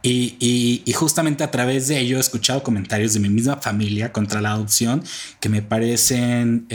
Y, 0.05 0.83
justamente 0.95 1.45
a 1.45 1.51
través 1.51 1.87
de 1.87 1.97
ello 1.99 2.17
he 2.17 2.19
escuchado 2.19 2.61
comentarios 2.61 3.13
de 3.13 3.21
mi 3.21 3.29
misma 3.29 3.57
familia 3.57 4.11
contra 4.11 4.41
la 4.41 4.51
adopción 4.51 5.01
que 5.39 5.47
me 5.47 5.61
parecen 5.61 6.67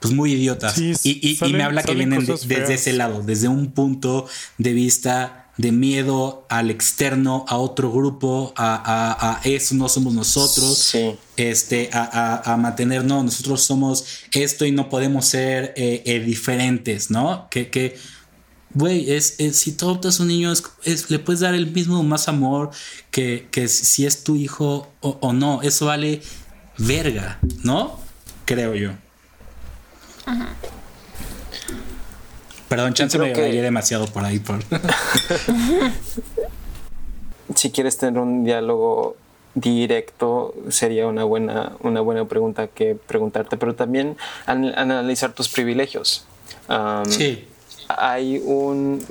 pues 0.00 0.14
muy 0.14 0.32
idiotas. 0.32 0.78
y, 0.78 1.38
me 1.52 1.62
habla 1.62 1.82
que 1.82 1.94
vienen 1.94 2.24
desde 2.24 2.74
ese 2.74 2.94
lado, 2.94 3.22
desde 3.22 3.48
un 3.48 3.72
punto 3.72 4.26
de 4.56 4.72
vista 4.72 5.45
de 5.56 5.72
miedo 5.72 6.46
al 6.48 6.70
externo, 6.70 7.44
a 7.48 7.56
otro 7.56 7.90
grupo, 7.90 8.52
a, 8.56 9.40
eso 9.44 9.74
no 9.74 9.88
somos 9.88 10.12
nosotros, 10.12 10.94
este, 11.36 11.90
a, 11.92 12.56
mantener, 12.58 13.04
no, 13.04 13.22
nosotros 13.22 13.62
somos 13.62 14.04
esto 14.32 14.64
y 14.66 14.72
no 14.72 14.88
podemos 14.88 15.26
ser 15.26 15.72
eh, 15.76 16.02
eh, 16.04 16.20
diferentes, 16.20 17.10
¿no? 17.10 17.48
Que, 17.50 17.70
que 17.70 17.96
güey, 18.76 19.10
es, 19.10 19.36
si 19.52 19.72
tú 19.72 19.86
adoptas 19.86 20.20
un 20.20 20.28
niño, 20.28 20.52
es, 20.84 21.10
le 21.10 21.18
puedes 21.18 21.40
dar 21.40 21.54
el 21.54 21.72
mismo 21.72 22.02
más 22.02 22.28
amor 22.28 22.70
que, 23.10 23.48
si 23.68 24.04
es 24.04 24.22
tu 24.22 24.36
hijo 24.36 24.92
o, 25.00 25.32
no. 25.32 25.62
Eso 25.62 25.86
vale 25.86 26.20
verga, 26.76 27.38
¿no? 27.62 27.98
Creo 28.44 28.74
yo. 28.74 28.92
Perdón, 32.68 32.94
chance 32.94 33.18
me 33.18 33.32
que... 33.32 33.62
demasiado 33.62 34.06
por 34.06 34.24
ahí. 34.24 34.38
Por... 34.38 34.60
si 37.54 37.70
quieres 37.70 37.96
tener 37.96 38.20
un 38.20 38.44
diálogo 38.44 39.16
directo 39.54 40.54
sería 40.68 41.06
una 41.06 41.24
buena, 41.24 41.72
una 41.80 42.00
buena 42.00 42.26
pregunta 42.26 42.66
que 42.66 42.94
preguntarte, 42.94 43.56
pero 43.56 43.74
también 43.74 44.16
analizar 44.46 45.32
tus 45.32 45.48
privilegios. 45.48 46.26
sí 47.08 47.46
hay 47.88 48.42
un 48.44 49.04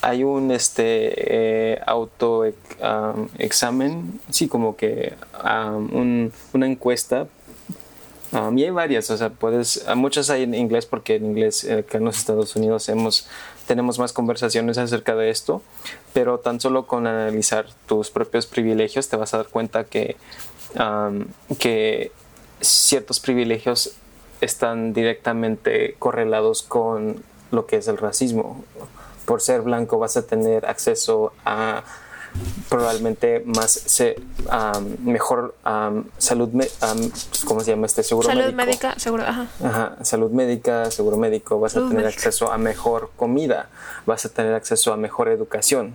hay 0.00 0.24
un 0.24 0.50
este 0.50 1.72
eh, 1.74 1.80
auto 1.86 2.44
examen 3.38 4.20
sí 4.30 4.48
como 4.48 4.76
que 4.76 5.14
una 5.42 6.66
encuesta 6.66 7.26
y 8.32 8.62
hay 8.62 8.70
varias 8.70 9.10
o 9.10 9.16
sea 9.16 9.30
puedes 9.30 9.84
muchas 9.94 10.30
hay 10.30 10.44
en 10.44 10.54
inglés 10.54 10.86
porque 10.86 11.16
en 11.16 11.26
inglés 11.26 11.64
eh, 11.64 11.80
acá 11.80 11.98
en 11.98 12.04
los 12.04 12.16
Estados 12.16 12.56
Unidos 12.56 12.88
hemos 12.88 13.28
tenemos 13.66 13.98
más 13.98 14.12
conversaciones 14.12 14.78
acerca 14.78 15.14
de 15.14 15.30
esto 15.30 15.62
pero 16.14 16.38
tan 16.38 16.60
solo 16.60 16.86
con 16.86 17.06
analizar 17.06 17.66
tus 17.86 18.10
propios 18.10 18.46
privilegios 18.46 19.08
te 19.08 19.16
vas 19.16 19.34
a 19.34 19.38
dar 19.38 19.48
cuenta 19.48 19.84
que 19.84 20.16
que 21.58 22.12
ciertos 22.62 23.20
privilegios 23.20 23.94
están 24.40 24.92
directamente 24.92 25.94
correlados 25.98 26.62
con 26.62 27.22
lo 27.50 27.66
que 27.66 27.76
es 27.76 27.88
el 27.88 27.98
racismo. 27.98 28.64
Por 29.24 29.40
ser 29.40 29.62
blanco 29.62 29.98
vas 29.98 30.16
a 30.16 30.26
tener 30.26 30.66
acceso 30.66 31.32
a 31.44 31.84
probablemente 32.68 33.42
más 33.44 34.02
mejor 35.02 35.54
salud 36.18 36.50
cómo 37.44 37.60
se 37.60 37.70
llama 37.70 37.86
este 37.86 38.02
seguro 38.02 38.28
salud 38.28 38.54
médica 38.54 38.94
seguro 38.98 39.24
ajá. 39.24 39.96
salud 40.02 40.30
médica 40.30 40.90
seguro 40.90 41.16
médico 41.16 41.60
vas 41.60 41.76
a 41.76 41.88
tener 41.88 42.06
acceso 42.06 42.52
a 42.52 42.58
mejor 42.58 43.10
comida 43.16 43.68
vas 44.06 44.24
a 44.24 44.28
tener 44.28 44.54
acceso 44.54 44.92
a 44.92 44.96
mejor 44.96 45.28
educación 45.28 45.94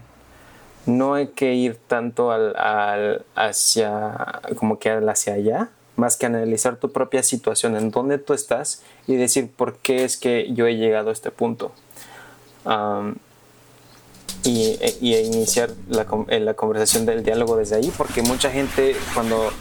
no 0.86 1.16
hay 1.16 1.28
que 1.28 1.54
ir 1.54 1.78
tanto 1.88 2.32
al, 2.32 2.56
al 2.56 3.26
hacia 3.36 4.42
como 4.58 4.80
que 4.80 4.92
hacia 4.92 5.34
allá 5.34 5.70
más 5.98 6.16
que 6.16 6.28
analizar 6.28 6.78
tu 6.78 6.92
propia 6.92 7.24
situación, 7.24 7.76
en 7.76 7.92
dónde 7.92 8.20
tú 8.20 8.34
estás 8.34 8.84
y 9.08 9.16
decir 9.16 9.50
por 9.52 9.78
qué 9.78 10.06
es 10.06 10.16
que 10.16 10.54
yo 10.54 10.68
he 10.68 10.78
llegado 10.78 11.10
a 11.10 11.14
este 11.14 11.32
punto. 11.32 11.72
Y, 14.44 14.78
iniciar 15.02 15.72
la, 15.90 16.06
la, 16.40 16.54
conversación 16.54 17.06
del 17.06 17.24
diálogo 17.24 17.58
desde 17.58 17.76
ahí, 17.76 17.92
porque 17.98 18.22
mucha 18.22 18.50
gente 18.50 18.96
cuando 19.14 19.52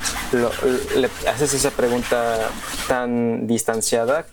le 0.97 1.11
haces 1.29 1.55
esa 1.55 1.71
pregunta 1.71 2.51
tan 2.89 3.47
distanciada, 3.47 4.27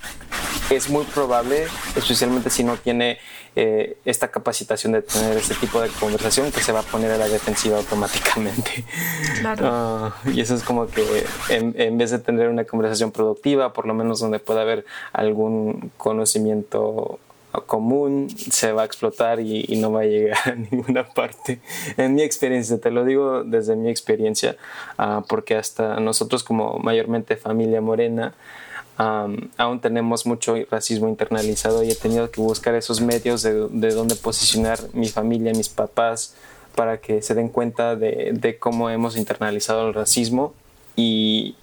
es 0.69 0.89
muy 0.89 1.05
probable, 1.05 1.65
especialmente 1.95 2.49
si 2.49 2.63
no 2.63 2.77
tiene 2.77 3.19
eh, 3.55 3.97
esta 4.03 4.29
capacitación 4.29 4.93
de 4.93 5.03
tener 5.03 5.37
este 5.37 5.53
tipo 5.53 5.79
de 5.79 5.89
conversación 5.89 6.51
que 6.51 6.61
se 6.61 6.71
va 6.71 6.79
a 6.79 6.83
poner 6.83 7.11
a 7.11 7.17
la 7.17 7.27
defensiva 7.27 7.77
automáticamente. 7.77 8.83
Claro. 9.39 9.69
Ah, 9.69 10.15
y 10.25 10.41
eso 10.41 10.55
es 10.55 10.63
como 10.63 10.87
que 10.87 11.25
en, 11.49 11.97
vez 11.97 12.09
de 12.11 12.19
tener 12.19 12.49
una 12.49 12.65
conversación 12.65 13.11
productiva, 13.11 13.73
por 13.73 13.85
lo 13.85 13.93
menos 13.93 14.19
donde 14.19 14.39
pueda 14.39 14.61
haber 14.61 14.85
algún 15.11 15.91
conocimiento 15.97 17.19
común 17.61 18.29
se 18.29 18.71
va 18.71 18.83
a 18.83 18.85
explotar 18.85 19.39
y, 19.39 19.75
no 19.77 19.91
va 19.91 20.01
a 20.01 20.05
llegar 20.05 20.37
a 20.45 20.55
ninguna 20.71 21.07
parte. 21.07 21.59
En 21.97 22.15
mi 22.15 22.21
experiencia, 22.21 22.79
te 22.79 22.91
lo 22.91 23.05
digo 23.05 23.43
desde 23.43 23.75
mi 23.75 23.89
experiencia, 23.89 24.55
ah, 24.97 25.23
porque 25.27 25.55
hasta 25.55 25.99
nosotros 25.99 26.43
como 26.43 26.79
mayormente 26.79 27.35
familia 27.35 27.81
morena, 27.81 28.33
aún 28.97 29.79
tenemos 29.81 30.25
mucho 30.25 30.55
racismo 30.69 31.09
internalizado 31.09 31.83
y 31.83 31.89
he 31.89 31.95
tenido 31.95 32.29
que 32.29 32.41
buscar 32.41 32.75
esos 32.75 33.01
medios 33.01 33.41
de, 33.41 33.67
de 33.69 33.91
dónde 33.91 34.15
posicionar 34.15 34.79
mi 34.93 35.07
familia, 35.07 35.51
mis 35.53 35.69
papás, 35.69 36.35
para 36.75 36.99
que 36.99 37.21
se 37.21 37.33
den 37.33 37.49
cuenta 37.49 37.95
de, 37.95 38.31
de 38.33 38.57
cómo 38.57 38.89
hemos 38.89 39.15
internalizado 39.15 39.87
el 39.87 39.93
racismo 39.93 40.53
y, 40.95 41.55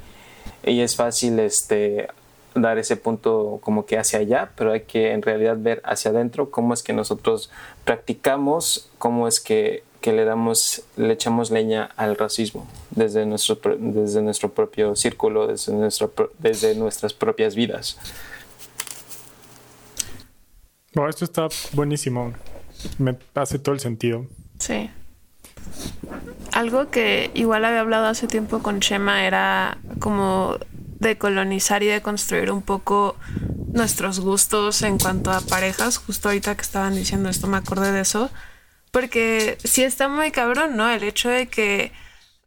y, 0.65 0.81
es 0.81 0.97
fácil 0.97 1.39
este, 1.41 2.09
dar 2.55 2.79
ese 2.79 2.97
punto 2.97 3.59
como 3.63 3.87
que 3.87 3.99
hacia 3.99 4.19
allá, 4.19 4.53
pero 4.57 4.73
hay 4.73 4.83
que 4.83 5.13
en 5.13 5.23
realidad 5.23 5.57
ver 5.59 5.81
hacia 5.85 6.11
adentro 6.11 6.51
cómo 6.51 6.75
es 6.75 6.83
que 6.83 6.93
nosotros 6.93 7.51
practicamos, 7.85 8.89
cómo 8.99 9.29
es 9.29 9.41
que 9.41 9.85
que 10.01 10.13
le 10.13 10.25
damos, 10.25 10.83
le 10.97 11.13
echamos 11.13 11.51
leña 11.51 11.91
al 11.97 12.17
racismo 12.17 12.67
desde 12.91 13.27
nuestro, 13.27 13.59
desde 13.79 14.23
nuestro 14.23 14.53
propio 14.53 14.97
círculo, 14.97 15.47
desde, 15.47 15.73
nuestro, 15.73 16.13
desde 16.39 16.75
nuestras 16.75 17.13
propias 17.13 17.55
vidas. 17.55 17.99
esto 21.09 21.25
está 21.25 21.49
buenísimo. 21.73 22.33
Me 22.99 23.17
hace 23.35 23.59
todo 23.59 23.75
el 23.75 23.81
sentido. 23.81 24.27
Sí. 24.59 24.91
Algo 26.53 26.91
que 26.91 27.31
igual 27.35 27.65
había 27.65 27.81
hablado 27.81 28.07
hace 28.07 28.27
tiempo 28.27 28.61
con 28.61 28.81
Shema 28.81 29.27
era 29.27 29.79
como 29.99 30.57
de 31.01 31.19
colonizar 31.19 31.83
y 31.83 31.87
de 31.87 32.03
construir 32.03 32.53
un 32.53 32.63
poco 32.63 33.17
nuestros 33.73 34.21
gustos 34.21 34.83
en 34.83 34.99
cuanto 34.99 35.33
a 35.33 35.41
parejas. 35.41 35.99
Justo 35.99 36.29
ahorita 36.29 36.55
que 36.55 36.63
estaban 36.63 36.95
diciendo 36.95 37.29
esto 37.29 37.47
me 37.47 37.57
acordé 37.57 37.91
de 37.91 38.01
eso 38.01 38.31
porque 38.91 39.59
sí 39.65 39.83
está 39.83 40.09
muy 40.09 40.31
cabrón, 40.31 40.77
¿no? 40.77 40.89
El 40.91 41.03
hecho 41.05 41.29
de 41.29 41.49
que, 41.49 41.93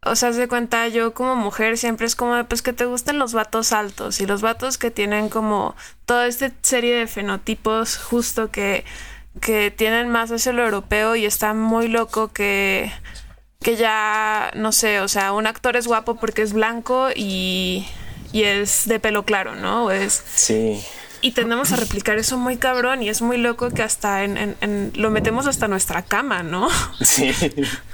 o 0.02 0.14
sea, 0.16 0.32
se 0.32 0.48
cuenta, 0.48 0.88
yo 0.88 1.14
como 1.14 1.36
mujer 1.36 1.78
siempre 1.78 2.06
es 2.06 2.16
como, 2.16 2.44
pues 2.44 2.62
que 2.62 2.72
te 2.72 2.84
gusten 2.84 3.18
los 3.18 3.32
vatos 3.32 3.72
altos 3.72 4.20
y 4.20 4.26
los 4.26 4.42
vatos 4.42 4.78
que 4.78 4.90
tienen 4.90 5.28
como 5.28 5.74
toda 6.04 6.26
esta 6.26 6.50
serie 6.62 6.94
de 6.96 7.06
fenotipos 7.06 7.96
justo 7.96 8.50
que, 8.50 8.84
que 9.40 9.70
tienen 9.70 10.10
más 10.10 10.30
hacia 10.30 10.52
lo 10.52 10.64
europeo 10.64 11.16
y 11.16 11.24
está 11.26 11.54
muy 11.54 11.88
loco 11.88 12.28
que, 12.32 12.92
que 13.62 13.76
ya, 13.76 14.50
no 14.54 14.72
sé, 14.72 15.00
o 15.00 15.08
sea, 15.08 15.32
un 15.32 15.46
actor 15.46 15.76
es 15.76 15.86
guapo 15.86 16.16
porque 16.16 16.42
es 16.42 16.52
blanco 16.52 17.08
y, 17.14 17.86
y 18.34 18.44
es 18.44 18.86
de 18.86 19.00
pelo 19.00 19.24
claro, 19.24 19.54
¿no? 19.54 19.90
es, 19.90 20.22
sí 20.34 20.84
y 21.24 21.32
tendemos 21.32 21.72
a 21.72 21.76
replicar 21.76 22.18
eso 22.18 22.36
muy 22.36 22.58
cabrón 22.58 23.02
y 23.02 23.08
es 23.08 23.22
muy 23.22 23.38
loco 23.38 23.70
que 23.70 23.82
hasta 23.82 24.24
en, 24.24 24.92
lo 24.94 25.10
metemos 25.10 25.46
hasta 25.46 25.68
nuestra 25.68 26.02
cama, 26.02 26.42
¿no? 26.42 26.68
Sí. 27.00 27.30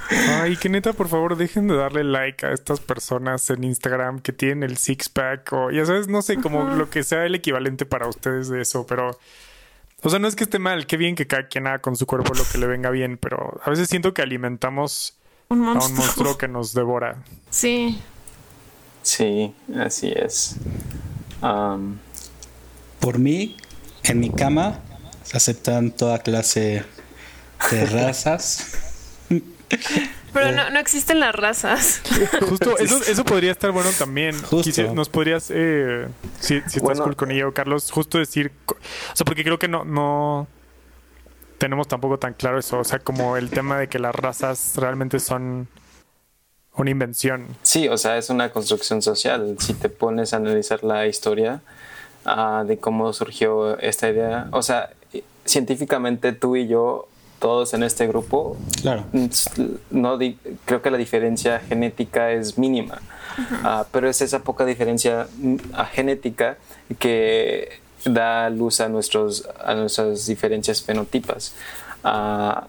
Ay, 0.09 0.57
que 0.57 0.67
neta, 0.67 0.91
por 0.91 1.07
favor, 1.07 1.37
dejen 1.37 1.69
de 1.69 1.77
darle 1.77 2.03
like 2.03 2.45
a 2.45 2.51
estas 2.51 2.81
personas 2.81 3.49
en 3.49 3.63
Instagram 3.63 4.19
que 4.19 4.33
tienen 4.33 4.63
el 4.63 4.75
six 4.75 5.07
pack 5.07 5.53
o 5.53 5.71
ya 5.71 5.85
sabes, 5.85 6.09
no 6.09 6.21
sé, 6.21 6.41
como 6.41 6.71
lo 6.71 6.89
que 6.89 7.03
sea 7.03 7.25
el 7.25 7.33
equivalente 7.33 7.85
para 7.85 8.09
ustedes 8.09 8.49
de 8.49 8.61
eso, 8.61 8.85
pero 8.85 9.17
o 10.03 10.09
sea, 10.09 10.19
no 10.19 10.27
es 10.27 10.35
que 10.35 10.43
esté 10.43 10.59
mal, 10.59 10.85
qué 10.85 10.97
bien 10.97 11.15
que 11.15 11.25
cada 11.25 11.47
quien 11.47 11.67
haga 11.67 11.79
con 11.79 11.95
su 11.95 12.05
cuerpo 12.05 12.33
lo 12.33 12.43
que 12.43 12.57
le 12.57 12.67
venga 12.67 12.89
bien, 12.89 13.17
pero 13.17 13.61
a 13.63 13.69
veces 13.69 13.87
siento 13.87 14.13
que 14.13 14.21
alimentamos 14.21 15.17
a 15.49 15.53
un 15.53 15.61
monstruo 15.61 16.37
que 16.37 16.49
nos 16.49 16.73
devora. 16.73 17.23
Sí. 17.49 17.97
Sí, 19.01 19.53
así 19.77 20.13
es. 20.15 20.55
Por 22.99 23.17
mí, 23.17 23.57
en 24.03 24.19
mi 24.19 24.29
cama, 24.29 24.79
se 25.23 25.37
aceptan 25.37 25.91
toda 25.91 26.19
clase 26.19 26.83
de 27.71 27.85
razas. 27.91 28.77
Pero 30.33 30.51
no, 30.51 30.69
no, 30.69 30.79
existen 30.79 31.19
las 31.19 31.35
razas. 31.35 32.01
Justo, 32.49 32.77
eso, 32.79 33.01
eso 33.03 33.25
podría 33.25 33.51
estar 33.51 33.71
bueno 33.71 33.89
también. 33.97 34.35
nos 34.93 35.09
podrías, 35.09 35.51
eh, 35.53 36.07
si, 36.39 36.61
si 36.67 36.77
estás 36.77 37.01
cool 37.01 37.15
con 37.15 37.31
ello, 37.31 37.53
Carlos, 37.53 37.91
justo 37.91 38.17
decir, 38.17 38.51
o 38.67 38.75
sea, 39.15 39.25
porque 39.25 39.43
creo 39.43 39.59
que 39.59 39.67
no, 39.67 39.83
no 39.83 40.47
tenemos 41.57 41.87
tampoco 41.87 42.17
tan 42.17 42.33
claro 42.33 42.59
eso. 42.59 42.79
O 42.79 42.83
sea, 42.83 42.99
como 42.99 43.37
el 43.37 43.49
tema 43.49 43.77
de 43.77 43.87
que 43.87 43.99
las 43.99 44.15
razas 44.15 44.73
realmente 44.75 45.19
son 45.19 45.67
una 46.75 46.89
invención. 46.89 47.47
Sí, 47.63 47.87
o 47.87 47.97
sea, 47.97 48.17
es 48.17 48.29
una 48.29 48.49
construcción 48.51 49.01
social. 49.01 49.55
Si 49.59 49.73
te 49.73 49.89
pones 49.89 50.33
a 50.33 50.37
analizar 50.37 50.83
la 50.83 51.07
historia, 51.07 51.61
de 52.65 52.77
cómo 52.77 53.13
surgió 53.13 53.77
esta 53.79 54.09
idea. 54.09 54.47
O 54.51 54.61
sea, 54.61 54.91
científicamente 55.45 56.33
tú 56.33 56.55
y 56.55 56.67
yo 56.67 57.07
todos 57.39 57.73
en 57.73 57.81
este 57.81 58.05
grupo, 58.07 58.55
Claro. 58.81 59.03
no 59.89 60.19
creo 60.65 60.81
que 60.83 60.91
la 60.91 60.97
diferencia 60.97 61.59
genética 61.59 62.31
es 62.31 62.57
mínima, 62.57 63.01
Ah, 63.63 63.85
pero 63.91 64.07
es 64.09 64.21
esa 64.21 64.39
poca 64.39 64.65
diferencia 64.65 65.25
mm, 65.37 65.55
ah, 65.73 65.85
genética 65.85 66.57
que 66.99 67.79
da 68.05 68.49
luz 68.49 68.81
a, 68.81 68.89
nuestros, 68.89 69.47
a 69.63 69.73
nuestras 69.73 70.27
diferencias 70.27 70.81
fenotipas. 70.83 71.53
Ah, 72.03 72.67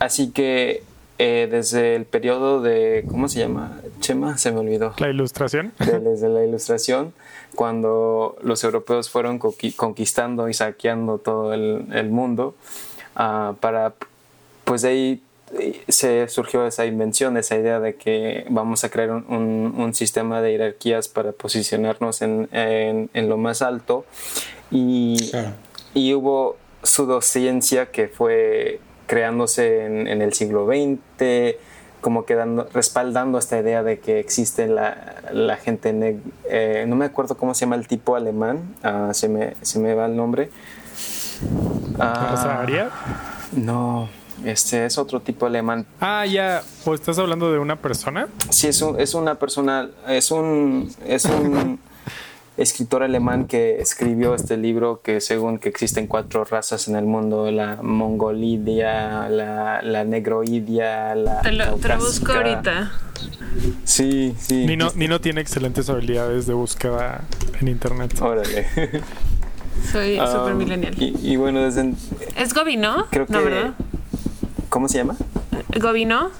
así 0.00 0.30
que 0.32 0.82
eh, 1.18 1.48
desde 1.50 1.94
el 1.96 2.04
periodo 2.06 2.60
de, 2.60 3.04
¿cómo 3.08 3.28
se 3.28 3.38
llama? 3.40 3.80
Chema, 4.00 4.36
se 4.38 4.50
me 4.52 4.58
olvidó 4.60 4.94
La 4.98 5.08
ilustración. 5.10 5.72
de- 5.78 6.00
desde 6.00 6.28
la 6.28 6.44
ilustración, 6.44 7.12
cuando 7.54 8.36
los 8.42 8.64
europeos 8.64 9.10
fueron 9.10 9.38
conqui- 9.38 9.74
conquistando 9.76 10.48
y 10.48 10.54
saqueando 10.54 11.18
todo 11.18 11.54
el, 11.54 11.86
el 11.92 12.10
mundo, 12.10 12.54
ah, 13.14 13.54
para, 13.60 13.94
pues 14.64 14.82
de 14.82 14.88
ahí 14.88 15.22
eh, 15.60 15.84
se 15.88 16.26
surgió 16.28 16.66
esa 16.66 16.84
invención, 16.84 17.36
esa 17.36 17.54
idea 17.56 17.78
de 17.78 17.94
que 17.94 18.44
vamos 18.50 18.82
a 18.82 18.88
crear 18.90 19.12
un, 19.12 19.24
un- 19.28 19.74
un 19.78 19.94
sistema 19.94 20.40
de 20.40 20.50
jerarquías 20.52 21.06
para 21.06 21.30
posicionarnos 21.30 22.22
en, 22.22 22.48
en- 22.50 23.08
en 23.14 23.28
lo 23.28 23.36
más 23.36 23.62
alto 23.62 24.04
y, 24.72 25.30
Claro. 25.30 25.50
y 25.94 26.12
hubo 26.14 26.56
pseudociencia 26.82 27.86
que 27.86 28.08
fue 28.08 28.80
creándose 29.06 29.84
en, 29.86 30.06
en 30.08 30.22
el 30.22 30.32
siglo 30.32 30.66
XX, 30.66 31.56
como 32.00 32.24
que 32.26 32.34
dando- 32.34 32.68
respaldando 32.74 33.38
esta 33.38 33.58
idea 33.58 33.82
de 33.82 33.98
que 33.98 34.18
existe 34.20 34.66
la, 34.66 35.16
la 35.32 35.56
gente 35.56 36.18
eh, 36.48 36.84
no 36.86 36.96
me 36.96 37.06
acuerdo 37.06 37.36
cómo 37.36 37.54
se 37.54 37.60
llama 37.62 37.76
el 37.76 37.86
tipo 37.88 38.14
alemán, 38.16 38.74
ah, 38.82 39.10
se, 39.14 39.28
me, 39.28 39.54
se 39.62 39.78
me 39.78 39.94
va 39.94 40.06
el 40.06 40.14
nombre. 40.16 40.50
Ah, 41.98 42.64
no, 43.52 44.08
este 44.44 44.84
es 44.86 44.98
otro 44.98 45.20
tipo 45.20 45.46
alemán. 45.46 45.86
Ah, 46.00 46.26
ya. 46.26 46.62
¿O 46.84 46.94
estás 46.94 47.18
hablando 47.18 47.52
de 47.52 47.58
una 47.58 47.76
persona? 47.76 48.28
Sí, 48.50 48.68
es, 48.68 48.82
un- 48.82 49.00
es 49.00 49.14
una 49.14 49.36
persona, 49.36 49.88
es 50.08 50.30
un, 50.30 50.90
es 51.06 51.24
un 51.24 51.78
escritor 52.56 53.02
alemán 53.02 53.46
que 53.46 53.80
escribió 53.80 54.34
este 54.34 54.56
libro 54.56 55.00
que 55.02 55.20
según 55.20 55.58
que 55.58 55.68
existen 55.68 56.06
cuatro 56.06 56.44
razas 56.44 56.86
en 56.88 56.96
el 56.96 57.04
mundo, 57.04 57.50
la 57.50 57.76
mongolidia, 57.82 59.28
la, 59.28 59.82
la 59.82 60.04
negroidia, 60.04 61.14
la 61.14 61.40
Te 61.42 61.52
lo, 61.52 61.74
te 61.76 61.88
lo 61.88 61.96
busco 61.98 62.32
ahorita. 62.32 62.92
Sí, 63.84 64.34
sí. 64.38 64.66
Nino, 64.66 64.90
Nino 64.94 65.20
tiene 65.20 65.40
excelentes 65.40 65.88
habilidades 65.88 66.46
de 66.46 66.54
búsqueda 66.54 67.22
en 67.60 67.68
internet. 67.68 68.20
Órale. 68.20 68.66
Soy 69.90 70.18
Um, 70.20 70.26
super 70.26 70.54
millennial. 70.54 70.94
y, 71.00 71.14
y 71.32 71.36
bueno, 71.36 71.60
desde... 71.62 71.92
¿Es 72.36 72.54
Gobino? 72.54 73.06
Creo 73.10 73.26
que... 73.26 73.32
No, 73.32 73.42
¿verdad? 73.42 73.74
¿Cómo 74.68 74.88
se 74.88 74.98
llama? 74.98 75.16
¿Gobino? 75.80 76.30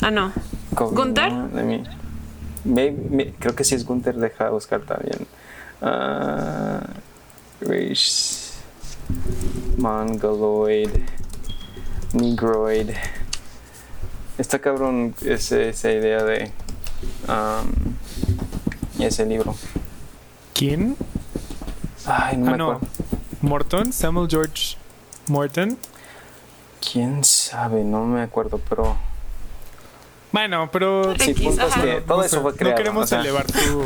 Ah, 0.00 0.10
no. 0.10 0.32
Como- 0.74 0.90
¿Gunther? 0.90 1.32
no, 1.32 1.48
de 1.48 1.62
mí. 1.62 1.82
Maybe- 2.64 3.08
me- 3.10 3.32
creo 3.38 3.54
que 3.54 3.64
sí 3.64 3.74
es 3.74 3.84
Gunther, 3.84 4.16
deja 4.16 4.48
buscar 4.50 4.80
también. 4.82 5.26
Ah, 5.82 6.82
race, 7.60 8.52
Mongoloid, 9.76 10.88
Negroid. 12.14 12.90
Está 14.38 14.58
cabrón 14.58 15.14
ese- 15.22 15.68
esa 15.70 15.92
idea 15.92 16.22
de 16.24 16.50
um, 17.28 19.02
ese 19.02 19.26
libro. 19.26 19.54
¿Quién? 20.54 20.96
Ay, 22.06 22.36
no 22.36 22.48
Ah, 22.48 22.50
me 22.52 22.58
no. 22.58 22.70
acuerdo. 22.72 22.88
Morton, 23.42 23.92
Samuel 23.92 24.28
George 24.28 24.76
Morton. 25.28 25.76
¿Quién 26.92 27.24
sabe? 27.24 27.82
No 27.84 28.04
me 28.06 28.22
acuerdo, 28.22 28.58
pero... 28.68 28.96
Bueno, 30.34 30.68
pero 30.72 31.14
Sí, 31.16 31.32
punto 31.32 31.64
es 31.64 31.74
que 31.74 32.00
todo 32.00 32.18
no 32.18 32.24
eso 32.24 32.42
fue 32.42 32.56
creado. 32.56 32.72
No 32.72 32.76
queremos 32.76 33.04
o 33.04 33.06
sea, 33.06 33.20
elevar 33.20 33.46
tu. 33.46 33.84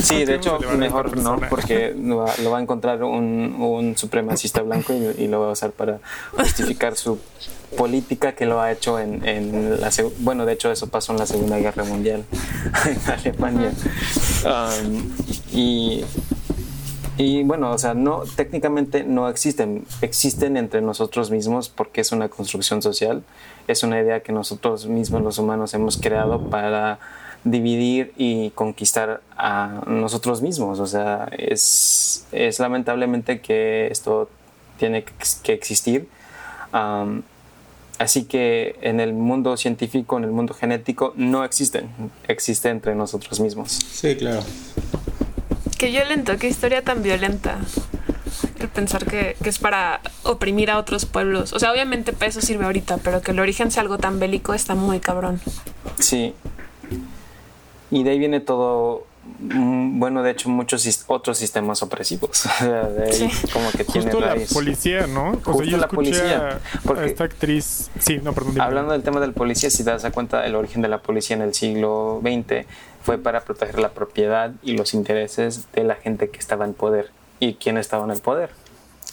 Sí, 0.00 0.24
de 0.24 0.34
hecho, 0.36 0.60
mejor 0.78 1.16
no, 1.16 1.40
porque 1.50 1.92
lo 2.00 2.18
va, 2.18 2.32
lo 2.40 2.52
va 2.52 2.58
a 2.58 2.62
encontrar 2.62 3.02
un, 3.02 3.56
un 3.58 3.98
supremacista 3.98 4.62
blanco 4.62 4.92
y, 4.92 5.24
y 5.24 5.26
lo 5.26 5.40
va 5.40 5.48
a 5.48 5.50
usar 5.50 5.72
para 5.72 5.98
justificar 6.36 6.94
su 6.94 7.18
política 7.76 8.36
que 8.36 8.46
lo 8.46 8.60
ha 8.60 8.70
hecho 8.70 9.00
en, 9.00 9.26
en 9.26 9.80
la 9.80 9.90
bueno 10.20 10.46
de 10.46 10.52
hecho 10.52 10.70
eso 10.70 10.86
pasó 10.86 11.10
en 11.10 11.18
la 11.18 11.26
segunda 11.26 11.58
guerra 11.58 11.82
mundial 11.82 12.24
en 12.86 13.12
Alemania 13.12 13.72
Um, 14.44 15.10
y 15.52 16.04
y 17.16 17.44
bueno 17.44 17.72
o 17.72 17.78
sea 17.78 17.94
no 17.94 18.24
técnicamente 18.36 19.04
no 19.04 19.28
existen 19.28 19.86
existen 20.02 20.58
entre 20.58 20.82
nosotros 20.82 21.30
mismos 21.30 21.70
porque 21.70 22.02
es 22.02 22.12
una 22.12 22.28
construcción 22.28 22.82
social 22.82 23.22
es 23.68 23.82
una 23.82 24.00
idea 24.00 24.20
que 24.20 24.32
nosotros 24.32 24.86
mismos 24.86 25.22
los 25.22 25.38
humanos 25.38 25.74
hemos 25.74 25.96
creado 25.96 26.40
para 26.48 26.98
dividir 27.44 28.12
y 28.16 28.50
conquistar 28.50 29.20
a 29.36 29.82
nosotros 29.86 30.40
mismos 30.40 30.80
o 30.80 30.86
sea 30.86 31.28
es, 31.36 32.26
es 32.32 32.58
lamentablemente 32.58 33.40
que 33.40 33.88
esto 33.88 34.28
tiene 34.78 35.04
que 35.42 35.52
existir 35.52 36.08
Um, 36.74 37.22
Así 37.96 38.24
que 38.24 38.74
en 38.82 38.98
el 38.98 39.12
mundo 39.12 39.56
científico, 39.56 40.18
en 40.18 40.24
el 40.24 40.32
mundo 40.32 40.52
genético, 40.52 41.12
no 41.16 41.44
existen. 41.44 41.88
Existe 42.26 42.68
entre 42.68 42.94
nosotros 42.96 43.38
mismos. 43.38 43.70
Sí, 43.70 44.16
claro. 44.16 44.42
Qué 45.78 45.90
violento, 45.90 46.36
qué 46.36 46.48
historia 46.48 46.82
tan 46.82 47.04
violenta. 47.04 47.58
El 48.60 48.68
pensar 48.68 49.04
que, 49.06 49.36
que 49.42 49.48
es 49.48 49.58
para 49.58 50.00
oprimir 50.22 50.70
a 50.70 50.78
otros 50.78 51.06
pueblos. 51.06 51.52
O 51.52 51.58
sea, 51.58 51.72
obviamente 51.72 52.12
para 52.12 52.26
eso 52.26 52.40
sirve 52.40 52.64
ahorita, 52.64 52.98
pero 52.98 53.20
que 53.22 53.30
el 53.32 53.40
origen 53.40 53.70
sea 53.70 53.82
algo 53.82 53.98
tan 53.98 54.18
bélico 54.20 54.54
está 54.54 54.74
muy 54.74 55.00
cabrón. 55.00 55.40
Sí. 55.98 56.34
Y 57.90 58.02
de 58.02 58.10
ahí 58.10 58.18
viene 58.18 58.40
todo. 58.40 59.06
mm, 59.38 59.98
Bueno, 59.98 60.22
de 60.22 60.32
hecho, 60.32 60.48
muchos 60.48 61.04
otros 61.06 61.38
sistemas 61.38 61.82
opresivos. 61.82 62.44
De 62.60 63.04
ahí 63.04 63.12
Sí. 63.12 63.30
como 63.52 63.70
que 63.70 63.84
tiene 63.84 64.10
Justo 64.10 64.20
la 64.20 64.34
raíz. 64.34 64.52
policía, 64.52 65.06
¿no? 65.06 65.30
O 65.30 65.34
Justo 65.36 65.58
sea, 65.62 65.66
yo 65.66 65.76
la 65.78 65.88
policía, 65.88 66.58
porque- 66.84 67.02
a 67.02 67.06
esta 67.06 67.24
actriz. 67.24 67.90
Sí, 68.00 68.20
no, 68.22 68.32
perdón. 68.32 68.54
dime. 68.54 68.64
Hablando 68.64 68.92
del 68.92 69.02
tema 69.02 69.20
del 69.20 69.32
policía, 69.32 69.70
si 69.70 69.84
te 69.84 69.90
das 69.90 70.04
cuenta, 70.12 70.44
el 70.46 70.54
origen 70.56 70.82
de 70.82 70.88
la 70.88 70.98
policía 70.98 71.36
en 71.36 71.42
el 71.42 71.54
siglo 71.54 72.20
XX 72.22 72.66
fue 73.02 73.18
para 73.18 73.42
proteger 73.42 73.78
la 73.78 73.90
propiedad 73.90 74.52
y 74.62 74.76
los 74.76 74.92
intereses 74.94 75.66
de 75.72 75.84
la 75.84 75.94
gente 75.94 76.30
que 76.30 76.38
estaba 76.38 76.64
en 76.64 76.74
poder. 76.74 77.10
¿Y 77.40 77.54
quién 77.54 77.76
estaba 77.78 78.04
en 78.04 78.10
el 78.10 78.20
poder? 78.20 78.50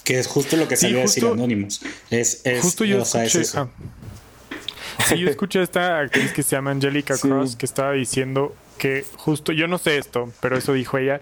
Que 0.03 0.19
es 0.19 0.27
justo 0.27 0.57
lo 0.57 0.67
que 0.67 0.75
Sí, 0.75 0.87
sabía 0.87 1.01
decir 1.01 1.25
Anonymous. 1.25 1.81
Es, 2.09 2.41
es, 2.45 2.61
Justo 2.61 2.85
yo 2.85 3.01
o 3.01 3.05
sea, 3.05 3.23
es 3.23 3.35
escuché. 3.35 3.41
eso. 3.49 3.59
ah. 3.61 5.03
Sí, 5.07 5.17
yo 5.19 5.29
escuché 5.29 5.59
a 5.59 5.63
esta 5.63 5.99
actriz 5.99 6.31
que 6.33 6.43
se 6.43 6.55
llama 6.55 6.71
Angelica 6.71 7.15
Sí. 7.15 7.27
Cross 7.27 7.55
que 7.55 7.65
estaba 7.65 7.91
diciendo 7.93 8.55
que 8.77 9.05
justo, 9.17 9.51
yo 9.51 9.67
no 9.67 9.77
sé 9.77 9.97
esto, 9.97 10.31
pero 10.41 10.57
eso 10.57 10.73
dijo 10.73 10.97
ella, 10.97 11.21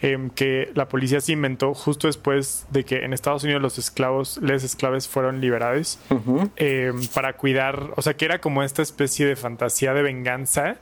em, 0.00 0.30
que 0.30 0.70
la 0.74 0.88
policía 0.88 1.20
se 1.20 1.32
inventó 1.32 1.74
justo 1.74 2.06
después 2.06 2.66
de 2.70 2.84
que 2.84 3.04
en 3.04 3.12
Estados 3.12 3.44
Unidos 3.44 3.62
los 3.62 3.78
esclavos, 3.78 4.38
les 4.42 4.64
esclaves 4.64 5.06
fueron 5.08 5.40
liberados 5.40 5.98
em, 6.56 7.06
para 7.08 7.34
cuidar, 7.34 7.90
o 7.96 8.02
sea, 8.02 8.14
que 8.14 8.24
era 8.24 8.40
como 8.40 8.62
esta 8.62 8.82
especie 8.82 9.26
de 9.26 9.36
fantasía 9.36 9.92
de 9.94 10.02
venganza 10.02 10.76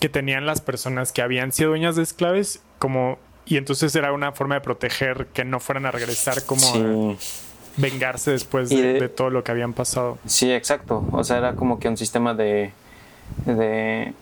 que 0.00 0.08
tenían 0.08 0.44
las 0.46 0.60
personas 0.60 1.12
que 1.12 1.22
habían 1.22 1.52
sido 1.52 1.70
dueñas 1.70 1.96
de 1.96 2.02
esclaves, 2.02 2.60
como, 2.78 3.18
y 3.46 3.56
entonces 3.56 3.94
era 3.94 4.12
una 4.12 4.32
forma 4.32 4.56
de 4.56 4.60
proteger 4.60 5.28
que 5.32 5.44
no 5.44 5.60
fueran 5.60 5.86
a 5.86 5.90
regresar 5.90 6.42
como 6.44 6.66
a 6.66 7.16
vengarse 7.78 8.32
después 8.32 8.68
de, 8.70 8.82
de- 8.82 9.00
de 9.00 9.08
todo 9.08 9.30
lo 9.30 9.44
que 9.44 9.52
habían 9.52 9.72
pasado. 9.72 10.18
Sí, 10.26 10.52
exacto. 10.52 11.04
O 11.12 11.22
sea, 11.24 11.38
era 11.38 11.54
como 11.54 11.78
que 11.78 11.88
un 11.88 11.96
sistema 11.96 12.34
de, 12.34 12.72
de 13.44 14.12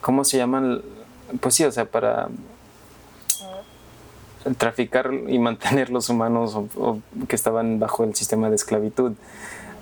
¿cómo 0.00 0.24
se 0.24 0.38
llaman? 0.38 0.80
Pues 1.40 1.54
sí, 1.54 1.64
o 1.64 1.72
sea, 1.72 1.84
para 1.86 2.28
traficar 4.58 5.10
y 5.28 5.38
mantener 5.38 5.88
los 5.90 6.08
humanos 6.10 6.54
o- 6.54 6.68
o 6.76 6.98
que 7.28 7.34
estaban 7.36 7.78
bajo 7.78 8.04
el 8.04 8.14
sistema 8.14 8.50
de 8.50 8.56
esclavitud. 8.56 9.12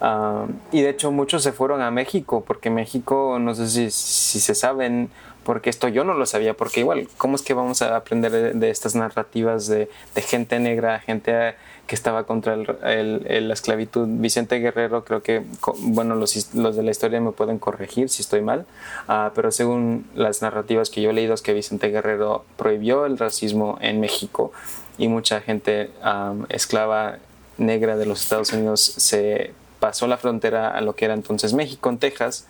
Ah, 0.00 0.46
y 0.70 0.82
de 0.82 0.90
hecho 0.90 1.10
muchos 1.12 1.42
se 1.42 1.52
fueron 1.52 1.80
a 1.82 1.90
México, 1.90 2.44
porque 2.46 2.70
México, 2.70 3.38
no 3.40 3.54
sé 3.54 3.68
si, 3.68 3.90
si 3.90 4.40
se 4.40 4.54
saben, 4.54 5.10
porque 5.44 5.70
esto 5.70 5.88
yo 5.88 6.04
no 6.04 6.14
lo 6.14 6.26
sabía, 6.26 6.54
porque 6.54 6.80
igual, 6.80 7.08
¿cómo 7.16 7.36
es 7.36 7.42
que 7.42 7.54
vamos 7.54 7.82
a 7.82 7.96
aprender 7.96 8.54
de, 8.54 8.70
estas 8.70 8.94
narrativas 8.94 9.66
de, 9.66 9.88
gente 10.16 10.58
negra, 10.58 11.00
gente 11.00 11.54
que 11.86 11.94
estaba 11.96 12.24
contra 12.24 12.54
el- 12.54 13.24
el- 13.28 13.48
la 13.48 13.54
esclavitud? 13.54 14.06
Vicente 14.08 14.58
Guerrero, 14.60 15.04
creo 15.04 15.22
que, 15.22 15.42
bueno, 15.78 16.14
los, 16.14 16.54
los 16.54 16.76
de 16.76 16.82
la 16.82 16.90
historia 16.90 17.20
me 17.20 17.32
pueden 17.32 17.58
corregir 17.58 18.08
si 18.08 18.22
estoy 18.22 18.40
mal, 18.40 18.66
ah, 19.08 19.32
pero 19.34 19.50
según 19.50 20.06
las 20.14 20.42
narrativas 20.42 20.90
que 20.90 21.02
yo 21.02 21.10
he 21.10 21.12
leído 21.12 21.34
es 21.34 21.42
que 21.42 21.52
Vicente 21.52 21.88
Guerrero 21.88 22.44
prohibió 22.56 23.04
el 23.06 23.18
racismo 23.18 23.78
en 23.80 24.00
México 24.00 24.52
y 24.98 25.08
mucha 25.08 25.40
gente 25.40 25.90
ah, 26.02 26.34
esclava 26.50 27.16
negra 27.58 27.96
de 27.96 28.06
los 28.06 28.22
Estados 28.22 28.52
Unidos 28.52 28.80
se 28.80 29.52
pasó 29.80 30.06
la 30.06 30.16
frontera 30.16 30.68
a 30.70 30.80
lo 30.80 30.94
que 30.94 31.04
era 31.06 31.14
entonces 31.14 31.52
México, 31.54 31.88
en 31.90 31.98
Texas, 31.98 32.46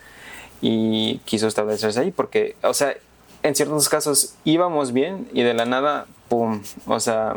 y 0.63 1.19
quiso 1.25 1.49
establecerse 1.49 2.01
ahí 2.01 2.11
porque, 2.13 2.57
o 2.63 2.73
sea, 2.73 2.95
en 3.43 3.55
ciertos 3.55 3.89
casos 3.89 4.35
íbamos 4.45 4.93
bien 4.93 5.29
y 5.35 5.43
de 5.43 5.53
la 5.53 5.67
nada, 5.67 6.07
¡pum! 6.29 6.63
O 6.87 7.01
sea, 7.01 7.35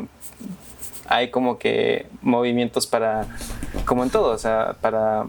hay 1.08 1.32
como 1.32 1.58
que 1.58 2.08
movimientos 2.22 2.88
para 2.88 3.26
como 3.86 4.04
en 4.04 4.12
todo, 4.12 4.32
o 4.32 4.38
sea, 4.38 4.76
para... 4.80 5.26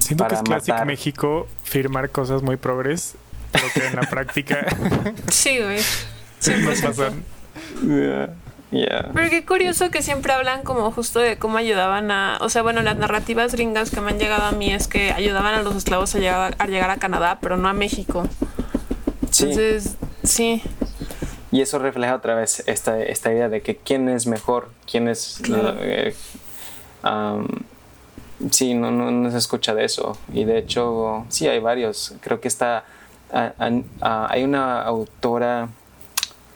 Siento 0.00 0.26
que 0.26 0.34
es 0.34 0.42
clásico 0.42 0.72
matar. 0.74 0.86
México 0.86 1.46
firmar 1.64 2.10
cosas 2.10 2.42
muy 2.42 2.56
progres, 2.56 3.14
pero 3.52 3.66
que 3.74 3.86
en 3.86 3.96
la 3.96 4.02
práctica 4.02 4.66
Sí, 5.30 5.58
güey. 5.58 5.78
100%. 6.40 6.82
pasan. 6.82 7.24
Yeah, 7.82 8.30
yeah. 8.70 9.10
Pero 9.14 9.30
qué 9.30 9.44
curioso 9.44 9.90
que 9.90 10.02
siempre 10.02 10.32
hablan 10.32 10.62
como 10.62 10.90
justo 10.90 11.20
de 11.20 11.38
cómo 11.38 11.58
ayudaban 11.58 12.10
a, 12.10 12.38
o 12.40 12.48
sea, 12.48 12.62
bueno, 12.62 12.82
las 12.82 12.96
narrativas 12.96 13.52
gringas 13.52 13.90
que 13.90 14.00
me 14.00 14.10
han 14.10 14.18
llegado 14.18 14.44
a 14.44 14.52
mí 14.52 14.72
es 14.72 14.88
que 14.88 15.12
ayudaban 15.12 15.54
a 15.54 15.62
los 15.62 15.74
esclavos 15.76 16.14
a 16.14 16.18
llegar 16.18 16.54
a, 16.58 16.66
llegar 16.66 16.90
a 16.90 16.96
Canadá, 16.98 17.38
pero 17.40 17.56
no 17.56 17.68
a 17.68 17.72
México. 17.72 18.24
Sí. 19.30 19.44
Entonces, 19.44 19.96
sí, 20.22 20.62
Y 21.50 21.60
eso 21.62 21.78
refleja 21.78 22.14
otra 22.14 22.34
vez 22.34 22.62
esta, 22.66 23.00
esta 23.00 23.32
idea 23.32 23.48
de 23.48 23.62
que 23.62 23.76
quién 23.76 24.08
es 24.08 24.26
mejor, 24.26 24.68
quién 24.90 25.08
es... 25.08 25.40
Claro. 25.42 25.76
eh, 25.80 26.14
am, 27.02 27.46
sí, 28.50 28.74
no, 28.74 28.90
no, 28.90 29.10
no 29.10 29.30
se 29.30 29.38
escucha 29.38 29.74
de 29.74 29.84
eso. 29.84 30.18
Y 30.32 30.44
de 30.44 30.58
hecho, 30.58 31.24
sí, 31.30 31.46
hay 31.48 31.58
varios. 31.58 32.14
Creo 32.20 32.40
que 32.40 32.48
está... 32.48 32.84
a- 33.32 33.52
an- 33.58 33.84
a- 34.02 34.26
hay 34.30 34.44
una 34.44 34.82
autora, 34.82 35.68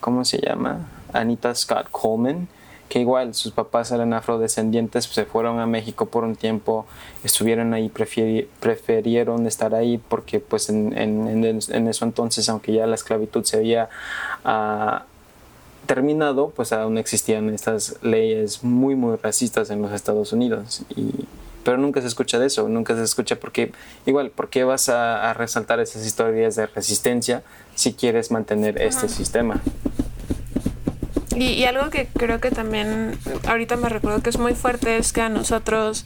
¿cómo 0.00 0.24
se 0.26 0.38
llama? 0.40 0.88
Anita 1.12 1.54
Scott 1.54 1.88
Coleman, 1.90 2.48
que 2.92 3.00
igual 3.00 3.34
sus 3.34 3.52
papás 3.52 3.90
eran 3.90 4.12
afrodescendientes, 4.12 5.06
se 5.06 5.24
fueron 5.24 5.60
a 5.60 5.66
México 5.66 6.06
por 6.06 6.24
un 6.24 6.36
tiempo, 6.36 6.84
estuvieron 7.24 7.72
ahí, 7.72 7.88
preferieron 7.88 9.46
estar 9.46 9.74
ahí 9.74 9.96
porque 9.96 10.40
pues 10.40 10.68
en, 10.68 10.92
en, 10.98 11.88
eso 11.88 12.04
entonces, 12.04 12.50
aunque 12.50 12.74
ya 12.74 12.86
la 12.86 12.94
esclavitud 12.94 13.44
se 13.44 13.56
había 13.56 13.88
ah, 14.44 15.04
terminado, 15.86 16.50
pues 16.50 16.74
aún 16.74 16.98
existían 16.98 17.48
estas 17.48 17.96
leyes 18.02 18.62
muy 18.62 18.94
muy 18.94 19.16
racistas 19.16 19.70
en 19.70 19.80
los 19.80 19.92
Estados 19.92 20.34
Unidos. 20.34 20.82
Y, 20.94 21.26
pero 21.64 21.78
nunca 21.78 22.02
se 22.02 22.08
escucha 22.08 22.38
de 22.38 22.46
eso, 22.46 22.68
nunca 22.68 22.94
se 22.94 23.04
escucha 23.04 23.36
porque 23.36 23.72
igual, 24.04 24.30
¿por 24.30 24.50
qué 24.50 24.64
vas 24.64 24.90
a, 24.90 25.30
a 25.30 25.32
resaltar 25.32 25.80
esas 25.80 26.04
historias 26.04 26.56
de 26.56 26.66
resistencia 26.66 27.42
si 27.74 27.94
quieres 27.94 28.30
mantener 28.30 28.82
este 28.82 29.08
sistema? 29.08 29.62
Y, 31.36 31.44
y 31.52 31.64
algo 31.64 31.90
que 31.90 32.06
creo 32.06 32.40
que 32.40 32.50
también 32.50 33.18
ahorita 33.46 33.76
me 33.76 33.88
recuerdo 33.88 34.22
que 34.22 34.30
es 34.30 34.38
muy 34.38 34.54
fuerte 34.54 34.96
es 34.96 35.12
que 35.12 35.20
a 35.22 35.28
nosotros 35.28 36.04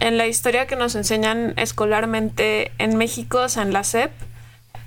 en 0.00 0.18
la 0.18 0.26
historia 0.26 0.66
que 0.66 0.76
nos 0.76 0.94
enseñan 0.94 1.54
escolarmente 1.56 2.72
en 2.78 2.96
México, 2.96 3.38
o 3.42 3.48
sea, 3.48 3.62
en 3.62 3.72
la 3.72 3.84
SEP, 3.84 4.10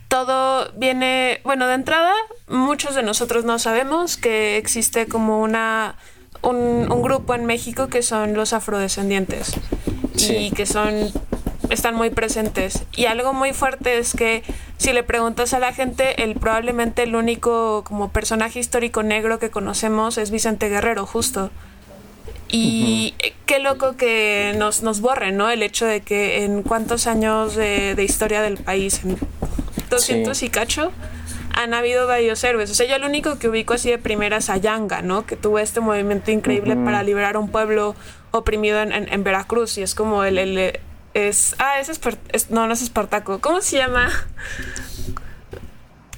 todo 0.07 0.71
viene, 0.75 1.39
bueno, 1.43 1.67
de 1.67 1.75
entrada, 1.75 2.13
muchos 2.47 2.95
de 2.95 3.03
nosotros 3.03 3.45
no 3.45 3.59
sabemos 3.59 4.17
que 4.17 4.57
existe 4.57 5.07
como 5.07 5.39
una 5.41 5.95
un, 6.41 6.91
un 6.91 7.01
grupo 7.01 7.35
en 7.35 7.45
México 7.45 7.87
que 7.87 8.01
son 8.01 8.33
los 8.33 8.53
afrodescendientes 8.53 9.53
Sí. 10.15 10.35
y 10.35 10.51
que 10.51 10.65
son 10.65 11.11
están 11.69 11.95
muy 11.95 12.09
presentes. 12.09 12.83
Y 12.95 13.05
algo 13.05 13.33
muy 13.33 13.53
fuerte 13.53 13.97
es 13.97 14.13
que 14.13 14.43
si 14.77 14.93
le 14.93 15.03
preguntas 15.03 15.53
a 15.53 15.59
la 15.59 15.73
gente, 15.73 16.23
el 16.23 16.35
probablemente 16.35 17.03
el 17.03 17.15
único 17.15 17.83
como 17.83 18.09
personaje 18.11 18.59
histórico 18.59 19.03
negro 19.03 19.39
que 19.39 19.49
conocemos 19.49 20.17
es 20.17 20.31
Vicente 20.31 20.69
Guerrero, 20.69 21.05
justo. 21.05 21.51
Y 22.51 23.13
qué 23.45 23.59
loco 23.59 23.95
que 23.95 24.53
nos, 24.57 24.81
nos 24.81 25.01
borren, 25.01 25.37
¿no? 25.37 25.49
El 25.51 25.61
hecho 25.61 25.85
de 25.85 26.01
que 26.01 26.43
en 26.43 26.63
cuántos 26.63 27.05
años 27.05 27.55
de, 27.55 27.93
de 27.95 28.03
historia 28.03 28.41
del 28.41 28.57
país, 28.57 29.01
en 29.03 29.17
200 29.89 30.35
Sí. 30.37 30.47
y 30.47 30.49
cacho, 30.49 30.91
han 31.53 31.73
habido 31.75 32.07
varios 32.07 32.43
héroes. 32.43 32.71
O 32.71 32.73
sea, 32.73 32.87
yo 32.87 32.97
lo 32.97 33.05
único 33.05 33.37
que 33.37 33.49
ubico 33.49 33.73
así 33.75 33.89
de 33.91 33.99
primera 33.99 34.37
es 34.37 34.49
a 34.49 34.57
Yanga, 34.57 35.01
¿no? 35.03 35.25
Que 35.27 35.35
tuvo 35.35 35.59
este 35.59 35.79
movimiento 35.79 36.31
increíble 36.31 36.75
para 36.75 37.03
liberar 37.03 37.35
a 37.35 37.39
un 37.39 37.49
pueblo 37.51 37.95
oprimido 38.31 38.81
en, 38.81 38.93
en- 38.93 39.13
en 39.13 39.23
Veracruz. 39.23 39.77
Y 39.77 39.83
es 39.83 39.93
como 39.93 40.23
el... 40.23 40.37
el- 40.39 40.79
es, 41.13 41.55
ah, 41.59 41.79
es, 41.79 41.89
es- 42.31 42.49
No, 42.51 42.67
no 42.67 42.73
es 42.73 42.81
Espartaco. 42.81 43.39
¿Cómo 43.39 43.61
se 43.61 43.77
llama? 43.77 44.09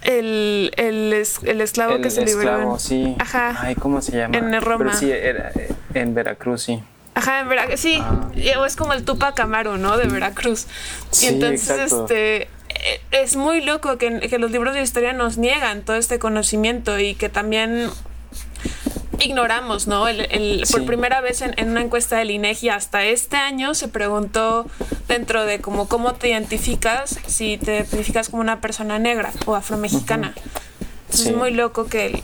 El, 0.04 0.72
el, 0.78 1.14
es- 1.14 1.40
el 1.44 1.62
esclavo 1.62 1.96
El 1.96 2.02
que 2.02 2.10
se 2.10 2.26
liberó. 2.26 2.52
esclavo, 2.52 2.74
en- 2.74 2.80
sí. 2.80 3.16
Ajá. 3.20 3.56
Ay, 3.62 3.76
¿cómo 3.76 4.02
se 4.02 4.18
llama? 4.18 4.36
En 4.38 4.62
Roma. 4.62 4.86
Pero 4.86 4.98
sí, 4.98 5.12
era 5.12 5.52
en 5.94 6.14
Veracruz, 6.16 6.64
sí. 6.64 6.82
Ajá, 7.14 7.42
en 7.42 7.50
Veracruz, 7.50 7.80
sí, 7.80 7.98
Ah. 8.02 8.32
es 8.66 8.76
como 8.76 8.94
el 8.94 9.04
Tupac 9.04 9.40
Amaru, 9.40 9.78
¿no? 9.78 9.98
De 9.98 10.08
Veracruz. 10.08 10.66
Sí, 11.12 11.26
y 11.26 11.30
entonces, 11.30 11.70
exacto. 11.70 12.04
este, 12.06 12.44
eh, 12.44 13.02
es 13.12 13.36
muy 13.36 13.62
loco 13.62 13.98
que, 13.98 14.22
que 14.22 14.40
los 14.40 14.50
libros 14.50 14.74
de 14.74 14.82
historia 14.82 15.14
nos 15.14 15.38
niegan 15.38 15.84
todo 15.84 15.98
este 15.98 16.18
conocimiento 16.20 16.98
y 16.98 17.14
que 17.14 17.30
también 17.30 17.90
ignoramos, 19.24 19.88
¿no? 19.88 20.08
El, 20.08 20.22
el- 20.32 20.64
Por 20.72 20.86
primera 20.86 21.22
vez 21.22 21.42
en, 21.42 21.54
en 21.58 21.70
una 21.70 21.82
encuesta 21.82 22.18
del 22.18 22.32
INEGI 22.32 22.70
hasta 22.70 23.04
este 23.06 23.38
año 23.38 23.74
se 23.74 23.88
preguntó 23.88 24.66
dentro 25.08 25.46
de 25.46 25.60
como 25.60 25.88
cómo 25.88 26.14
te 26.14 26.30
identificas, 26.30 27.20
si 27.28 27.58
te 27.58 27.76
identificas 27.78 28.30
como 28.30 28.42
una 28.42 28.62
persona 28.62 29.00
negra 29.00 29.32
o 29.46 29.56
afromexicana. 29.56 30.34
Entonces 31.06 31.26
Sí. 31.26 31.30
es 31.30 31.36
muy 31.36 31.52
loco 31.52 31.86
que... 31.88 32.06
el- 32.08 32.22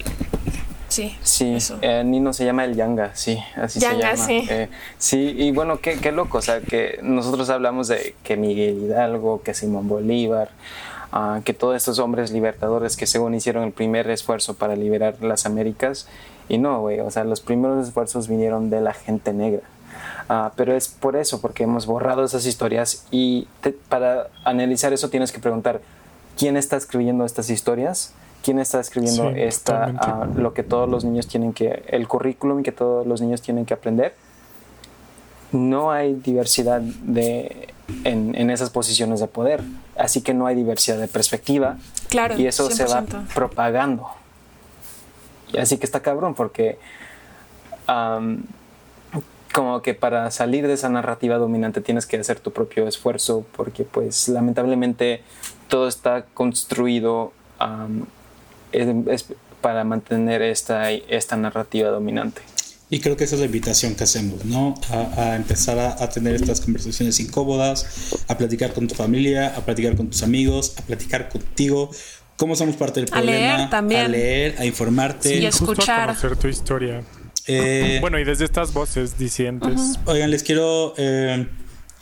Sí, 0.89 1.17
Sí, 1.21 1.57
eh, 1.81 2.01
Nino 2.05 2.31
se 2.31 2.45
llama 2.45 2.63
el 2.63 2.73
Yanga, 2.75 3.11
sí, 3.13 3.37
así 3.57 3.79
Yanga, 3.81 4.15
se 4.15 4.33
llama. 4.35 4.45
sí. 4.45 4.47
Eh, 4.49 4.69
sí, 4.97 5.35
y 5.37 5.51
bueno, 5.51 5.81
qué, 5.81 5.97
qué 5.99 6.13
loco, 6.13 6.37
o 6.37 6.41
sea, 6.41 6.61
que 6.61 6.99
nosotros 7.03 7.49
hablamos 7.49 7.89
de 7.89 8.15
que 8.23 8.37
Miguel 8.37 8.83
Hidalgo, 8.85 9.41
que 9.43 9.53
Simón 9.53 9.89
Bolívar, 9.89 10.49
ah, 11.11 11.41
que 11.43 11.53
todos 11.53 11.75
estos 11.75 11.99
hombres 11.99 12.31
libertadores 12.31 12.97
que 12.97 13.05
según 13.07 13.33
hicieron 13.35 13.63
el 13.63 13.71
primer 13.71 14.09
esfuerzo 14.09 14.53
para 14.55 14.75
liberar 14.75 15.15
las 15.21 15.45
Américas, 15.45 16.07
y 16.49 16.57
no, 16.57 16.79
güey, 16.81 16.99
o 17.01 17.11
sea, 17.11 17.23
los 17.23 17.41
primeros 17.41 17.87
esfuerzos 17.87 18.27
vinieron 18.27 18.69
de 18.69 18.81
la 18.81 18.93
gente 18.93 19.33
negra. 19.33 19.61
Ah, 20.29 20.51
pero 20.55 20.75
es 20.75 20.87
por 20.89 21.15
eso, 21.15 21.39
porque 21.41 21.63
hemos 21.63 21.85
borrado 21.85 22.23
esas 22.23 22.45
historias 22.45 23.05
y 23.11 23.47
te- 23.61 23.71
para 23.73 24.27
analizar 24.43 24.91
eso 24.93 25.09
tienes 25.09 25.31
que 25.31 25.39
preguntar, 25.39 25.81
¿quién 26.37 26.57
está 26.57 26.75
escribiendo 26.77 27.25
estas 27.25 27.49
historias? 27.49 28.13
¿Quién 28.43 28.59
está 28.59 28.79
escribiendo 28.79 29.31
Sí, 29.31 29.41
esta, 29.41 29.85
ah, 29.97 30.27
lo 30.35 30.53
que 30.53 30.63
todos 30.63 30.87
los 30.89 31.03
niños 31.03 31.27
tienen 31.27 31.53
que, 31.53 31.83
el 31.87 32.07
currículum 32.07 32.61
que 32.63 32.71
todos 32.71 33.07
los 33.07 33.19
niños 33.21 33.41
tienen 33.41 33.65
que 33.65 33.73
aprender? 33.73 34.13
No 35.51 35.91
hay 35.91 36.13
diversidad 36.15 36.81
de, 36.81 37.69
en, 38.03 38.35
en 38.35 38.49
esas 38.49 38.69
posiciones 38.69 39.19
de 39.21 39.27
poder, 39.27 39.61
así 39.99 40.21
que 40.21 40.33
no 40.33 40.45
hay 40.47 40.55
diversidad 40.55 40.97
de 40.97 41.07
perspectiva 41.07 41.77
Claro, 42.09 42.37
y 42.37 42.47
eso 42.47 42.69
se 42.71 42.85
va 42.85 43.01
100%. 43.03 43.33
propagando. 43.33 44.07
Así 45.57 45.77
que 45.77 45.85
está 45.85 46.01
cabrón 46.01 46.35
porque 46.35 46.77
am, 47.87 48.43
como 49.53 49.81
que 49.81 49.93
para 49.93 50.29
salir 50.31 50.67
de 50.67 50.73
esa 50.73 50.89
narrativa 50.89 51.37
dominante 51.37 51.81
tienes 51.81 52.05
que 52.05 52.17
hacer 52.17 52.39
tu 52.39 52.51
propio 52.51 52.87
esfuerzo 52.87 53.45
porque 53.55 53.83
pues 53.83 54.27
lamentablemente 54.29 55.23
todo 55.67 55.87
está 55.87 56.23
construido 56.33 57.31
am, 57.59 58.05
es- 58.71 59.07
es 59.07 59.25
para 59.61 59.83
mantener 59.83 60.41
esta, 60.43 60.91
esta 60.91 61.35
narrativa 61.37 61.89
dominante. 61.89 62.41
Y 62.89 62.99
creo 63.01 63.17
que 63.17 63.25
esa 63.25 63.35
es 63.35 63.39
la 63.41 63.47
invitación 63.47 63.95
que 63.95 64.05
hacemos, 64.05 64.45
¿no? 64.45 64.75
A, 64.89 65.21
a 65.31 65.35
empezar 65.35 65.77
a, 65.77 66.01
a 66.01 66.09
tener 66.09 66.35
estas 66.35 66.61
conversaciones 66.61 67.19
incómodas, 67.19 67.85
a 68.29 68.37
platicar 68.37 68.73
con 68.73 68.87
tu 68.87 68.95
familia, 68.95 69.47
a 69.57 69.65
platicar 69.65 69.95
con 69.97 70.09
tus 70.09 70.23
amigos, 70.23 70.73
a 70.77 70.81
platicar 70.83 71.27
contigo. 71.27 71.91
¿Cómo 72.37 72.55
somos 72.55 72.75
parte 72.77 73.01
del 73.01 73.09
A 73.13 73.21
leer 73.21 73.47
problema? 73.49 73.69
también. 73.69 74.01
A 74.05 74.07
leer, 74.07 74.55
a 74.59 74.65
informarte. 74.65 75.35
Y 75.35 75.45
a 75.45 75.51
Justo 75.51 75.71
escuchar. 75.73 76.01
a 76.09 76.13
conocer 76.15 76.37
tu 76.37 76.47
historia. 76.47 77.03
Eh, 77.45 77.97
Bueno, 77.99 78.19
y 78.19 78.23
desde 78.23 78.45
estas 78.45 78.71
voces 78.73 79.17
disidentes. 79.17 79.99
Oigan, 80.05 80.31
les 80.31 80.43
quiero. 80.43 80.93
eh, 80.97 81.45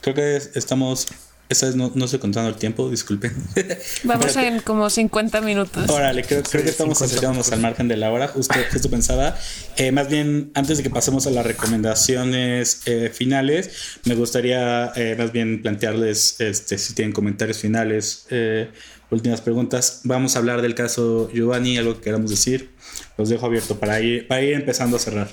creo 0.02 0.14
que 0.14 0.36
estamos. 0.54 1.08
Esta 1.48 1.68
vez 1.68 1.76
no, 1.76 1.92
no 1.94 2.06
estoy 2.06 2.20
contando 2.20 2.50
el 2.50 2.56
tiempo, 2.56 2.90
disculpen. 2.90 3.32
Vamos 4.04 4.26
Pero- 4.34 4.48
en 4.48 4.60
como 4.62 4.90
50 4.90 5.42
minutos. 5.42 5.88
Órale, 5.90 6.24
creo, 6.24 6.42
creo 6.42 6.64
que 6.64 6.70
estamos 6.72 6.98
50 6.98 7.06
acercándonos 7.06 7.52
al 7.52 7.60
margen 7.62 7.88
de 7.88 7.98
la 7.98 8.12
hora, 8.12 8.28
justo, 8.28 8.56
justo 8.72 8.90
pensaba. 8.90 9.38
Eh, 9.78 9.92
más 9.92 10.10
bien, 10.10 10.50
antes 10.56 10.78
de 10.78 10.84
que 10.84 10.90
pasemos 10.90 11.28
a 11.28 11.30
las 11.30 11.46
recomendaciones 11.46 12.82
eh, 12.88 13.12
finales, 13.14 13.70
me 14.06 14.16
gustaría 14.16 14.92
eh, 14.96 15.16
más 15.20 15.32
bien 15.32 15.62
plantearles, 15.62 16.42
este, 16.42 16.80
si 16.80 16.94
tienen 16.94 17.14
comentarios 17.14 17.60
finales, 17.60 18.26
eh, 18.32 18.72
últimas 19.12 19.42
preguntas. 19.42 20.02
Vamos 20.04 20.36
a 20.36 20.40
hablar 20.40 20.64
del 20.64 20.74
caso 20.74 21.30
Giovanni, 21.32 21.78
algo 21.78 21.96
que 21.96 22.02
queramos 22.02 22.32
decir. 22.32 22.72
Los 23.18 23.30
dejo 23.30 23.46
abierto 23.46 23.80
para 23.80 24.02
ir, 24.02 24.28
para 24.28 24.42
ir 24.42 24.54
empezando 24.56 24.98
a 24.98 25.00
cerrar. 25.00 25.30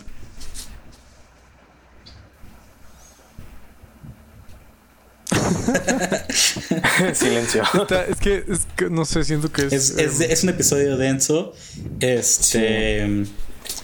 Silencio. 7.15 7.63
Está- 7.75 8.05
Es 8.07 8.19
que, 8.19 8.45
es 8.49 8.67
que 8.77 8.91
no 8.91 9.05
sé, 9.05 9.25
siento 9.25 9.51
que 9.53 9.67
es. 9.67 9.73
Es, 9.73 9.91
es, 9.99 10.21
es 10.21 10.43
un 10.45 10.51
episodio 10.51 10.97
denso. 10.97 11.53
Este. 12.01 13.23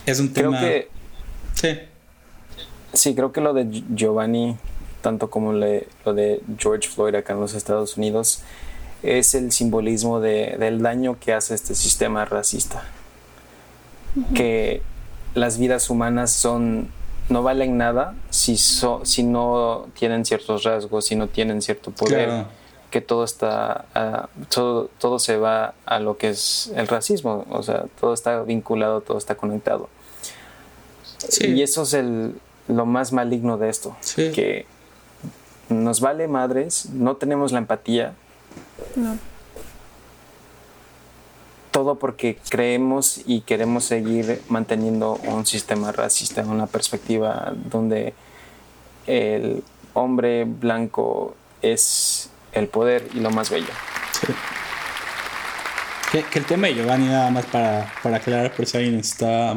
Es 0.06 0.20
un 0.20 0.28
Creo 0.28 0.50
tema. 0.50 0.60
que 0.60 0.88
Sí. 1.54 1.68
Sí, 2.94 3.14
creo 3.14 3.32
que 3.32 3.40
lo 3.40 3.52
de 3.52 3.64
Gi- 3.66 3.84
Giovanni, 3.94 4.56
tanto 5.02 5.28
como 5.30 5.52
le- 5.52 5.86
lo 6.04 6.14
de 6.14 6.40
George 6.58 6.88
Floyd 6.88 7.14
acá 7.14 7.32
en 7.34 7.40
los 7.40 7.54
Estados 7.54 7.96
Unidos, 7.96 8.42
es 9.02 9.34
el 9.34 9.52
simbolismo 9.52 10.20
de- 10.20 10.56
del 10.58 10.80
daño 10.82 11.18
que 11.20 11.32
hace 11.32 11.54
este 11.54 11.74
sistema 11.74 12.24
racista. 12.24 12.84
Que 14.34 14.82
las 15.34 15.58
vidas 15.58 15.90
humanas 15.90 16.32
son 16.32 16.88
no 17.28 17.42
valen 17.42 17.76
nada 17.76 18.14
si, 18.30 18.56
si 18.56 19.22
no 19.22 19.86
tienen 19.98 20.24
ciertos 20.24 20.64
rasgos, 20.64 21.06
si 21.06 21.16
no 21.16 21.28
tienen 21.28 21.62
cierto 21.62 21.90
poder. 21.90 22.46
Que 22.90 23.02
todo 23.02 23.22
está, 23.22 23.84
ah, 23.94 24.30
todo, 24.48 24.88
todo 24.98 25.18
se 25.18 25.36
va 25.36 25.74
a 25.84 25.98
lo 25.98 26.16
que 26.16 26.30
es 26.30 26.72
el 26.74 26.88
racismo, 26.88 27.44
o 27.50 27.62
sea, 27.62 27.84
todo 28.00 28.14
está 28.14 28.42
vinculado, 28.44 29.02
todo 29.02 29.18
está 29.18 29.34
conectado. 29.34 29.90
Y 31.40 31.60
eso 31.60 31.82
es 31.82 31.92
el, 31.92 32.40
lo 32.66 32.86
más 32.86 33.12
maligno 33.12 33.58
de 33.58 33.68
esto, 33.68 33.94
que 34.16 34.64
nos 35.68 36.00
vale 36.00 36.28
madres, 36.28 36.88
no 36.90 37.16
tenemos 37.16 37.52
la 37.52 37.58
empatía. 37.58 38.14
No 38.96 39.18
todo 41.78 41.94
porque 41.94 42.36
creemos 42.50 43.20
y 43.24 43.42
queremos 43.42 43.84
seguir 43.84 44.42
manteniendo 44.48 45.12
un 45.28 45.46
sistema 45.46 45.92
racista, 45.92 46.42
una 46.42 46.66
perspectiva 46.66 47.52
donde 47.54 48.14
el 49.06 49.62
hombre 49.94 50.44
blanco 50.44 51.36
es 51.62 52.30
el 52.50 52.66
poder 52.66 53.08
y 53.14 53.20
lo 53.20 53.30
más 53.30 53.50
bello. 53.50 53.68
Que, 56.10 56.24
el 56.34 56.44
tema 56.46 56.66
de 56.66 56.74
Giovanni, 56.74 57.06
nada 57.06 57.30
más 57.30 57.46
para, 57.46 57.92
para 58.02 58.16
aclarar 58.16 58.52
por 58.56 58.66
si 58.66 58.76
alguien 58.76 58.96
está. 58.96 59.54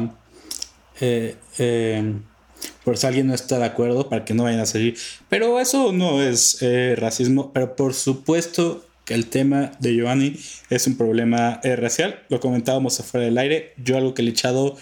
Eh, 1.00 1.34
eh, 1.58 2.14
por 2.84 2.96
si 2.96 3.06
alguien 3.08 3.26
no 3.26 3.34
está 3.34 3.58
de 3.58 3.64
acuerdo, 3.64 4.08
para 4.08 4.24
que 4.24 4.32
no 4.32 4.44
vayan 4.44 4.60
a 4.60 4.66
salir. 4.66 4.96
Pero 5.28 5.58
eso 5.58 5.92
no 5.92 6.22
es 6.22 6.62
eh, 6.62 6.94
racismo. 6.96 7.50
Pero 7.52 7.74
por 7.74 7.94
supuesto 7.94 8.84
que 9.04 9.14
el 9.14 9.26
tema 9.26 9.72
de 9.80 9.94
Giovanni 9.94 10.36
es 10.70 10.86
un 10.86 10.96
problema 10.96 11.60
eh, 11.62 11.76
racial. 11.76 12.22
Lo 12.28 12.40
comentábamos 12.40 13.00
afuera 13.00 13.26
del 13.26 13.38
aire. 13.38 13.74
Yo 13.82 13.96
algo 13.96 14.14
que 14.14 14.22
le 14.22 14.30
he 14.30 14.32
echado 14.32 14.76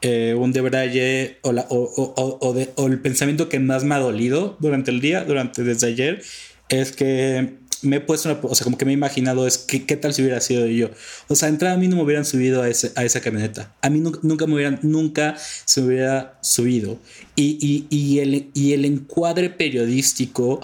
eh, 0.00 0.34
un 0.38 0.52
debraye 0.52 1.38
o, 1.42 1.50
o, 1.50 2.86
el 2.86 3.00
pensamiento 3.00 3.48
que 3.48 3.58
más 3.58 3.84
me 3.84 3.96
ha 3.96 3.98
dolido 3.98 4.56
durante 4.60 4.90
el 4.90 5.00
día, 5.00 5.24
durante 5.24 5.64
desde 5.64 5.88
ayer, 5.88 6.22
es 6.68 6.92
que 6.92 7.56
me 7.82 7.96
he 7.96 8.00
puesto 8.00 8.30
una, 8.30 8.38
o 8.42 8.54
sea, 8.54 8.64
como 8.64 8.78
que 8.78 8.84
me 8.84 8.92
he 8.92 8.94
imaginado 8.94 9.46
es 9.46 9.58
que 9.58 9.86
qué 9.86 9.96
tal 9.96 10.14
si 10.14 10.22
hubiera 10.22 10.40
sido 10.40 10.66
yo. 10.66 10.90
O 11.28 11.34
sea, 11.34 11.48
entrada 11.48 11.74
a 11.74 11.78
mí 11.78 11.88
no 11.88 11.96
me 11.96 12.02
hubieran 12.02 12.24
subido 12.24 12.62
a, 12.62 12.68
ese, 12.68 12.92
a 12.94 13.04
esa 13.04 13.20
camioneta. 13.20 13.74
A 13.82 13.90
mí 13.90 14.00
nunca, 14.00 14.46
me 14.46 14.54
hubieran, 14.54 14.78
nunca 14.82 15.36
se 15.64 15.80
me 15.80 15.88
hubiera 15.88 16.38
subido. 16.42 16.98
Y, 17.36 17.58
y, 17.60 17.86
y, 17.96 18.20
el, 18.20 18.50
y 18.54 18.72
el 18.72 18.84
encuadre 18.84 19.50
periodístico, 19.50 20.60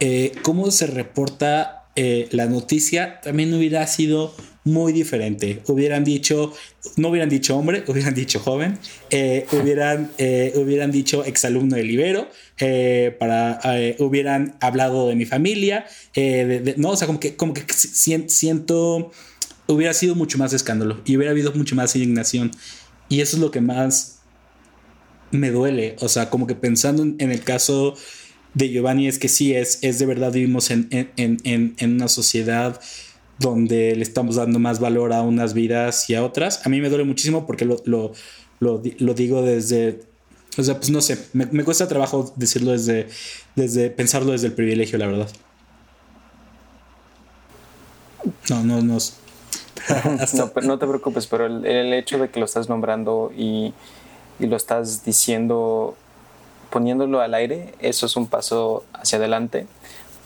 eh, 0.00 0.32
cómo 0.42 0.70
se 0.70 0.86
reporta 0.86 1.77
eh, 2.00 2.28
la 2.30 2.46
noticia 2.46 3.20
también 3.22 3.52
hubiera 3.52 3.84
sido 3.88 4.32
muy 4.62 4.92
diferente. 4.92 5.62
Hubieran 5.66 6.04
dicho, 6.04 6.52
no 6.94 7.08
hubieran 7.08 7.28
dicho 7.28 7.56
hombre, 7.56 7.82
hubieran 7.88 8.14
dicho 8.14 8.38
joven, 8.38 8.78
eh, 9.10 9.46
hubieran, 9.50 10.12
eh, 10.16 10.52
hubieran 10.54 10.92
dicho 10.92 11.24
exalumno 11.24 11.74
de 11.74 11.82
Libero, 11.82 12.28
para, 13.18 13.60
hubieran 13.98 14.54
hablado 14.60 15.08
de 15.08 15.16
mi 15.16 15.26
familia, 15.26 15.86
no, 16.76 16.90
o 16.90 16.96
sea, 16.96 17.08
como 17.08 17.18
que, 17.18 17.34
como 17.34 17.52
que 17.52 17.64
siento, 17.72 19.10
hubiera 19.66 19.92
sido 19.92 20.14
mucho 20.14 20.38
más 20.38 20.52
escándalo 20.52 21.00
y 21.04 21.16
hubiera 21.16 21.32
habido 21.32 21.52
mucho 21.52 21.74
más 21.74 21.96
indignación. 21.96 22.52
Y 23.08 23.22
eso 23.22 23.36
es 23.36 23.42
lo 23.42 23.50
que 23.50 23.60
más 23.60 24.20
me 25.32 25.50
duele, 25.50 25.96
o 25.98 26.08
sea, 26.08 26.30
como 26.30 26.46
que 26.46 26.54
pensando 26.54 27.02
en 27.02 27.32
el 27.32 27.42
caso 27.42 27.96
de 28.54 28.70
Giovanni 28.70 29.08
es 29.08 29.18
que 29.18 29.28
sí, 29.28 29.54
es, 29.54 29.78
es 29.82 29.98
de 29.98 30.06
verdad 30.06 30.32
vivimos 30.32 30.70
en, 30.70 31.76
una 31.80 32.08
sociedad 32.08 32.80
donde 33.38 33.94
le 33.94 34.02
estamos 34.02 34.36
dando 34.36 34.58
más 34.58 34.80
valor 34.80 35.12
a 35.12 35.22
unas 35.22 35.54
vidas 35.54 36.08
y 36.10 36.14
a 36.14 36.24
otras. 36.24 36.66
A 36.66 36.68
mí 36.68 36.80
me 36.80 36.88
duele 36.88 37.04
muchísimo 37.04 37.46
porque 37.46 37.64
lo, 37.64 37.82
lo, 37.84 38.78
digo 39.14 39.42
desde, 39.42 40.00
o 40.56 40.62
sea, 40.62 40.76
pues 40.76 40.90
no 40.90 41.00
sé, 41.00 41.18
me, 41.32 41.64
cuesta 41.64 41.86
trabajo 41.86 42.32
decirlo 42.36 42.72
desde, 42.72 43.08
desde, 43.54 43.90
pensarlo 43.90 44.32
desde 44.32 44.48
el 44.48 44.54
privilegio, 44.54 44.98
la 44.98 45.06
verdad. 45.06 45.28
No, 48.50 48.64
no, 48.64 48.82
no. 48.82 48.98
no, 50.34 50.52
no, 50.62 50.78
te 50.78 50.86
preocupes, 50.86 51.26
pero 51.28 51.46
el, 51.46 51.92
hecho 51.94 52.18
de 52.18 52.28
que 52.30 52.40
lo 52.40 52.46
estás 52.46 52.68
nombrando 52.68 53.32
y, 53.36 53.72
y 54.40 54.46
lo 54.46 54.56
estás 54.56 55.04
diciendo 55.04 55.96
poniéndolo 56.70 57.20
al 57.20 57.34
aire, 57.34 57.74
eso 57.80 58.06
es 58.06 58.16
un 58.16 58.26
paso 58.26 58.84
hacia 58.92 59.18
adelante 59.18 59.66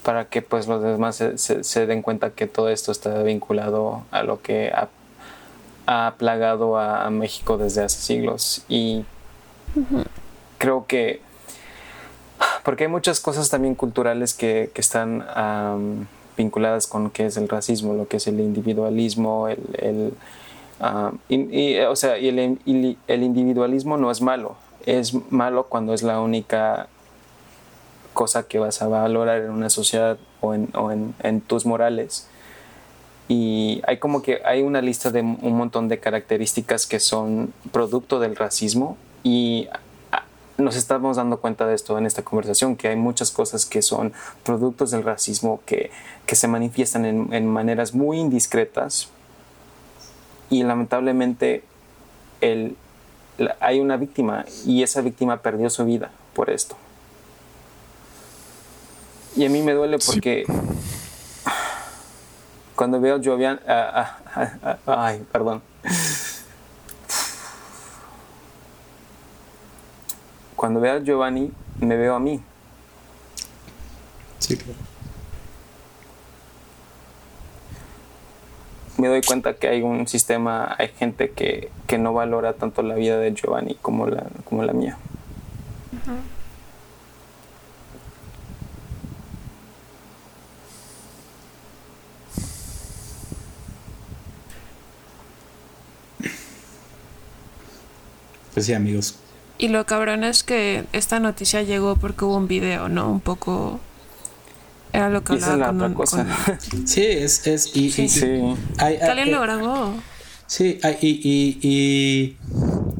para 0.02 0.24
que 0.26 0.42
pues 0.42 0.66
los 0.66 0.82
demás 0.82 1.22
se, 1.36 1.86
den 1.86 2.02
cuenta 2.02 2.30
que 2.30 2.46
todo 2.46 2.68
esto 2.68 2.92
está 2.92 3.22
vinculado 3.22 4.02
a 4.10 4.22
lo 4.22 4.42
que 4.42 4.72
ha, 4.72 4.88
plagado 6.16 6.78
a, 6.78 7.08
México 7.10 7.58
desde 7.58 7.84
hace 7.84 8.00
siglos. 8.00 8.64
Y 8.68 9.04
creo 10.58 10.86
que 10.86 11.20
porque 12.64 12.84
hay 12.84 12.90
muchas 12.90 13.20
cosas 13.20 13.50
también 13.50 13.74
culturales 13.74 14.34
que, 14.34 14.70
están 14.74 16.08
vinculadas 16.36 16.86
con 16.86 17.10
qué 17.10 17.26
es 17.26 17.36
el 17.36 17.48
racismo, 17.48 17.94
lo 17.94 18.08
que 18.08 18.16
es 18.16 18.26
el 18.26 18.40
individualismo, 18.40 19.48
el, 19.48 20.14
o 20.80 21.96
sea, 21.96 22.18
y 22.18 22.28
el 22.28 23.22
individualismo 23.22 23.96
no 23.96 24.10
es 24.10 24.20
malo, 24.20 24.56
es 24.86 25.14
malo 25.30 25.64
cuando 25.64 25.94
es 25.94 26.02
la 26.02 26.20
única 26.20 26.88
cosa 28.12 28.44
que 28.44 28.58
vas 28.58 28.82
a 28.82 28.88
valorar 28.88 29.42
en 29.42 29.50
una 29.50 29.70
sociedad 29.70 30.18
o 30.40 30.54
en, 30.54 31.40
tus 31.46 31.66
morales. 31.66 32.28
Y 33.28 33.80
hay 33.86 33.98
como 33.98 34.22
que 34.22 34.42
hay 34.44 34.62
una 34.62 34.82
lista 34.82 35.10
de 35.10 35.20
un 35.20 35.56
montón 35.56 35.88
de 35.88 35.98
características 35.98 36.86
que 36.86 37.00
son 37.00 37.52
producto 37.70 38.20
del 38.20 38.36
racismo 38.36 38.96
y 39.22 39.68
nos 40.58 40.76
estamos 40.76 41.16
dando 41.16 41.40
cuenta 41.40 41.66
de 41.66 41.74
esto 41.74 41.96
en 41.96 42.04
esta 42.04 42.22
conversación, 42.22 42.76
que 42.76 42.88
hay 42.88 42.96
muchas 42.96 43.30
cosas 43.30 43.64
que 43.64 43.80
son 43.80 44.12
productos 44.44 44.90
del 44.90 45.02
racismo 45.02 45.60
que, 45.64 45.90
se 46.26 46.48
manifiestan 46.48 47.04
en, 47.04 47.32
en 47.34 47.46
maneras 47.46 47.92
muy 47.94 48.18
indiscretas 48.18 49.10
y 50.48 50.62
lamentablemente 50.62 51.62
el, 52.40 52.76
hay 53.60 53.80
una 53.80 53.96
víctima 53.96 54.44
y 54.66 54.82
esa 54.82 55.00
víctima 55.00 55.38
perdió 55.38 55.70
su 55.70 55.84
vida 55.84 56.10
por 56.34 56.50
esto. 56.50 56.76
Y 59.34 59.46
a 59.46 59.48
mí 59.48 59.62
me 59.62 59.72
duele 59.72 59.98
porque 59.98 60.44
cuando 62.76 63.00
veo 63.00 63.16
a 63.16 63.20
Giovanni, 63.20 63.58
ah, 63.66 64.18
ah, 64.34 64.78
ah, 64.86 65.06
ay, 65.06 65.24
perdón. 65.32 65.62
Cuando 70.56 70.80
veo 70.80 70.94
a 70.94 70.98
Giovanni, 71.00 71.50
me 71.80 71.96
veo 71.96 72.14
a 72.14 72.20
mí. 72.20 72.40
Sí, 74.38 74.56
claro. 74.56 74.91
Me 79.02 79.08
doy 79.08 79.20
cuenta 79.20 79.54
que 79.54 79.66
hay 79.66 79.82
un 79.82 80.06
sistema, 80.06 80.76
hay 80.78 80.86
gente 80.96 81.32
que, 81.32 81.70
no 81.98 82.14
valora 82.14 82.52
tanto 82.52 82.82
la 82.82 82.94
vida 82.94 83.18
de 83.18 83.34
Giovanni 83.34 83.74
como 83.82 84.06
la, 84.06 84.24
como 84.44 84.62
la 84.62 84.72
mía. 84.72 84.96
Pues 98.54 98.66
sí, 98.66 98.72
amigos. 98.72 99.18
Y 99.58 99.68
lo 99.68 99.84
cabrón 99.84 100.22
es 100.22 100.44
que 100.44 100.84
esta 100.92 101.18
noticia 101.18 101.62
llegó 101.62 101.96
porque 101.96 102.24
hubo 102.24 102.36
un 102.36 102.46
video, 102.46 102.88
¿no? 102.88 103.10
Un 103.10 103.20
poco 103.20 103.80
era 104.92 105.08
lo 105.08 105.24
que 105.24 105.34
hablaba 105.34 105.66
con, 105.68 105.82
otra 105.82 105.94
cosa. 105.94 106.26
Sí, 106.84 107.02
es, 107.02 107.46
es 107.46 107.74
y, 107.76 107.90
sí. 107.90 108.08
sí. 108.08 108.26
Alguien 108.78 109.32
lo 109.32 109.40
grabó. 109.40 109.94
Sí, 110.46 110.78
y, 111.00 111.58
y, 111.62 112.36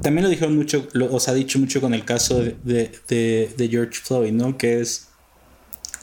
también 0.01 0.25
lo 0.25 0.31
dijeron 0.31 0.57
mucho, 0.57 0.89
lo, 0.93 1.15
os 1.15 1.29
ha 1.29 1.35
dicho 1.35 1.59
mucho 1.59 1.83
con 1.83 1.93
el 1.93 2.05
caso 2.05 2.41
de, 2.41 2.57
de, 2.65 3.53
de, 3.55 3.69
George 3.69 4.01
Floyd, 4.03 4.33
¿no? 4.33 4.57
Que 4.57 4.81
es 4.81 5.09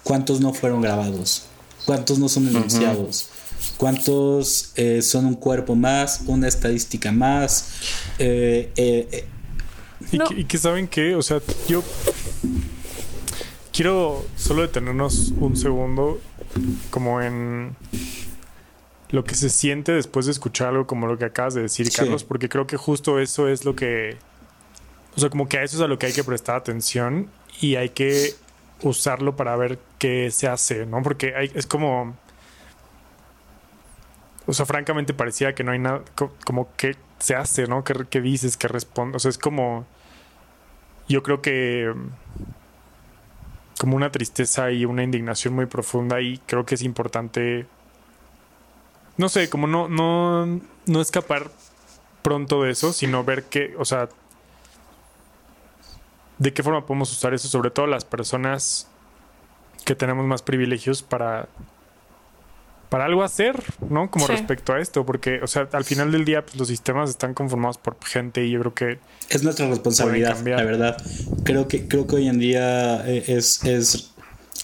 cuántos 0.03 0.41
no 0.41 0.53
fueron 0.53 0.81
grabados, 0.81 1.47
cuántos 1.85 2.19
no 2.19 2.29
son 2.29 2.45
denunciados, 2.45 3.29
cuántos 3.77 4.73
eh, 4.75 5.01
son 5.01 5.25
un 5.25 5.35
cuerpo 5.35 5.75
más, 5.75 6.21
una 6.27 6.47
estadística 6.47 7.11
más. 7.11 7.69
Eh, 8.19 8.71
eh, 8.75 9.25
y, 10.11 10.19
que, 10.19 10.41
y 10.41 10.45
que 10.45 10.57
saben 10.59 10.87
que, 10.87 11.15
o 11.15 11.23
sea, 11.23 11.41
yo 11.67 11.83
quiero 13.80 14.25
solo 14.36 14.63
detenernos 14.63 15.32
un 15.38 15.55
segundo 15.55 16.19
como 16.89 17.21
en 17.21 17.77
lo 19.09 19.23
que 19.23 19.36
se 19.36 19.49
siente 19.49 19.93
después 19.93 20.25
de 20.25 20.34
escuchar 20.34 20.67
algo 20.67 20.86
como 20.86 21.07
lo 21.07 21.17
que 21.17 21.23
acabas 21.23 21.53
de 21.53 21.61
decir, 21.61 21.89
Carlos, 21.89 22.25
porque 22.25 22.49
creo 22.49 22.67
que 22.67 22.75
justo 22.75 23.19
eso 23.19 23.47
es 23.47 23.63
lo 23.63 23.77
que, 23.77 24.17
o 25.15 25.19
sea, 25.21 25.30
como 25.30 25.47
que 25.47 25.59
a 25.59 25.63
eso 25.63 25.77
es 25.77 25.82
a 25.82 25.88
lo 25.88 25.97
que 25.97 26.07
hay 26.07 26.11
que 26.11 26.25
prestar 26.25 26.57
atención 26.57 27.30
y 27.61 27.75
hay 27.75 27.88
que 27.91 28.34
usarlo 28.82 29.38
para 29.38 29.55
ver 29.55 29.80
qué 29.97 30.30
se 30.30 30.49
hace, 30.49 30.86
¿no? 30.86 31.01
Porque 31.01 31.34
hay, 31.34 31.49
es 31.53 31.65
como, 31.65 32.17
o 34.45 34.51
sea, 34.51 34.65
francamente 34.65 35.13
parecía 35.13 35.55
que 35.55 35.63
no 35.63 35.71
hay 35.71 35.80
nada, 35.80 36.01
como 36.43 36.67
que 36.75 36.97
se 37.19 37.34
hace, 37.34 37.65
¿no? 37.65 37.86
¿Qué, 37.86 38.19
dices? 38.19 38.57
¿Qué 38.57 38.67
responde? 38.67 39.15
O 39.15 39.19
sea, 39.21 39.30
es 39.30 39.38
como 39.38 39.86
yo 41.07 41.23
creo 41.23 41.41
que 41.41 41.93
como 43.80 43.95
una 43.95 44.11
tristeza 44.11 44.71
y 44.71 44.84
una 44.84 45.03
indignación 45.03 45.55
muy 45.55 45.65
profunda 45.65 46.19
y 46.19 46.38
creo 46.39 46.65
que 46.65 46.75
es 46.75 46.82
importante 46.84 47.65
no 49.15 49.30
sé, 49.30 49.49
como 49.49 49.67
no 49.67 49.88
no 49.88 50.59
no 50.86 51.01
escapar 51.01 51.49
pronto 52.21 52.63
de 52.63 52.71
eso, 52.71 52.91
sino 52.91 53.23
ver 53.23 53.45
que, 53.45 53.73
o 53.77 53.86
sea, 53.86 54.09
de 56.38 56.53
qué 56.53 56.61
forma 56.61 56.86
podemos 56.86 57.11
usar 57.11 57.34
eso, 57.34 57.47
sobre 57.47 57.71
todo 57.71 57.88
las 57.88 58.03
personas 58.03 58.88
que 59.86 59.95
tenemos 59.95 60.25
más 60.25 60.41
privilegios 60.41 61.01
para 61.01 61.47
para 62.89 63.05
algo 63.05 63.23
hacer, 63.23 63.61
¿no? 63.87 64.09
Como 64.09 64.27
respecto 64.27 64.73
a 64.73 64.79
esto, 64.79 65.05
porque, 65.05 65.39
o 65.43 65.47
sea, 65.47 65.69
al 65.71 65.85
final 65.85 66.11
del 66.11 66.25
día, 66.25 66.43
pues, 66.43 66.57
los 66.57 66.67
sistemas 66.67 67.09
están 67.11 67.35
conformados 67.35 67.77
por 67.77 67.95
gente 68.03 68.43
y 68.43 68.51
yo 68.51 68.59
creo 68.59 68.73
que 68.73 68.99
es 69.29 69.43
nuestra 69.43 69.69
responsabilidad, 69.69 70.37
la 70.43 70.63
verdad. 70.63 70.97
Creo 71.43 71.67
que 71.67 71.87
creo 71.87 72.07
que 72.07 72.15
hoy 72.15 72.27
en 72.27 72.39
día 72.39 73.07
eh, 73.07 73.23
es, 73.27 73.63
es 73.63 74.11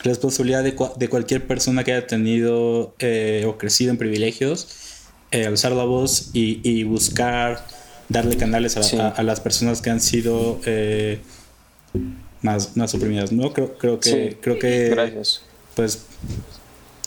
responsabilidad 0.04 0.64
de, 0.64 0.76
de 0.98 1.08
cualquier 1.08 1.46
persona 1.46 1.84
que 1.84 1.94
haya 1.94 2.08
tenido 2.08 2.96
eh, 3.00 3.46
o 3.48 3.58
crecido 3.58 3.92
en 3.92 3.98
privilegios 3.98 5.04
eh, 5.32 5.46
alzar 5.46 5.72
la 5.74 5.86
voz 5.86 6.32
y, 6.34 6.84
buscar 6.84 7.66
darle 8.10 8.38
canales 8.38 8.78
a, 8.78 9.24
las 9.24 9.40
personas 9.40 9.82
que 9.82 9.90
han 9.92 10.00
sido 10.00 10.60
más, 12.42 12.76
más 12.76 12.94
oprimidas, 12.96 13.32
¿no? 13.32 13.54
Creo, 13.54 13.78
creo 13.78 14.00
que 14.00 14.38
creo 14.42 14.60
que 14.60 14.90
Gracias. 14.90 15.42
pues 15.76 16.06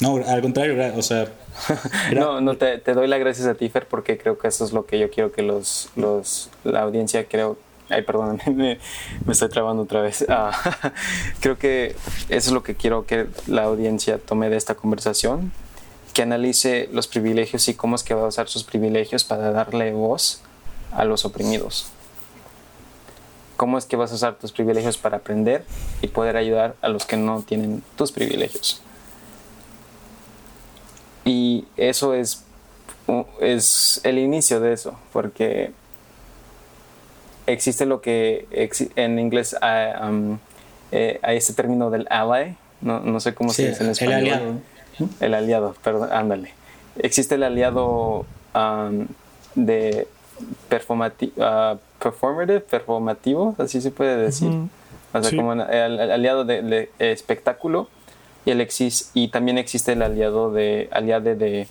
no, 0.00 0.16
al 0.16 0.42
contrario, 0.42 0.94
o 0.96 1.02
sea... 1.02 1.28
no, 2.14 2.40
no, 2.40 2.56
te, 2.56 2.78
doy 2.78 3.08
las 3.08 3.18
gracias 3.18 3.48
a 3.48 3.54
ti, 3.54 3.68
Fer, 3.68 3.86
porque 3.86 4.16
creo 4.16 4.38
que 4.38 4.46
eso 4.46 4.64
es 4.64 4.72
lo 4.72 4.86
que 4.86 4.98
yo 4.98 5.10
quiero 5.10 5.32
que 5.32 5.42
los, 5.42 5.90
los 5.96 6.50
la 6.64 6.82
audiencia, 6.82 7.26
creo... 7.26 7.58
Ay, 7.90 8.02
perdón, 8.02 8.40
me, 8.54 8.78
estoy 9.28 9.48
trabando 9.48 9.82
otra 9.82 10.02
vez. 10.02 10.24
Ah, 10.28 10.52
creo 11.40 11.58
que 11.58 11.96
eso 12.28 12.50
es 12.50 12.52
lo 12.52 12.62
que 12.62 12.76
quiero 12.76 13.06
que 13.06 13.26
la 13.46 13.64
audiencia 13.64 14.18
tome 14.18 14.50
de 14.50 14.56
esta 14.56 14.74
conversación, 14.74 15.52
que 16.12 16.22
analice 16.22 16.88
los 16.92 17.08
privilegios 17.08 17.66
y 17.68 17.74
cómo 17.74 17.96
es 17.96 18.02
que 18.02 18.14
va 18.14 18.22
a 18.22 18.26
usar 18.26 18.48
sus 18.48 18.64
privilegios 18.64 19.24
para 19.24 19.50
darle 19.50 19.92
voz 19.92 20.42
a 20.92 21.04
los 21.04 21.24
oprimidos. 21.24 21.88
¿Cómo 23.56 23.78
es 23.78 23.86
que 23.86 23.96
vas 23.96 24.12
a 24.12 24.14
usar 24.14 24.34
tus 24.38 24.52
privilegios 24.52 24.98
para 24.98 25.16
aprender 25.16 25.64
y 26.02 26.08
poder 26.08 26.36
ayudar 26.36 26.76
a 26.82 26.88
los 26.88 27.06
que 27.06 27.16
no 27.16 27.42
tienen 27.42 27.82
tus 27.96 28.12
privilegios? 28.12 28.82
Y 31.28 31.66
eso 31.76 32.14
es, 32.14 32.42
es 33.38 34.00
el 34.02 34.18
inicio 34.18 34.60
de 34.60 34.72
eso, 34.72 34.98
porque 35.12 35.72
existe 37.46 37.84
lo 37.84 38.00
que 38.00 38.46
en 38.96 39.18
inglés 39.18 39.54
ah, 39.60 40.08
um, 40.08 40.38
eh, 40.90 41.20
hay 41.22 41.36
este 41.36 41.52
término 41.52 41.90
del 41.90 42.06
ally, 42.08 42.56
no, 42.80 43.00
no 43.00 43.20
sé 43.20 43.34
cómo 43.34 43.50
se 43.50 43.68
dice 43.68 43.84
en 43.84 43.90
español. 43.90 44.14
El 44.14 44.32
aliado. 44.32 44.52
El 45.20 45.34
aliado, 45.34 45.74
perdón, 45.84 46.08
ándale. 46.12 46.54
Existe 46.98 47.34
el 47.34 47.42
aliado 47.42 48.24
um, 48.54 49.06
de 49.54 50.08
uh, 50.40 50.44
performative, 50.70 52.60
performativo, 52.60 53.54
así 53.58 53.82
se 53.82 53.90
puede 53.90 54.16
decir. 54.16 54.50
O 55.12 55.22
sea, 55.22 55.36
como 55.36 55.52
el, 55.52 56.10
aliado 56.10 56.46
de 56.46 56.88
espectáculo 56.98 57.88
y, 58.48 58.50
el 58.50 58.68
y 59.14 59.28
también 59.28 59.58
existe 59.58 59.92
el 59.92 60.02
aliado 60.02 60.50
de, 60.50 60.88
aliade 60.90 61.34
de, 61.34 61.68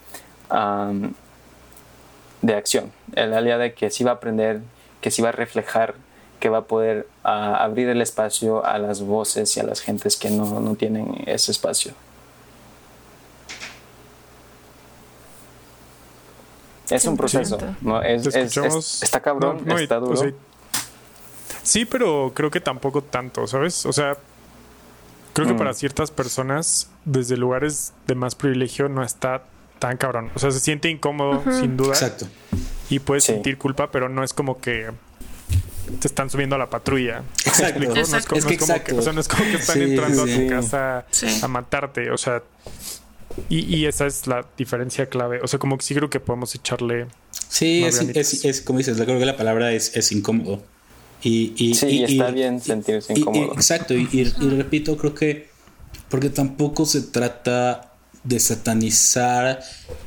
de 2.41 2.55
acción, 2.55 2.91
el 3.15 3.33
aliado 3.33 3.63
que 3.75 3.89
sí 3.89 4.03
va 4.03 4.11
a 4.11 4.13
aprender, 4.15 4.61
que 5.01 5.09
sí 5.09 5.23
va 5.23 5.29
a 5.29 5.31
reflejar, 5.31 5.95
que 6.39 6.49
va 6.49 6.59
a 6.59 6.65
poder 6.65 7.07
abrir 7.23 7.89
el 7.89 8.01
espacio 8.01 8.63
a 8.63 8.77
las 8.77 9.01
voces 9.01 9.57
y 9.57 9.59
a 9.59 9.63
las 9.63 9.81
gentes 9.81 10.17
que 10.17 10.29
no, 10.29 10.59
no 10.59 10.75
tienen 10.75 11.23
ese 11.25 11.51
espacio. 11.51 11.93
Es 16.91 17.05
un 17.05 17.17
proceso, 17.17 17.57
¿no? 17.81 18.01
Es, 18.03 18.27
está 19.01 19.19
cabrón, 19.19 19.69
está 19.71 19.95
duro. 19.95 20.31
sí, 21.63 21.85
pero 21.85 22.31
creo 22.35 22.51
que 22.51 22.61
tampoco 22.61 23.01
tanto, 23.01 23.47
¿sabes? 23.47 23.85
O 23.87 23.91
sea, 23.91 24.15
Creo 25.37 25.49
que 25.49 25.53
para 25.53 25.69
mm. 25.69 25.75
ciertas 25.75 26.09
personas, 26.09 26.89
desde 27.05 27.37
lugares 27.37 27.93
de 28.07 28.15
más 28.15 28.33
privilegio, 28.33 28.89
no 28.89 29.03
está 29.03 29.43
tan 29.77 29.95
cabrón. 29.95 30.31
O 30.33 30.39
sea, 30.39 30.49
se 30.49 30.59
siente 30.59 30.89
incómodo, 30.89 31.43
sin 31.59 31.77
duda. 31.77 31.89
Exacto. 31.89 32.27
Y 32.89 32.97
puedes 32.97 33.25
sentir 33.25 33.59
culpa, 33.59 33.91
pero 33.91 34.09
no 34.09 34.23
es 34.23 34.33
como 34.33 34.59
que 34.59 34.89
te 35.99 36.07
están 36.07 36.31
subiendo 36.31 36.55
a 36.55 36.59
la 36.59 36.71
patrulla. 36.71 37.21
Exacto. 37.45 37.79
No 37.79 37.93
es, 37.93 38.25
como, 38.25 38.41
que, 38.83 38.95
o 38.95 39.01
sea, 39.03 39.13
no 39.13 39.21
es 39.21 39.27
como 39.27 39.43
que 39.43 39.57
están 39.57 39.79
entrando 39.79 40.23
a 40.23 40.25
tu 40.25 40.47
casa 40.49 41.05
a 41.43 41.47
matarte. 41.47 42.09
O 42.09 42.17
sea, 42.17 42.41
y, 43.47 43.85
esa 43.85 44.07
es 44.07 44.25
la 44.25 44.43
diferencia 44.57 45.05
clave. 45.05 45.39
O 45.43 45.47
sea, 45.47 45.59
como 45.59 45.77
que 45.77 45.83
sí 45.83 45.93
creo 45.93 46.09
que 46.09 46.19
podemos 46.19 46.55
echarle. 46.55 47.05
Sí, 47.47 47.83
es, 47.83 48.43
es, 48.43 48.61
como 48.61 48.79
dices, 48.79 48.97
creo 48.99 49.19
que 49.19 49.25
la 49.25 49.37
palabra 49.37 49.71
es, 49.71 49.95
es 49.95 50.11
incómodo. 50.11 50.63
Y, 51.23 51.73
sí, 51.73 52.03
está 52.03 52.31
bien 52.31 52.61
sentirse 52.61 53.13
incómodo. 53.13 53.53
exacto, 53.53 53.93
y, 53.93 54.23
repito, 54.23 54.95
creo 54.97 55.15
que 55.15 55.47
porque 56.09 56.29
tampoco 56.29 56.85
se 56.85 57.01
trata 57.01 57.93
de 58.23 58.39
satanizar 58.39 59.61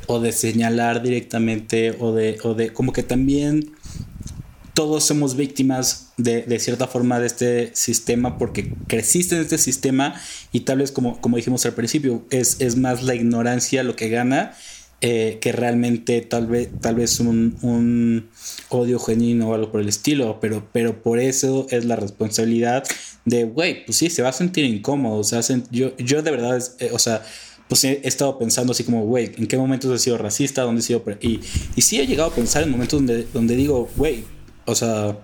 o 0.07 0.21
de 0.21 0.33
señalar 0.33 1.03
directamente 1.03 1.97
o 1.99 2.13
de, 2.13 2.39
o 2.43 2.55
de 2.55 2.73
como 2.73 2.93
que 2.93 3.03
también 3.03 3.73
todos 4.75 5.05
somos 5.05 5.37
víctimas 5.37 6.13
de, 6.17 6.43
de, 6.43 6.59
cierta 6.59 6.87
forma 6.87 7.19
de 7.19 7.27
este 7.27 7.75
sistema 7.75 8.39
porque 8.39 8.73
creciste 8.87 9.37
en 9.37 9.43
este 9.43 9.59
sistema 9.59 10.15
y 10.53 10.61
tal 10.61 10.79
vez 10.79 10.93
como, 10.93 11.21
como 11.21 11.37
dijimos 11.37 11.67
al 11.67 11.75
principio, 11.75 12.25
es, 12.31 12.61
es 12.61 12.77
más 12.77 13.03
la 13.03 13.15
ignorancia 13.15 13.83
lo 13.83 13.97
que 13.97 14.09
gana 14.09 14.55
eh, 15.03 15.39
que 15.41 15.53
realmente 15.53 16.21
tal 16.21 16.47
vez, 16.47 16.69
tal 16.81 16.97
vez 16.97 17.21
un, 17.21 17.57
un, 17.63 18.29
odio 18.69 18.99
genuino 18.99 19.49
o 19.49 19.55
algo 19.55 19.73
por 19.73 19.81
el 19.81 19.89
estilo, 19.89 20.39
pero, 20.41 20.69
pero 20.73 21.03
por 21.03 21.19
eso 21.19 21.67
es 21.71 21.87
la 21.87 21.97
responsabilidad 21.97 22.85
de, 23.25 23.45
güey, 23.45 23.85
pues 23.87 23.97
sí, 23.97 24.11
se 24.11 24.23
va 24.23 24.29
a 24.29 24.33
sentir 24.33 24.65
incómodo, 24.65 25.19
o 25.19 25.25
sea, 25.25 25.41
yo, 25.71 25.97
yo 25.97 26.23
de 26.23 26.31
verdad, 26.31 26.63
eh, 26.81 26.91
o 26.93 26.99
sea, 26.99 27.23
pues 27.69 27.85
he, 27.85 28.07
estado 28.07 28.39
pensando 28.39 28.73
así 28.73 28.85
como, 28.85 29.07
güey, 29.07 29.33
¿en 29.39 29.47
qué 29.47 29.57
momentos 29.57 29.95
he 29.95 29.99
sido 29.99 30.19
racista? 30.19 30.63
¿Dónde 30.63 30.81
he 30.81 30.83
sido? 30.83 31.03
Y, 31.21 31.41
y 31.77 31.83
sí 31.83 32.01
he 32.01 32.07
llegado 32.07 32.31
a 32.31 32.35
pensar 32.35 32.63
en 32.63 32.71
momentos 32.71 32.99
donde, 32.99 33.27
donde 33.33 33.57
digo, 33.57 33.89
güey, 33.97 34.25
o 34.67 34.75
sea, 34.75 35.17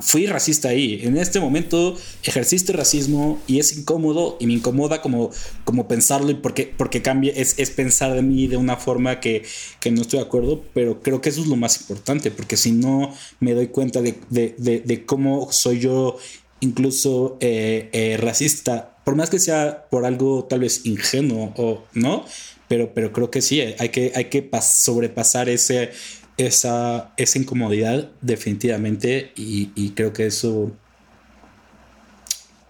fui 0.00 0.26
racista 0.26 0.68
ahí. 0.68 1.00
En 1.02 1.16
este 1.16 1.40
momento 1.40 1.96
ejerciste 2.22 2.72
racismo 2.72 3.40
y 3.46 3.58
es 3.58 3.76
incómodo 3.76 4.36
y 4.40 4.46
me 4.46 4.54
incomoda 4.54 5.00
como, 5.00 5.30
como 5.64 5.86
pensarlo 5.86 6.30
y 6.30 6.34
porque, 6.34 6.72
porque 6.76 7.02
cambia, 7.02 7.32
es, 7.34 7.58
es 7.58 7.70
pensar 7.70 8.12
de 8.14 8.22
mí 8.22 8.46
de 8.46 8.56
una 8.56 8.76
forma 8.76 9.20
que, 9.20 9.44
no 9.90 10.02
estoy 10.02 10.18
de 10.18 10.26
acuerdo, 10.26 10.62
pero 10.72 11.02
creo 11.02 11.20
que 11.20 11.28
eso 11.28 11.40
es 11.40 11.46
lo 11.46 11.56
más 11.56 11.80
importante, 11.80 12.30
porque 12.30 12.56
si 12.56 12.72
no 12.72 13.14
me 13.40 13.54
doy 13.54 13.68
cuenta 13.68 14.00
de, 14.02 15.04
cómo 15.06 15.52
soy 15.52 15.78
yo 15.78 16.16
incluso 16.60 17.36
eh, 17.40 17.90
eh, 17.92 18.16
racista, 18.16 18.96
por 19.04 19.16
más 19.16 19.28
que 19.28 19.38
sea 19.38 19.86
por 19.90 20.06
algo 20.06 20.44
tal 20.44 20.60
vez 20.60 20.86
ingenuo 20.86 21.52
o 21.56 21.84
no, 21.92 22.24
pero, 22.68 22.94
pero 22.94 23.12
creo 23.12 23.30
que 23.30 23.42
sí, 23.42 23.60
hay 23.60 23.90
que, 23.90 24.12
hay 24.14 24.24
que 24.26 24.48
sobrepasar 24.62 25.48
ese 25.48 25.90
esa, 26.36 27.12
esa 27.16 27.38
incomodidad 27.38 28.10
definitivamente 28.20 29.32
y, 29.36 29.90
creo 29.90 30.12
que 30.12 30.26
eso... 30.26 30.72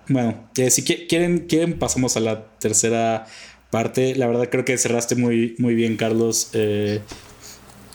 Bueno, 0.09 0.49
si 0.69 0.85
quieren, 0.85 1.47
quieren 1.47 1.79
pasamos 1.79 2.17
a 2.17 2.21
la 2.21 2.45
tercera 2.59 3.27
parte. 3.71 4.15
La 4.15 4.27
verdad 4.27 4.49
creo 4.51 4.65
que 4.65 4.77
cerraste 4.77 5.17
muy, 5.17 5.55
muy 5.59 5.75
bien, 5.75 5.97
Carlos. 5.97 6.51
Eh, 6.53 7.01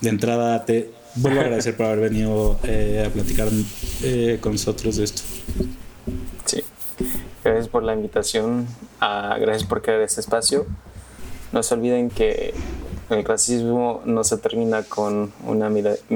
de 0.01 0.09
entrada 0.09 0.65
te 0.65 0.89
vuelvo 1.15 1.39
a 1.39 1.43
agradecer 1.43 1.75
por 1.75 1.87
haber 1.87 1.99
venido 1.99 2.59
eh, 2.63 3.03
a 3.05 3.09
platicar 3.09 3.47
eh, 4.03 4.37
con 4.41 4.53
nosotros 4.53 4.97
de 4.97 5.03
esto. 5.03 5.21
Sí, 6.45 6.63
gracias 7.43 7.67
por 7.67 7.83
la 7.83 7.93
invitación. 7.93 8.67
Ah, 8.99 9.37
gracias 9.39 9.67
por 9.67 9.81
crear 9.81 10.01
este 10.01 10.21
espacio. 10.21 10.65
No 11.51 11.63
se 11.63 11.73
olviden 11.73 12.09
que 12.09 12.53
el 13.09 13.25
racismo 13.25 14.01
no 14.05 14.23
se 14.23 14.37
termina 14.37 14.83
con 14.83 15.31
una, 15.45 15.71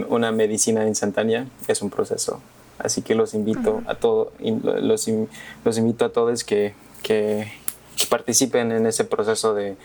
una 0.09 0.31
medicina 0.31 0.87
instantánea, 0.87 1.47
es 1.67 1.81
un 1.81 1.89
proceso. 1.89 2.39
Así 2.77 3.01
que 3.01 3.15
los 3.15 3.33
invito 3.33 3.81
a 3.87 3.95
todos, 3.95 4.29
los, 4.39 5.07
los, 5.63 5.77
invito 5.77 6.05
a 6.05 6.09
todos 6.09 6.43
que, 6.43 6.73
que, 7.01 7.47
participen 8.09 8.71
en 8.71 8.85
ese 8.85 9.05
proceso 9.05 9.53
de, 9.53 9.75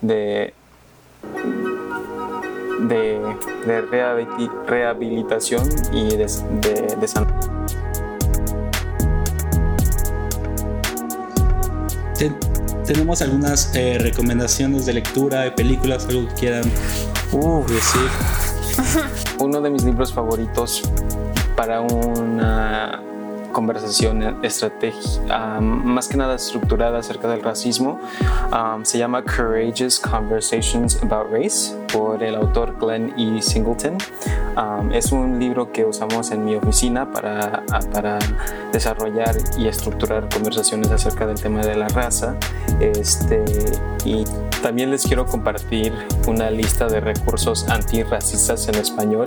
de, 0.00 0.52
de, 2.80 3.80
rehabilitación 4.66 5.68
y 5.92 6.16
de, 6.16 6.26
de, 6.60 6.96
de 6.96 7.08
tenemos 12.92 13.22
algunas 13.22 13.74
eh, 13.74 13.96
recomendaciones 13.98 14.84
de 14.84 14.92
lectura, 14.92 15.40
de 15.40 15.52
películas, 15.52 16.06
algo 16.08 16.28
que 16.28 16.34
quieran 16.34 16.64
decir. 17.66 18.10
Uno 19.38 19.62
de 19.62 19.70
mis 19.70 19.82
libros 19.82 20.12
favoritos 20.12 20.82
para 21.56 21.80
una 21.80 23.02
conversación 23.52 24.44
estratégica, 24.44 25.60
más 25.60 26.08
que 26.08 26.18
nada 26.18 26.34
estructurada 26.34 26.98
acerca 26.98 27.28
del 27.28 27.42
racismo. 27.42 27.98
se 28.82 28.98
llama 28.98 29.22
Courageous 29.22 29.98
Conversations 29.98 31.02
About 31.02 31.30
Race 31.30 31.74
por 31.92 32.22
el 32.22 32.34
autor 32.34 32.76
Glenn 32.80 33.12
E. 33.18 33.42
Singleton. 33.42 33.98
es 34.92 35.12
un 35.12 35.38
libro 35.38 35.72
que 35.72 35.84
usamos 35.84 36.30
en 36.30 36.44
mi 36.44 36.54
oficina 36.54 37.10
para, 37.10 37.64
para 37.92 38.18
desarrollar 38.72 39.36
y 39.58 39.68
estructurar 39.68 40.28
conversaciones 40.28 40.90
acerca 40.90 41.26
del 41.26 41.40
tema 41.40 41.60
de 41.60 41.76
la 41.76 41.88
raza. 41.88 42.36
Este, 42.80 43.44
y 44.04 44.24
también 44.62 44.90
les 44.90 45.04
quiero 45.04 45.26
compartir 45.26 45.92
una 46.26 46.50
lista 46.50 46.86
de 46.86 47.00
recursos 47.00 47.68
antirracistas 47.68 48.68
en 48.68 48.76
español. 48.76 49.24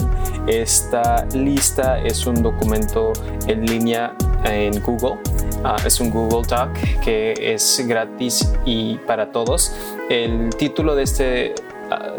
Esta 0.47 1.25
lista 1.33 1.99
es 1.99 2.25
un 2.25 2.41
documento 2.41 3.11
en 3.47 3.65
línea 3.65 4.15
en 4.45 4.81
Google. 4.81 5.17
Ah, 5.63 5.77
es 5.85 5.99
un 5.99 6.11
Google 6.11 6.47
Doc 6.47 6.69
que 7.03 7.33
es 7.39 7.83
gratis 7.87 8.53
y 8.65 8.97
para 8.99 9.31
todos. 9.31 9.75
El 10.09 10.49
título 10.55 10.95
de 10.95 11.03
este 11.03 11.55
ah, 11.57 11.64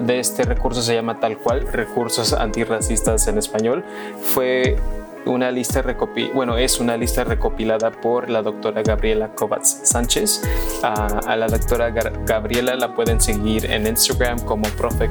de 0.01 0.19
este 0.19 0.45
recurso 0.45 0.83
se 0.83 0.95
llama 0.95 1.19
tal 1.21 1.39
cual, 1.39 1.67
recursos 1.73 2.33
antirracistas 2.33 3.27
en 3.29 3.39
español. 3.39 3.85
Fue 4.21 4.77
una 5.27 5.51
lista 5.51 5.83
bueno, 6.35 6.57
es 6.57 6.79
una 6.81 6.97
lista 6.97 7.25
recopilada 7.25 7.91
por 7.91 8.31
la 8.31 8.43
doctora 8.43 8.83
Gabriela 8.83 9.35
Kovacs 9.35 9.81
Sánchez. 9.83 10.43
a 10.83 11.37
la 11.37 11.49
doctora 11.49 11.91
Gabriela 11.91 12.77
la 12.77 12.95
pueden 12.95 13.21
seguir 13.21 13.71
en 13.71 13.87
Instagram 13.87 14.39
como 14.41 14.69
Profe. 14.71 15.11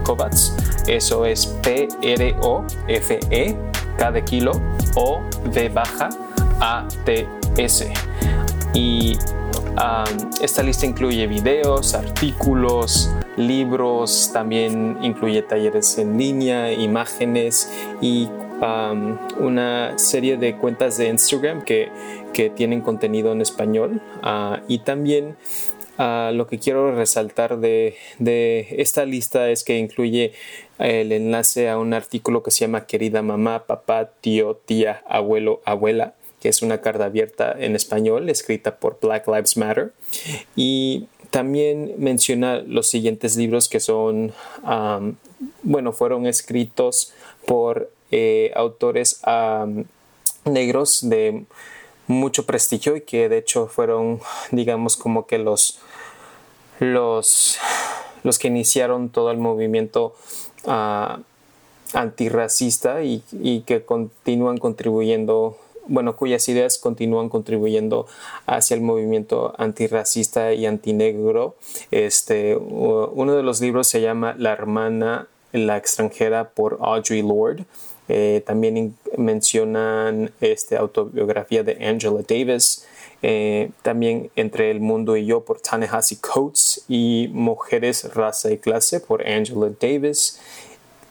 Eso 0.87 1.25
es 1.25 1.47
P-R-O-F-E, 1.63 3.57
cada 3.97 4.23
kilo, 4.23 4.53
O 4.95 5.21
de 5.51 5.69
baja, 5.69 6.09
A-T-S. 6.61 7.91
Y 8.73 9.17
esta 10.41 10.63
lista 10.63 10.85
incluye 10.85 11.27
videos, 11.27 11.93
artículos, 11.95 13.11
libros, 13.37 14.31
también 14.33 14.97
incluye 15.01 15.41
talleres 15.41 15.97
en 15.97 16.17
línea, 16.17 16.71
imágenes 16.71 17.71
y 18.01 18.29
una 19.39 19.97
serie 19.97 20.37
de 20.37 20.55
cuentas 20.55 20.97
de 20.97 21.09
Instagram 21.09 21.63
que, 21.63 21.91
tienen 22.55 22.81
contenido 22.81 23.31
en 23.31 23.41
español. 23.41 24.01
Ah, 24.21 24.61
y 24.67 24.79
también 24.79 25.37
ah, 25.97 26.31
lo 26.33 26.47
que 26.47 26.59
quiero 26.59 26.93
resaltar 26.93 27.59
de, 27.59 27.95
esta 28.77 29.05
lista 29.05 29.49
es 29.49 29.63
que 29.63 29.77
incluye 29.77 30.33
el 30.77 31.13
enlace 31.13 31.69
a 31.69 31.77
un 31.77 31.93
artículo 31.93 32.43
que 32.43 32.51
se 32.51 32.61
llama 32.61 32.87
Querida 32.87 33.21
mamá, 33.21 33.65
papá, 33.65 34.09
tío, 34.19 34.57
tía, 34.65 35.01
abuelo, 35.07 35.61
abuela, 35.63 36.13
que 36.39 36.49
es 36.49 36.61
una 36.61 36.81
carta 36.81 37.05
abierta 37.05 37.55
en 37.57 37.75
español 37.75 38.29
escrita 38.29 38.77
por 38.77 38.99
Black 39.01 39.27
Lives 39.27 39.57
Matter. 39.57 39.93
Y 40.55 41.07
también 41.31 41.95
menciona 41.97 42.59
los 42.59 42.87
siguientes 42.87 43.35
libros 43.35 43.67
que 43.67 43.79
son, 43.79 44.33
bueno, 45.63 45.91
fueron 45.91 46.27
escritos 46.27 47.13
por 47.45 47.91
eh, 48.11 48.51
autores 48.55 49.21
negros 50.45 51.09
de 51.09 51.45
mucho 52.07 52.45
prestigio 52.45 52.95
y 52.95 53.01
que 53.01 53.29
de 53.29 53.39
hecho 53.39 53.67
fueron, 53.67 54.19
digamos, 54.51 54.95
como 54.97 55.25
que 55.25 55.39
los, 55.39 55.79
los, 56.79 57.57
los 58.23 58.39
que 58.39 58.47
iniciaron 58.47 59.09
todo 59.09 59.31
el 59.31 59.37
movimiento 59.37 60.15
uh, 60.65 61.19
antirracista 61.93 63.03
y, 63.03 63.21
que 63.65 63.83
continúan 63.85 64.57
contribuyendo, 64.57 65.57
bueno, 65.87 66.15
cuyas 66.15 66.47
ideas 66.49 66.77
continúan 66.77 67.29
contribuyendo 67.29 68.07
hacia 68.45 68.75
el 68.75 68.81
movimiento 68.81 69.53
antirracista 69.57 70.53
y 70.53 70.65
antinegro. 70.65 71.55
Este, 71.91 72.55
uno 72.55 73.35
de 73.35 73.43
los 73.43 73.61
libros 73.61 73.87
se 73.87 74.01
llama 74.01 74.35
La 74.37 74.51
hermana 74.53 75.27
la 75.51 75.77
extranjera 75.77 76.49
por 76.49 76.79
Audrey 76.81 77.21
Lorde 77.21 77.65
eh, 78.07 78.43
también 78.45 78.95
mencionan 79.17 80.31
esta 80.39 80.79
autobiografía 80.79 81.63
de 81.63 81.85
Angela 81.85 82.21
Davis. 82.27 82.85
Eh, 83.21 83.71
también 83.81 84.29
Entre 84.35 84.69
el 84.69 84.79
Mundo 84.79 85.17
y 85.17 85.25
Yo 85.25 85.43
por 85.43 85.59
Tanehasi 85.59 86.17
Coates 86.17 86.83
y 86.87 87.29
Mujeres, 87.33 88.13
Raza 88.13 88.51
y 88.51 88.57
Clase 88.57 88.99
por 88.99 89.27
Angela 89.27 89.71
Davis. 89.79 90.39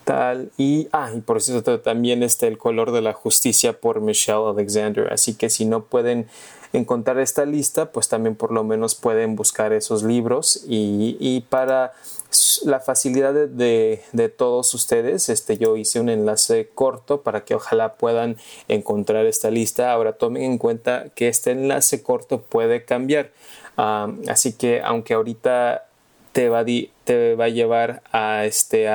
Tal, 0.04 0.50
y, 0.58 0.88
ah, 0.92 1.10
y 1.14 1.20
por 1.20 1.40
cierto, 1.40 1.80
también 1.80 2.22
está 2.22 2.46
El 2.46 2.58
Color 2.58 2.92
de 2.92 3.00
la 3.00 3.14
Justicia 3.14 3.80
por 3.80 4.02
Michelle 4.02 4.50
Alexander. 4.50 5.10
Así 5.12 5.34
que 5.34 5.48
si 5.48 5.64
no 5.64 5.84
pueden 5.84 6.26
encontrar 6.74 7.18
esta 7.18 7.46
lista, 7.46 7.92
pues 7.92 8.08
también 8.08 8.34
por 8.34 8.52
lo 8.52 8.64
menos 8.64 8.94
pueden 8.94 9.36
buscar 9.36 9.72
esos 9.72 10.02
libros 10.02 10.64
y, 10.68 11.16
y 11.20 11.40
para 11.42 11.92
la 12.64 12.80
facilidad 12.80 13.32
de, 13.32 14.02
de, 14.12 14.28
todos 14.28 14.74
ustedes, 14.74 15.28
este, 15.28 15.56
yo 15.56 15.76
hice 15.76 16.00
un 16.00 16.08
enlace 16.08 16.68
corto 16.74 17.22
para 17.22 17.44
que 17.44 17.54
ojalá 17.54 17.94
puedan 17.94 18.36
encontrar 18.68 19.24
esta 19.26 19.50
lista. 19.50 19.92
Ahora 19.92 20.14
tomen 20.14 20.42
en 20.42 20.58
cuenta 20.58 21.06
que 21.14 21.28
este 21.28 21.52
enlace 21.52 22.02
corto 22.02 22.42
puede 22.42 22.84
cambiar. 22.84 23.30
así 23.76 24.52
que 24.52 24.82
aunque 24.82 25.14
ahorita 25.14 25.83
te 26.34 26.48
va, 26.48 26.58
a 27.44 27.48
llevar 27.48 28.02
a 28.10 28.44
este, 28.44 28.88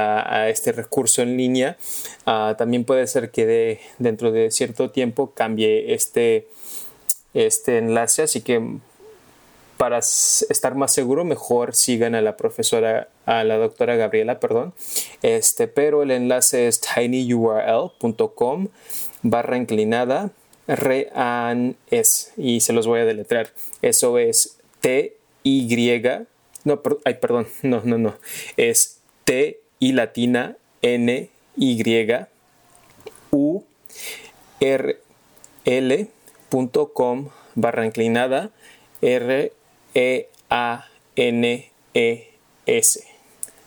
este 0.50 0.74
recurso 0.74 1.22
en 1.22 1.38
línea, 1.38 1.78
ah, 2.26 2.56
también 2.58 2.84
puede 2.84 3.08
ser 3.08 3.32
que 3.32 3.46
de, 3.46 3.80
dentro 3.98 4.34
de 4.34 4.52
cierto 4.52 4.92
tiempo 4.92 5.32
cambie 5.34 5.94
este, 5.94 6.48
este 7.34 7.78
enlace. 7.78 8.24
Así 8.24 8.42
que 8.42 8.62
para 9.78 10.00
estar 10.00 10.76
más 10.76 10.94
seguro, 10.94 11.24
mejor 11.24 11.74
sigan 11.76 12.14
a 12.14 12.22
la 12.22 12.36
profesora, 12.36 13.08
a 13.26 13.46
la 13.46 13.56
doctora 13.56 13.96
Gabriela, 13.96 14.42
perdón. 14.42 14.74
Este, 15.22 15.70
pero 15.70 16.04
el 16.04 16.12
enlace 16.12 16.68
es 16.68 16.82
tinyurl.com 16.82 18.68
barra 19.22 19.56
inclinada 19.56 20.32
reanes 20.68 22.34
y 22.36 22.60
se 22.60 22.74
los 22.74 22.86
voy 22.86 23.00
a 23.00 23.06
deletrear. 23.06 23.54
Eso 23.82 24.18
es 24.18 24.58
T 24.82 25.16
Y 26.70 26.72
no, 26.72 26.82
ay, 27.06 27.16
perdón, 27.16 27.48
no, 27.64 27.82
no, 27.84 27.98
no. 27.98 28.16
Es 28.58 29.00
T 29.24 29.60
y 29.80 29.94
latina 29.94 30.56
N 30.82 31.30
Y 31.58 31.84
U 33.32 33.64
R 34.60 35.00
L.com 35.66 37.30
barra 37.56 37.86
inclinada 37.86 38.52
R 39.02 39.52
e-A-N-E-S. 39.94 40.30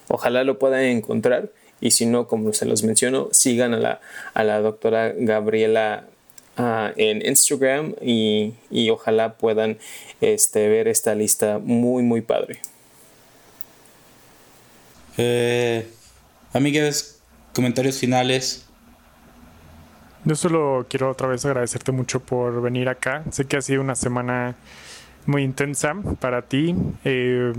Ojalá 0.09 0.45
lo 0.45 0.59
puedan 0.59 0.83
encontrar 0.83 1.51
y 1.81 1.91
si 1.93 2.07
no, 2.07 2.29
como 2.29 2.53
se 2.53 2.67
los 2.67 2.85
menciono, 2.85 3.29
sigan 3.33 3.75
a 3.75 3.79
la, 3.79 4.01
a 4.35 4.45
la 4.45 4.61
doctora 4.61 5.13
Gabriela 5.17 6.07
ah, 6.57 6.93
en 6.97 7.27
Instagram 7.27 7.95
y, 8.01 8.55
ojalá 8.91 9.35
puedan 9.35 9.79
este, 10.21 10.69
ver 10.69 10.87
esta 10.87 11.15
lista 11.15 11.59
muy, 11.59 12.03
muy 12.03 12.21
padre. 12.21 12.61
Eh, 15.17 15.91
amigues, 16.53 17.21
comentarios 17.55 17.99
finales. 17.99 18.67
Yo 20.25 20.37
solo 20.37 20.87
quiero 20.89 21.11
otra 21.11 21.27
vez 21.27 21.45
agradecerte 21.45 21.91
mucho 21.93 22.21
por 22.21 22.63
venir 22.63 22.89
acá. 22.89 23.25
Sé 23.31 23.45
que 23.45 23.57
ha 23.57 23.63
sido 23.63 23.81
una 23.81 23.97
semana 23.97 24.55
muy 25.27 25.43
intensa 25.43 25.95
para 26.21 26.43
ti 26.43 26.75
eh, 27.05 27.53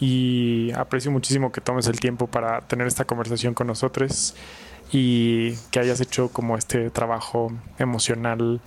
y 0.00 0.72
aprecio 0.72 1.10
muchísimo 1.10 1.52
que 1.52 1.60
tomes 1.60 1.86
el 1.86 2.00
tiempo 2.00 2.26
para 2.26 2.60
tener 2.62 2.86
esta 2.86 3.04
conversación 3.04 3.54
con 3.54 3.68
nosotros 3.68 4.34
y 4.92 5.52
que 5.70 5.80
hayas 5.80 6.00
hecho 6.00 6.28
como 6.28 6.56
este 6.56 6.90
trabajo 6.90 7.52
emocional 7.78 8.60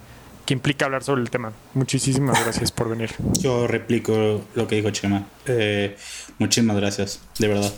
que 0.45 0.53
implica 0.53 0.85
hablar 0.85 1.03
sobre 1.03 1.21
el 1.21 1.29
tema. 1.29 1.51
Muchísimas 1.73 2.41
gracias 2.43 2.71
por 2.71 2.89
venir. 2.89 3.11
Yo 3.39 3.67
replico 3.67 4.41
lo 4.55 4.67
que 4.67 4.75
dijo 4.75 4.89
Chema. 4.91 5.25
Eh, 5.45 5.97
muchísimas 6.39 6.77
gracias, 6.77 7.19
de 7.37 7.47
verdad. 7.49 7.73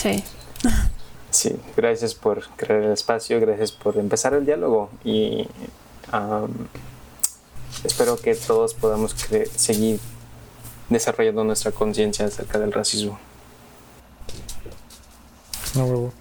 Sí. 0.00 0.24
Sí, 1.30 1.56
gracias 1.76 2.14
por 2.14 2.48
crear 2.56 2.82
el 2.82 2.92
espacio, 2.92 3.38
gracias 3.38 3.70
por 3.70 3.98
empezar 3.98 4.32
el 4.32 4.46
diálogo 4.46 4.90
y 5.04 5.46
espero 7.84 8.16
que 8.16 8.34
todos 8.34 8.72
podamos 8.72 9.14
seguir 9.56 10.00
desarrollando 10.88 11.44
nuestra 11.44 11.70
conciencia 11.70 12.24
acerca 12.24 12.58
del 12.58 12.72
racismo. 12.72 13.18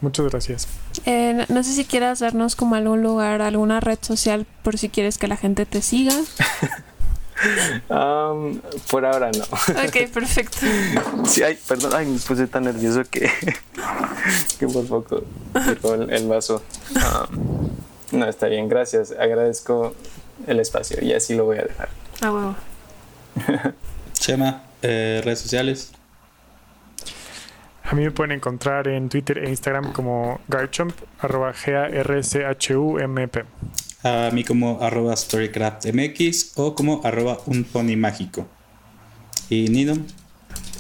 muchas 0.01 0.25
gracias. 0.27 0.67
Eh, 1.05 1.45
no 1.47 1.63
sé 1.63 1.71
si 1.71 1.85
quieras 1.85 2.19
darnos 2.19 2.57
como 2.57 2.75
algún 2.75 3.01
lugar, 3.01 3.41
alguna 3.41 3.79
red 3.79 3.99
social 4.01 4.45
por 4.61 4.77
si 4.77 4.89
quieres 4.89 5.17
que 5.17 5.27
la 5.29 5.37
gente 5.37 5.65
te 5.65 5.81
siga. 5.81 6.13
por 8.89 9.05
ahora 9.05 9.31
no. 9.31 9.43
Ok, 9.43 10.09
perfecto. 10.13 10.57
Sí, 11.25 11.43
ay, 11.43 11.57
perdón, 11.67 11.91
ay, 11.95 12.05
me 12.05 12.19
puse 12.19 12.47
tan 12.47 12.63
nervioso 12.63 13.03
que, 13.09 13.29
que 14.59 14.67
por 14.67 14.85
poco 14.87 15.23
tiró 15.53 15.95
el, 15.95 16.27
vaso. 16.27 16.63
no, 18.11 18.27
está 18.27 18.47
bien, 18.47 18.67
gracias. 18.67 19.11
Agradezco 19.11 19.95
el 20.47 20.59
espacio 20.59 20.97
y 21.01 21.13
así 21.13 21.35
lo 21.35 21.45
voy 21.45 21.57
a 21.57 21.63
dejar. 21.63 21.89
A 22.21 22.31
huevo. 22.31 22.55
Chema, 24.13 24.63
eh, 24.81 25.21
redes 25.23 25.39
sociales. 25.39 25.91
A 27.83 27.95
mí 27.95 28.03
me 28.03 28.11
pueden 28.11 28.33
encontrar 28.33 28.87
en 28.87 29.09
Twitter 29.09 29.39
e 29.39 29.49
Instagram 29.49 29.93
como 29.93 30.39
Garchump, 30.47 30.93
arroba 31.19 31.53
G-A-R-C-H-U-M-P. 31.53 33.45
A 34.03 34.29
mí 34.31 34.43
como 34.43 34.81
arroba 34.81 35.15
StorycraftMX 35.15 36.53
o 36.55 36.73
como 36.73 37.01
arroba 37.03 37.39
un 37.45 37.65
pony 37.65 37.97
mágico. 37.97 38.47
¿Y 39.49 39.67
Nino? 39.69 39.97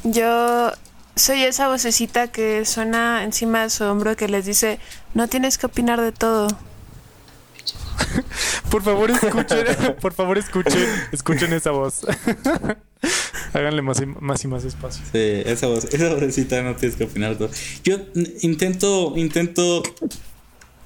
Yo 0.03 0.71
soy 1.15 1.43
esa 1.43 1.67
vocecita 1.67 2.31
que 2.31 2.63
suena 2.65 3.23
encima 3.23 3.63
de 3.63 3.69
su 3.69 3.83
hombro 3.83 4.15
que 4.15 4.29
les 4.29 4.45
dice, 4.45 4.79
no 5.13 5.27
tienes 5.27 5.57
que 5.57 5.65
opinar 5.65 5.99
de 5.99 6.11
todo. 6.11 6.47
Por 8.71 8.83
favor, 8.83 9.11
escuchen, 9.11 9.95
por 10.01 10.13
favor, 10.13 10.37
escuchen, 10.37 10.87
escuchen 11.11 11.53
esa 11.53 11.71
voz. 11.71 12.01
Háganle 13.53 13.81
más 13.81 14.01
y, 14.01 14.05
más 14.05 14.43
y 14.43 14.47
más 14.47 14.63
espacio. 14.63 15.03
Sí, 15.11 15.41
esa 15.45 15.67
voz, 15.67 15.85
esa 15.85 16.13
vocecita 16.13 16.61
no 16.61 16.75
tienes 16.75 16.97
que 16.97 17.05
opinar 17.05 17.35
todo. 17.35 17.49
Yo 17.83 17.97
intento, 18.41 19.13
intento, 19.15 19.83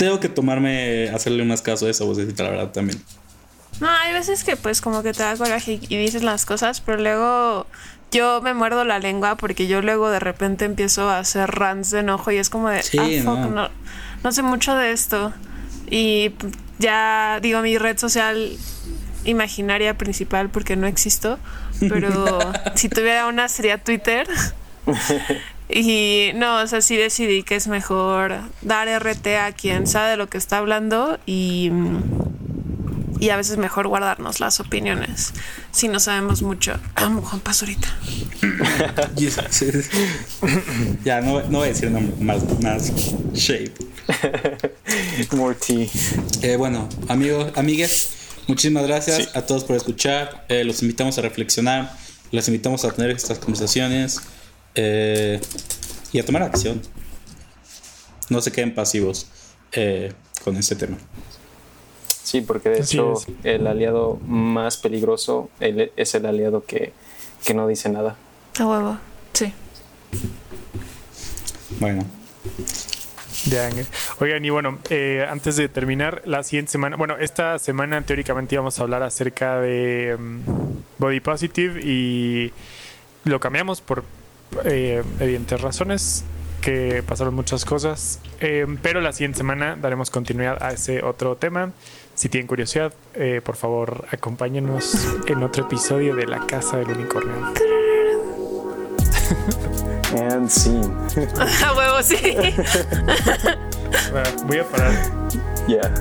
tengo 0.03 0.19
que 0.19 0.29
tomarme, 0.29 1.09
hacerle 1.09 1.43
más 1.45 1.61
caso 1.61 1.87
a 1.87 1.89
esa 1.89 2.03
vocecita, 2.03 2.43
la 2.43 2.49
verdad, 2.49 2.71
también. 2.71 3.01
No, 3.79 3.89
hay 3.89 4.13
veces 4.13 4.43
que 4.43 4.55
pues 4.55 4.81
como 4.81 5.01
que 5.01 5.13
te 5.13 5.23
da 5.23 5.35
coraje 5.35 5.79
y, 5.81 5.97
dices 5.97 6.23
las 6.23 6.45
cosas, 6.45 6.81
pero 6.81 6.99
luego 6.99 7.67
yo 8.11 8.41
me 8.41 8.53
muerdo 8.53 8.85
la 8.85 8.99
lengua 8.99 9.35
porque 9.35 9.67
yo 9.67 9.81
luego 9.81 10.09
de 10.11 10.19
repente 10.19 10.65
empiezo 10.65 11.09
a 11.09 11.19
hacer 11.19 11.49
rants 11.49 11.89
de 11.89 11.99
enojo 11.99 12.31
y 12.31 12.37
es 12.37 12.49
como 12.49 12.69
de, 12.69 12.83
Sí, 12.83 12.97
ah, 12.99 13.23
fuck, 13.23 13.39
no. 13.39 13.49
no. 13.49 13.69
no 14.23 14.31
sé 14.31 14.43
mucho 14.43 14.75
de 14.75 14.91
esto. 14.91 15.33
Y 15.89 16.31
ya 16.79 17.39
digo 17.41 17.61
mi 17.61 17.77
red 17.77 17.97
social 17.97 18.57
imaginaria 19.25 19.97
principal 19.97 20.49
porque 20.49 20.75
no 20.75 20.87
existo, 20.87 21.39
pero 21.79 22.39
si 22.75 22.89
tuviera 22.89 23.27
una 23.27 23.47
sería 23.47 23.77
Twitter. 23.77 24.27
Y 25.73 26.31
no, 26.35 26.61
o 26.61 26.67
sea, 26.67 26.81
sí 26.81 26.95
decidí 26.95 27.43
que 27.43 27.55
es 27.55 27.67
mejor 27.67 28.41
dar 28.61 28.87
RT 28.87 29.27
a 29.39 29.51
quien 29.53 29.87
sabe 29.87 30.11
de 30.11 30.17
lo 30.17 30.29
que 30.29 30.37
está 30.37 30.59
hablando 30.59 31.17
y, 31.25 31.71
y 33.19 33.29
a 33.29 33.37
veces 33.37 33.57
mejor 33.57 33.87
guardarnos 33.87 34.39
las 34.39 34.59
opiniones 34.59 35.33
si 35.71 35.87
no 35.87 35.99
sabemos 35.99 36.43
mucho. 36.43 36.79
Amo 36.95 37.23
Juan 37.23 37.41
Pazurita. 37.41 37.87
ya, 41.03 41.21
no, 41.21 41.41
no 41.41 41.57
voy 41.57 41.65
a 41.65 41.71
decir 41.71 41.89
nombre 41.89 42.15
más, 42.23 42.43
más 42.61 42.91
shape. 43.33 43.73
More 45.35 45.55
tea. 45.55 45.87
Eh, 46.43 46.55
bueno, 46.55 46.87
amigos, 47.07 47.51
amigues, 47.55 48.11
muchísimas 48.47 48.85
gracias 48.85 49.35
a 49.35 49.43
todos 49.45 49.63
por 49.63 49.75
escuchar. 49.75 50.45
Eh, 50.49 50.63
los 50.63 50.83
invitamos 50.83 51.17
a 51.17 51.21
reflexionar, 51.21 51.91
los 52.31 52.47
invitamos 52.47 52.85
a 52.85 52.91
tener 52.91 53.09
estas 53.09 53.39
conversaciones 53.39 54.21
eh, 54.75 55.39
y 56.11 56.19
a 56.19 56.25
tomar 56.25 56.43
acción. 56.43 56.81
No 58.29 58.41
se 58.41 58.51
queden 58.51 58.73
pasivos 58.73 59.27
eh, 59.71 60.13
con 60.43 60.55
este 60.57 60.75
tema. 60.75 60.97
Sí, 62.07 62.41
porque 62.41 62.69
de 62.69 62.79
Así 62.79 62.95
hecho 62.97 63.13
es. 63.13 63.27
el 63.43 63.67
aliado 63.67 64.17
más 64.25 64.77
peligroso 64.77 65.49
el- 65.59 65.91
es 65.95 66.15
el 66.15 66.25
aliado 66.25 66.65
que, 66.65 66.93
que 67.45 67.53
no 67.53 67.67
dice 67.67 67.89
nada. 67.89 68.15
A 68.59 68.65
huevo. 68.65 68.97
Sí. 69.33 69.53
Bueno, 71.79 72.05
Ya. 73.45 73.69
Oigan, 74.19 74.45
y 74.45 74.49
bueno, 74.51 74.79
eh, 74.89 75.25
antes 75.29 75.55
de 75.57 75.67
terminar, 75.67 76.21
la 76.25 76.43
siguiente 76.43 76.71
semana, 76.71 76.95
bueno, 76.95 77.17
esta 77.17 77.59
semana 77.59 78.01
teóricamente 78.03 78.55
íbamos 78.55 78.79
a 78.79 78.83
hablar 78.83 79.03
acerca 79.03 79.59
de 79.59 80.15
mm, 80.17 80.39
Body 80.99 81.19
Positive 81.19 81.81
y 81.83 82.53
lo 83.25 83.39
cambiamos 83.41 83.81
por 83.81 84.03
eh, 84.65 85.03
evidentes 85.19 85.61
razones, 85.61 86.23
que 86.61 87.03
pasaron 87.05 87.35
muchas 87.35 87.65
cosas, 87.65 88.19
eh, 88.39 88.65
pero 88.81 89.01
la 89.01 89.11
siguiente 89.11 89.37
semana 89.37 89.75
daremos 89.75 90.09
continuidad 90.09 90.63
a 90.63 90.71
ese 90.71 91.03
otro 91.03 91.35
tema. 91.35 91.71
Si 92.15 92.29
tienen 92.29 92.47
curiosidad, 92.47 92.93
eh, 93.15 93.41
por 93.43 93.57
favor, 93.57 94.05
acompáñenos 94.11 94.95
en 95.27 95.43
otro 95.43 95.65
episodio 95.65 96.15
de 96.15 96.25
La 96.25 96.47
Casa 96.47 96.77
del 96.77 96.91
Unicornio. 96.91 97.33
And 100.13 100.47
scene. 100.47 100.93
A 101.65 101.73
huevo, 101.73 102.03
sí. 102.03 102.15
Voy 104.47 104.59
a 104.59 104.63
parar. 104.63 104.93
Yeah. 105.67 105.91